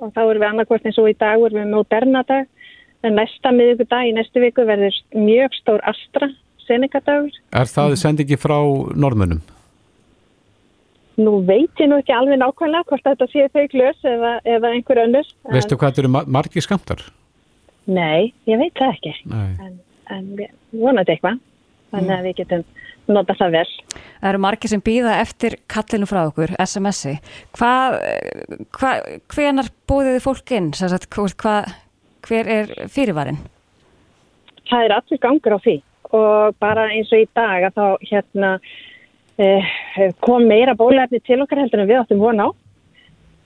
og 0.04 0.12
þá 0.14 0.22
erum 0.26 0.42
við 0.44 0.50
annarkvort 0.52 0.86
eins 0.86 1.00
og 1.02 1.10
í 1.10 1.16
dag 1.18 1.40
erum 1.40 1.56
við 1.58 1.64
með 1.64 1.74
moderna 1.78 2.24
dag 2.28 2.48
en 3.06 3.16
næsta 3.20 3.52
miðugudag 3.56 4.10
í 4.10 4.14
næstu 4.18 4.42
viku 4.44 4.66
verður 4.68 4.96
mjög 5.16 5.56
stór 5.62 5.84
Astra 5.88 6.30
seningadagur. 6.66 7.34
Er 7.54 7.70
það 7.70 7.94
sendingi 8.02 8.38
frá 8.42 8.58
norðmönnum? 8.98 9.44
Nú 11.22 11.38
veit 11.48 11.72
ég 11.80 11.88
nú 11.88 12.00
ekki 12.02 12.12
alveg 12.12 12.42
nákvæmlega 12.42 12.90
hvort 12.90 13.06
þetta 13.06 13.28
séu 13.32 13.48
þau 13.54 13.68
glös 13.72 14.02
eða, 14.04 14.32
eða 14.44 14.72
einhver 14.76 15.00
önnur. 15.06 15.28
Veistu 15.54 15.78
hvað 15.80 15.94
þetta 15.94 16.02
eru 16.04 16.12
ma- 16.12 16.26
margir 16.28 16.66
skamtar? 16.66 17.04
Nei, 17.88 18.34
ég 18.50 18.60
veit 18.60 18.74
það 18.76 18.96
ekki. 18.98 19.14
Nei. 19.32 19.52
En, 19.64 19.78
en 20.12 20.26
vonandi 20.76 21.14
eitthvað. 21.16 21.38
Þannig 21.96 22.16
að 22.18 22.28
við 22.28 22.38
getum 22.42 22.66
nota 23.12 23.36
það 23.38 23.58
vel. 23.60 23.66
Það 23.96 24.30
eru 24.32 24.42
margir 24.46 24.72
sem 24.72 24.84
býða 24.86 25.18
eftir 25.22 25.58
kallinu 25.72 26.08
frá 26.10 26.22
okkur, 26.26 26.56
SMS-i. 26.62 27.18
Hvað, 27.58 27.98
hva, 28.80 28.94
hvenar 29.34 29.70
búðið 29.90 30.18
þið 30.18 30.24
fólk 30.26 30.56
inn? 30.58 30.72
Sem 30.78 30.92
Sagt, 30.92 31.10
hva, 31.14 31.28
hva, 31.44 31.56
hver 32.26 32.50
er 32.58 32.74
fyrirvarin? 32.92 33.42
Það 34.66 34.88
er 34.88 34.96
allir 34.98 35.22
gangur 35.22 35.58
á 35.58 35.60
því 35.62 35.78
og 36.16 36.58
bara 36.62 36.88
eins 36.94 37.12
og 37.14 37.24
í 37.24 37.28
dag 37.36 37.66
að 37.68 37.78
þá 37.78 38.06
hérna 38.10 38.52
eh, 39.42 39.74
kom 40.24 40.46
meira 40.48 40.76
bólefni 40.78 41.20
til 41.26 41.42
okkar 41.44 41.64
heldur 41.64 41.84
en 41.84 41.90
við 41.90 42.02
áttum 42.02 42.24
von 42.24 42.42
á. 42.42 42.48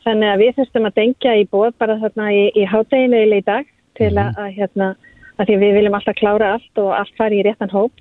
Þannig 0.06 0.32
að 0.32 0.42
við 0.44 0.56
þurftum 0.58 0.88
að 0.88 0.98
dengja 1.00 1.36
í 1.40 1.46
bóð 1.52 1.74
bara 1.82 2.00
þarna 2.00 2.30
í, 2.32 2.44
í 2.56 2.66
hádeginu 2.68 3.24
í 3.36 3.42
dag 3.46 3.68
til 4.00 4.14
að, 4.16 4.38
að 4.40 4.54
hérna 4.56 4.94
að 5.40 5.48
því 5.48 5.56
að 5.56 5.64
við 5.64 5.78
viljum 5.80 5.96
alltaf 5.98 6.18
klára 6.20 6.50
allt 6.58 6.82
og 6.84 6.90
allt 6.98 7.14
fari 7.18 7.40
í 7.40 7.46
réttan 7.48 7.72
hóp. 7.72 7.94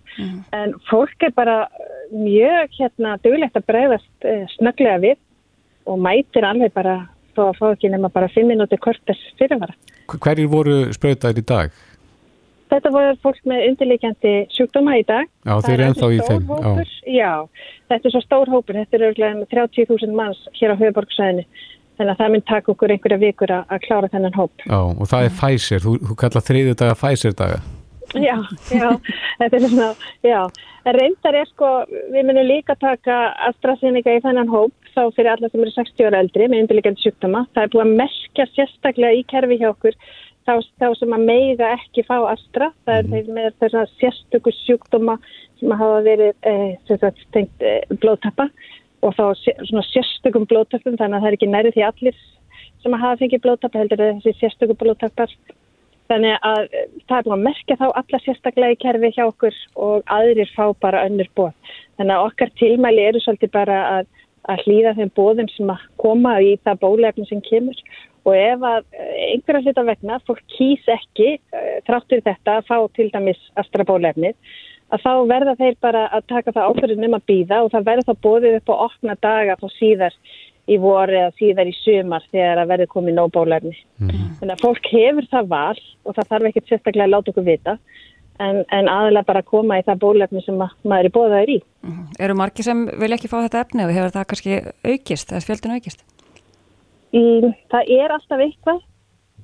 En 0.53 0.75
fólk 0.91 1.23
er 1.29 1.35
bara 1.37 1.59
eh, 1.69 1.93
mjög 2.13 2.75
hérna 2.81 3.17
duglegt 3.23 3.57
að 3.61 3.67
bregðast 3.71 4.27
uh, 4.27 4.45
snögglega 4.57 4.99
við 5.05 5.19
og 5.89 6.01
mætir 6.05 6.45
alveg 6.49 6.75
bara 6.75 6.97
þó 7.37 7.45
að 7.53 7.61
fá 7.61 7.67
ekki 7.71 7.93
nema 7.93 8.11
bara 8.11 8.29
fimm 8.35 8.51
minúti 8.51 8.77
korters 8.83 9.21
fyrirvara. 9.39 9.77
Hverjir 10.09 10.51
voru 10.51 10.81
sprautaðir 10.97 11.39
í 11.45 11.47
dag? 11.47 11.79
Þetta 12.69 12.91
voru 12.93 13.15
fólk 13.25 13.39
með 13.49 13.63
undirleikjandi 13.71 14.33
sjúkdóma 14.53 14.99
í 15.01 15.05
dag. 15.09 15.29
Já, 15.47 15.55
Það 15.55 15.63
þeir 15.65 15.73
eru 15.75 15.83
er 15.83 15.89
ennþá 15.89 16.09
í 16.11 16.19
þeim. 16.19 16.43
stór 16.43 16.59
Já. 16.59 16.69
hópur. 16.69 16.91
Já, 17.15 17.33
þetta 17.89 18.09
er 18.09 18.13
svo 18.13 18.21
stór 18.27 18.51
hópur. 18.53 18.77
Þetta 18.83 18.99
er 18.99 19.05
örglega 19.09 19.39
með 19.39 19.55
30.000 19.55 20.19
manns 20.19 20.43
hér 20.59 20.75
á 20.77 20.81
höfuborgsvæðinu. 20.83 21.47
Þannig 21.99 22.13
að 22.13 22.21
það 22.21 22.33
mun 22.35 22.47
taka 22.47 22.73
okkur 22.73 22.95
einhverja 22.95 23.19
vikur 23.25 23.53
að, 23.57 23.65
að 23.75 23.85
klára 23.89 24.11
þennan 24.13 24.39
hóp. 24.39 24.53
Já, 24.63 24.79
og 24.79 25.11
það 25.11 25.27
er 25.27 25.33
Pfizer, 25.41 25.83
þú, 25.83 25.95
þú 26.07 26.17
kallar 26.21 26.45
þriðju 26.47 26.79
daga 26.79 26.99
Pfizer 27.01 27.35
daga. 27.39 27.59
Já, 28.17 28.37
já, 28.73 28.89
þetta 29.41 29.59
er 29.59 29.65
svona, 29.67 29.89
já. 30.25 30.41
Reyndar 30.89 31.37
er 31.37 31.49
sko, 31.51 31.73
við 32.15 32.29
munum 32.31 32.47
líka 32.49 32.79
taka 32.81 33.19
AstraZeneca 33.51 34.15
í 34.17 34.23
þennan 34.25 34.49
hóp 34.49 34.73
þá 34.95 35.03
fyrir 35.17 35.33
alla 35.35 35.51
sem 35.51 35.65
eru 35.65 35.75
60 35.75 36.09
ára 36.09 36.23
eldri 36.23 36.47
með 36.49 36.65
undirleikjandi 36.65 37.05
sjúkdóma. 37.05 37.45
Það 37.53 37.67
er 37.67 37.75
búið 37.75 37.85
að 37.85 37.99
merkja 38.01 38.49
sérstaklega 38.55 39.19
í 39.19 39.27
kerfi 39.29 39.59
hjá 39.61 39.69
okkur 39.73 39.99
þá, 40.49 40.55
þá 40.81 40.87
sem 41.01 41.15
að 41.19 41.27
meiga 41.29 41.75
ekki 41.75 42.07
fá 42.09 42.17
Astra. 42.31 42.71
Það 42.87 43.03
er 43.03 43.13
þeir 43.13 43.31
með 43.37 43.51
þess 43.61 43.81
að 43.83 43.95
sérstöku 43.99 44.55
sjúkdóma 44.63 45.19
sem 45.59 45.75
hafa 45.75 46.01
verið 46.07 46.49
eh, 46.49 47.21
tengt 47.35 47.67
eh, 47.67 47.81
blóðtappa 47.99 48.49
og 49.03 49.15
þá 49.15 49.25
svona 49.39 49.85
sérstökum 49.93 50.49
blóðtappum 50.51 50.99
þannig 50.99 51.19
að 51.19 51.23
það 51.23 51.31
er 51.31 51.39
ekki 51.39 51.53
nærið 51.53 51.77
því 51.77 51.87
allir 51.89 52.21
sem 52.83 52.95
að 52.95 53.03
hafa 53.05 53.21
fengið 53.23 53.45
blóðtappa 53.45 53.83
heldur 53.83 54.05
þessi 54.05 54.35
sérstöku 54.39 54.77
blóðtappar 54.79 55.35
Þannig 56.09 56.39
að 56.47 56.63
eh, 56.73 56.87
það 57.05 57.19
er 57.19 57.27
búin 57.27 57.37
að 57.37 57.45
merkja 57.45 57.77
þá 57.77 57.87
alla 57.89 58.21
sérstaklega 58.25 58.77
í 58.77 58.79
kerfi 58.81 59.11
hjá 59.13 59.25
okkur 59.27 59.57
og 59.89 60.13
aðrir 60.15 60.53
fá 60.55 60.65
bara 60.81 61.05
önnur 61.09 61.29
bóð. 61.37 61.75
Þannig 62.01 62.15
að 62.15 62.29
okkar 62.31 62.53
tilmæli 62.61 63.05
eru 63.05 63.21
svolítið 63.21 63.53
bara 63.53 63.81
að, 63.99 64.09
að 64.49 64.63
hlýða 64.65 64.95
þeim 64.97 65.13
bóðum 65.19 65.51
sem 65.53 65.73
að 65.75 65.85
koma 66.01 66.39
í 66.41 66.55
það 66.65 66.81
bólefni 66.87 67.29
sem 67.29 67.43
kemur 67.45 67.83
og 68.25 68.33
ef 68.37 68.65
að 68.71 68.81
eh, 68.97 69.13
einhverja 69.35 69.67
hluta 69.67 69.85
vegna 69.91 70.21
fólk 70.25 70.41
kýs 70.57 70.89
ekki 70.97 71.29
eh, 71.37 71.77
þráttur 71.85 72.25
þetta 72.25 72.57
að 72.57 72.73
fá 72.73 72.79
til 72.97 73.11
dæmis 73.13 73.45
astra 73.61 73.85
bólefnið 73.89 74.57
að 74.89 75.05
þá 75.05 75.13
verða 75.29 75.55
þeir 75.59 75.79
bara 75.85 76.05
að 76.17 76.27
taka 76.33 76.55
það 76.57 76.69
áfyrir 76.73 77.07
um 77.07 77.17
að 77.19 77.27
býða 77.29 77.63
og 77.65 77.73
það 77.75 77.89
verður 77.91 78.09
þá 78.09 78.27
bóðið 78.27 78.59
upp 78.59 78.73
á 78.73 78.75
opna 78.89 79.17
daga 79.21 79.57
þá 79.61 79.67
síðar 79.77 80.19
í 80.69 80.77
voru 80.81 81.17
eða 81.17 81.33
síðar 81.39 81.71
í 81.71 81.75
sumar 81.79 82.27
þegar 82.33 82.63
að 82.63 82.71
verður 82.73 82.91
komið 82.93 83.17
nóg 83.17 83.33
bólefni. 83.33 83.75
Þannig 84.41 84.55
að 84.55 84.65
fólk 84.65 84.91
hefur 84.93 85.29
það 85.33 85.51
val 85.53 85.81
og 86.05 86.17
það 86.17 86.31
þarf 86.33 86.51
ekkert 86.51 86.73
sérstaklega 86.73 87.09
að 87.09 87.15
láta 87.15 87.33
okkur 87.33 87.47
vita 87.47 87.77
en, 88.39 88.61
en 88.69 88.91
aðalega 88.93 89.29
bara 89.31 89.43
að 89.43 89.51
koma 89.53 89.79
í 89.81 89.87
það 89.87 90.03
bólefni 90.05 90.45
sem 90.45 90.61
að, 90.65 90.77
maður 90.85 91.09
er 91.09 91.17
bóðaður 91.17 91.55
í. 91.55 91.59
Eru 92.21 92.37
margir 92.39 92.69
sem 92.69 92.85
vilja 93.01 93.19
ekki 93.19 93.33
fá 93.33 93.39
þetta 93.41 93.65
efni 93.65 93.87
og 93.87 93.97
hefur 93.97 94.15
það 94.15 94.29
kannski 94.33 94.61
aukist, 94.85 95.33
eða 95.33 95.49
fjöldin 95.49 95.77
aukist? 95.79 96.05
í 97.17 97.25
það 97.73 97.91
er 97.95 98.13
alltaf 98.13 98.45
eitthvað. 98.45 98.85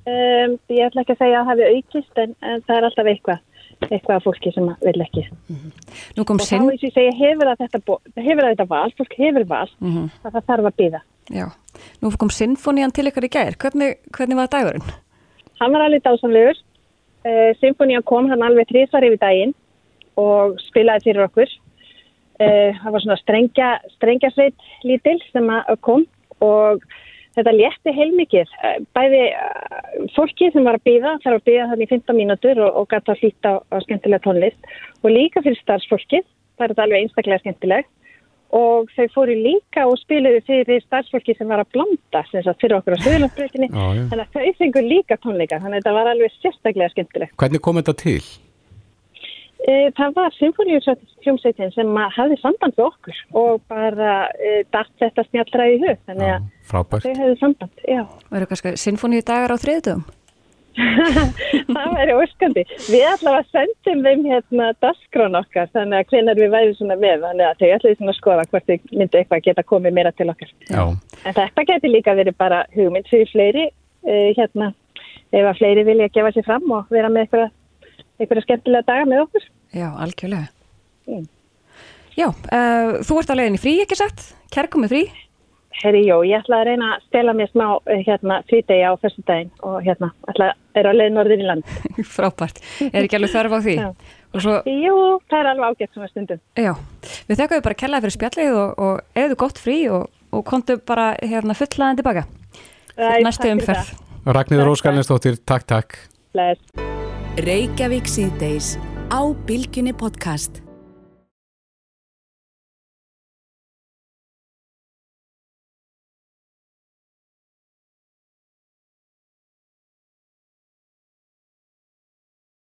Um, 0.05 0.51
ég 0.69 0.85
ætla 0.85 1.01
ekki 1.01 1.15
að 1.15 1.21
segja 1.23 1.39
að 1.39 1.47
það 1.47 1.47
hafi 1.49 1.69
aukist 1.73 2.19
en, 2.21 2.33
en 2.45 2.59
það 2.67 2.75
er 2.75 2.87
alltaf 2.89 3.07
eitthvað 3.09 3.39
eitthvað 3.85 4.15
af 4.15 4.23
fólki 4.25 4.51
sem 4.55 4.69
að 4.71 4.85
vil 4.87 5.01
ekki. 5.05 5.23
Nú 6.17 6.23
kom 6.25 6.39
Og 6.39 6.45
þá 6.45 6.49
sinn... 6.49 6.69
eins 6.71 6.83
og 6.83 6.87
ég 6.89 6.93
segja 6.95 7.15
hefur 7.19 7.49
það 7.51 7.63
þetta, 7.65 7.97
hefur 8.25 8.43
það 8.45 8.53
þetta 8.55 8.67
val, 8.71 8.91
fólk 8.97 9.17
hefur 9.19 9.45
val 9.49 9.69
Mhm. 9.81 10.05
að 10.25 10.31
það 10.37 10.45
þarf 10.51 10.69
að 10.71 10.77
býða. 10.81 11.01
Já. 11.35 11.45
Nú 12.01 12.11
kom 12.17 12.29
sinfonían 12.29 12.93
til 12.93 13.05
ykkur 13.09 13.25
í 13.27 13.31
gær. 13.33 13.55
Hvernig, 13.57 13.97
hvernig 14.13 14.35
var 14.37 14.47
dagurinn? 14.47 14.83
Hann 15.59 15.71
var 15.73 15.81
alveg 15.87 16.03
dásamlegur. 16.03 16.57
Uh, 17.25 17.53
Symfónían 17.61 18.03
kom 18.05 18.27
hann 18.29 18.43
alveg 18.45 18.67
þrísvar 18.69 19.03
yfir 19.07 19.17
daginn 19.17 19.53
og 20.17 20.59
spilaði 20.61 21.03
fyrir 21.07 21.25
okkur. 21.25 21.49
Uh, 22.39 22.75
það 22.83 22.91
var 22.91 23.01
svona 23.01 23.17
strengja, 23.21 23.69
strengjasveit 23.95 24.55
lítil 24.83 25.17
sem 25.31 25.47
að 25.49 25.79
kom 25.81 26.05
og 26.43 26.83
þetta 27.35 27.55
létti 27.55 27.95
heilmikið. 27.95 28.53
Uh, 28.61 28.77
bæði 28.95 29.23
uh, 29.31 30.07
fólki 30.15 30.51
sem 30.53 30.67
var 30.67 30.79
að 30.79 30.87
býða, 30.89 31.17
þarf 31.25 31.41
að 31.41 31.49
býða 31.49 31.67
þannig 31.73 31.89
í 31.89 31.93
15 31.95 32.19
mínútur 32.21 32.63
og, 32.63 32.79
og 32.81 32.87
gæta 32.93 33.15
að 33.15 33.21
hlýta 33.23 33.51
á, 33.51 33.55
á 33.71 33.77
skemmtilega 33.85 34.25
tónlist 34.25 34.71
og 35.03 35.11
líka 35.13 35.43
fyrir 35.45 35.59
starfsfólkið, 35.61 36.25
það 36.55 36.65
er 36.65 36.73
þetta 36.73 36.87
alveg 36.87 37.05
einstaklega 37.05 37.43
skemmtilegt 37.43 37.91
og 38.55 38.91
þau 38.95 39.05
fóru 39.15 39.35
líka 39.35 39.83
og 39.89 39.97
spiluðu 39.99 40.41
fyrir 40.47 40.83
starfsfólki 40.85 41.35
sem 41.35 41.49
var 41.49 41.63
að 41.63 41.71
blanda 41.75 42.21
fyrir 42.31 42.77
okkur 42.77 42.95
á 42.95 42.99
já. 43.03 44.05
þannig 44.11 44.23
að 44.23 44.35
þau 44.37 44.57
fengur 44.61 44.85
líka 44.85 45.19
tónleika 45.19 45.59
þannig 45.59 45.79
að 45.79 45.81
þetta 45.81 45.95
var 45.97 46.11
alveg 46.13 46.35
sérstaklega 46.39 46.93
skemmtilegt. 46.93 47.35
Hvernig 47.41 47.63
kom 47.65 47.81
þetta 47.81 47.97
til? 47.99 48.19
E, 49.65 49.77
það 49.97 50.17
var 50.19 50.35
symfóníuhljómsveitin 50.37 51.71
sem 51.73 51.95
hafði 52.17 52.35
samband 52.41 52.75
við 52.77 52.85
okkur 52.85 53.21
og 53.41 53.63
bara 53.71 54.27
e, 54.37 54.59
dætt 54.69 54.91
þetta 55.01 55.25
snjallræði 55.29 55.77
í 55.77 55.81
hug 55.85 56.03
þannig 56.09 56.35
að 56.35 56.51
Frábært. 56.69 57.07
þau 57.07 57.23
hefðu 57.23 57.39
samband, 57.39 57.81
eru 57.89 58.51
kannski 58.51 58.75
sinfoníu 58.77 59.25
dagar 59.25 59.55
á 59.55 59.57
þriðdögum? 59.63 60.05
það 61.75 61.93
væri 61.95 62.15
óskandi. 62.19 62.63
Við 62.89 63.05
allavega 63.07 63.43
sendum 63.53 64.01
þeim 64.05 64.23
hérna 64.27 64.69
dasgrón 64.83 65.37
okkar 65.39 65.69
þannig 65.75 66.01
að 66.01 66.09
hvenar 66.11 66.39
við 66.39 66.51
værum 66.55 66.77
svona 66.77 66.97
með 66.99 67.25
þannig 67.25 67.47
að 67.47 67.61
þau 67.61 67.67
ætlaði 67.77 67.99
svona 67.99 68.13
að 68.13 68.19
skoða 68.19 68.47
hvort 68.51 68.67
þau 68.67 68.97
myndi 68.99 69.19
eitthvað 69.21 69.45
geta 69.47 69.65
komið 69.71 69.95
meira 69.95 70.13
til 70.15 70.29
okkar. 70.33 70.51
Já. 70.67 70.83
En 71.23 71.37
þetta 71.39 71.67
geti 71.71 71.91
líka 71.91 72.15
verið 72.17 72.37
bara 72.41 72.63
hugmynd 72.75 73.07
fyrir 73.11 73.31
fleiri 73.31 73.67
uh, 73.69 74.29
hérna 74.35 74.71
ef 75.31 75.45
að 75.45 75.61
fleiri 75.61 75.85
vilja 75.87 76.11
gefa 76.15 76.33
sér 76.35 76.47
fram 76.47 76.75
og 76.75 76.91
vera 76.93 77.11
með 77.11 77.25
eitthvað, 77.25 77.53
eitthvað 78.19 78.45
skemmtilega 78.47 78.89
daga 78.91 79.07
með 79.11 79.25
okkur. 79.25 79.49
Já, 79.75 79.89
algjörlega. 79.91 80.47
Mm. 81.09 81.27
Já, 82.15 82.29
uh, 82.31 82.97
þú 83.03 83.19
ert 83.19 83.31
á 83.31 83.35
leiðin 83.35 83.57
í 83.57 83.61
frí, 83.61 83.75
ekki 83.83 83.99
satt? 83.99 84.29
Kærkomi 84.55 84.87
frí? 84.91 85.03
Herri, 85.75 86.05
jó, 86.07 86.21
ég 86.23 86.39
ætla 86.39 86.61
að 86.61 86.69
reyna 86.69 86.93
að 86.95 87.01
stela 87.09 87.33
mér 87.35 87.49
smá 87.51 87.65
eh, 87.91 87.99
hérna 88.07 88.37
frídegi 88.47 88.85
á 88.87 88.95
fyrstu 89.01 89.25
daginn 89.27 89.49
og 89.67 89.81
hérna, 89.83 90.13
ætla 90.31 90.53
að 90.53 90.79
er 90.79 90.87
á 90.87 90.93
leið 90.95 91.11
norðin 91.15 91.43
í 91.43 91.47
land. 91.49 91.73
Frábært. 92.15 92.61
Er 92.87 93.03
ekki 93.03 93.19
alveg 93.19 93.33
þörf 93.33 93.57
á 93.57 93.59
því? 93.65 93.75
Já. 93.81 93.89
Svo... 94.35 94.55
Jú, 94.67 94.95
það 95.31 95.37
er 95.41 95.51
alveg 95.51 95.75
ágætt 95.75 95.93
svona 95.95 96.09
stundum. 96.11 96.41
Já, 96.59 96.71
við 97.27 97.41
þakkaðum 97.41 97.67
bara 97.67 97.79
kellaði 97.83 98.07
fyrir 98.07 98.17
spjallið 98.17 98.57
og, 98.61 98.81
og 98.87 99.21
eða 99.25 99.39
gott 99.43 99.61
frí 99.61 99.77
og, 99.91 100.09
og 100.31 100.47
kontum 100.47 100.81
bara 100.87 101.11
hérna 101.19 101.55
fullaðan 101.59 102.01
tilbaka. 102.01 102.25
Næstu 102.95 103.51
umferð. 103.51 103.93
Ragnhildur 104.25 104.73
Óskalinsdóttir, 104.73 105.39
takk, 105.43 105.67
takk. 105.69 105.99
Bless. 106.35 106.59
Á 109.15 109.33
Bilginni 109.47 109.93
podcast. 109.93 110.64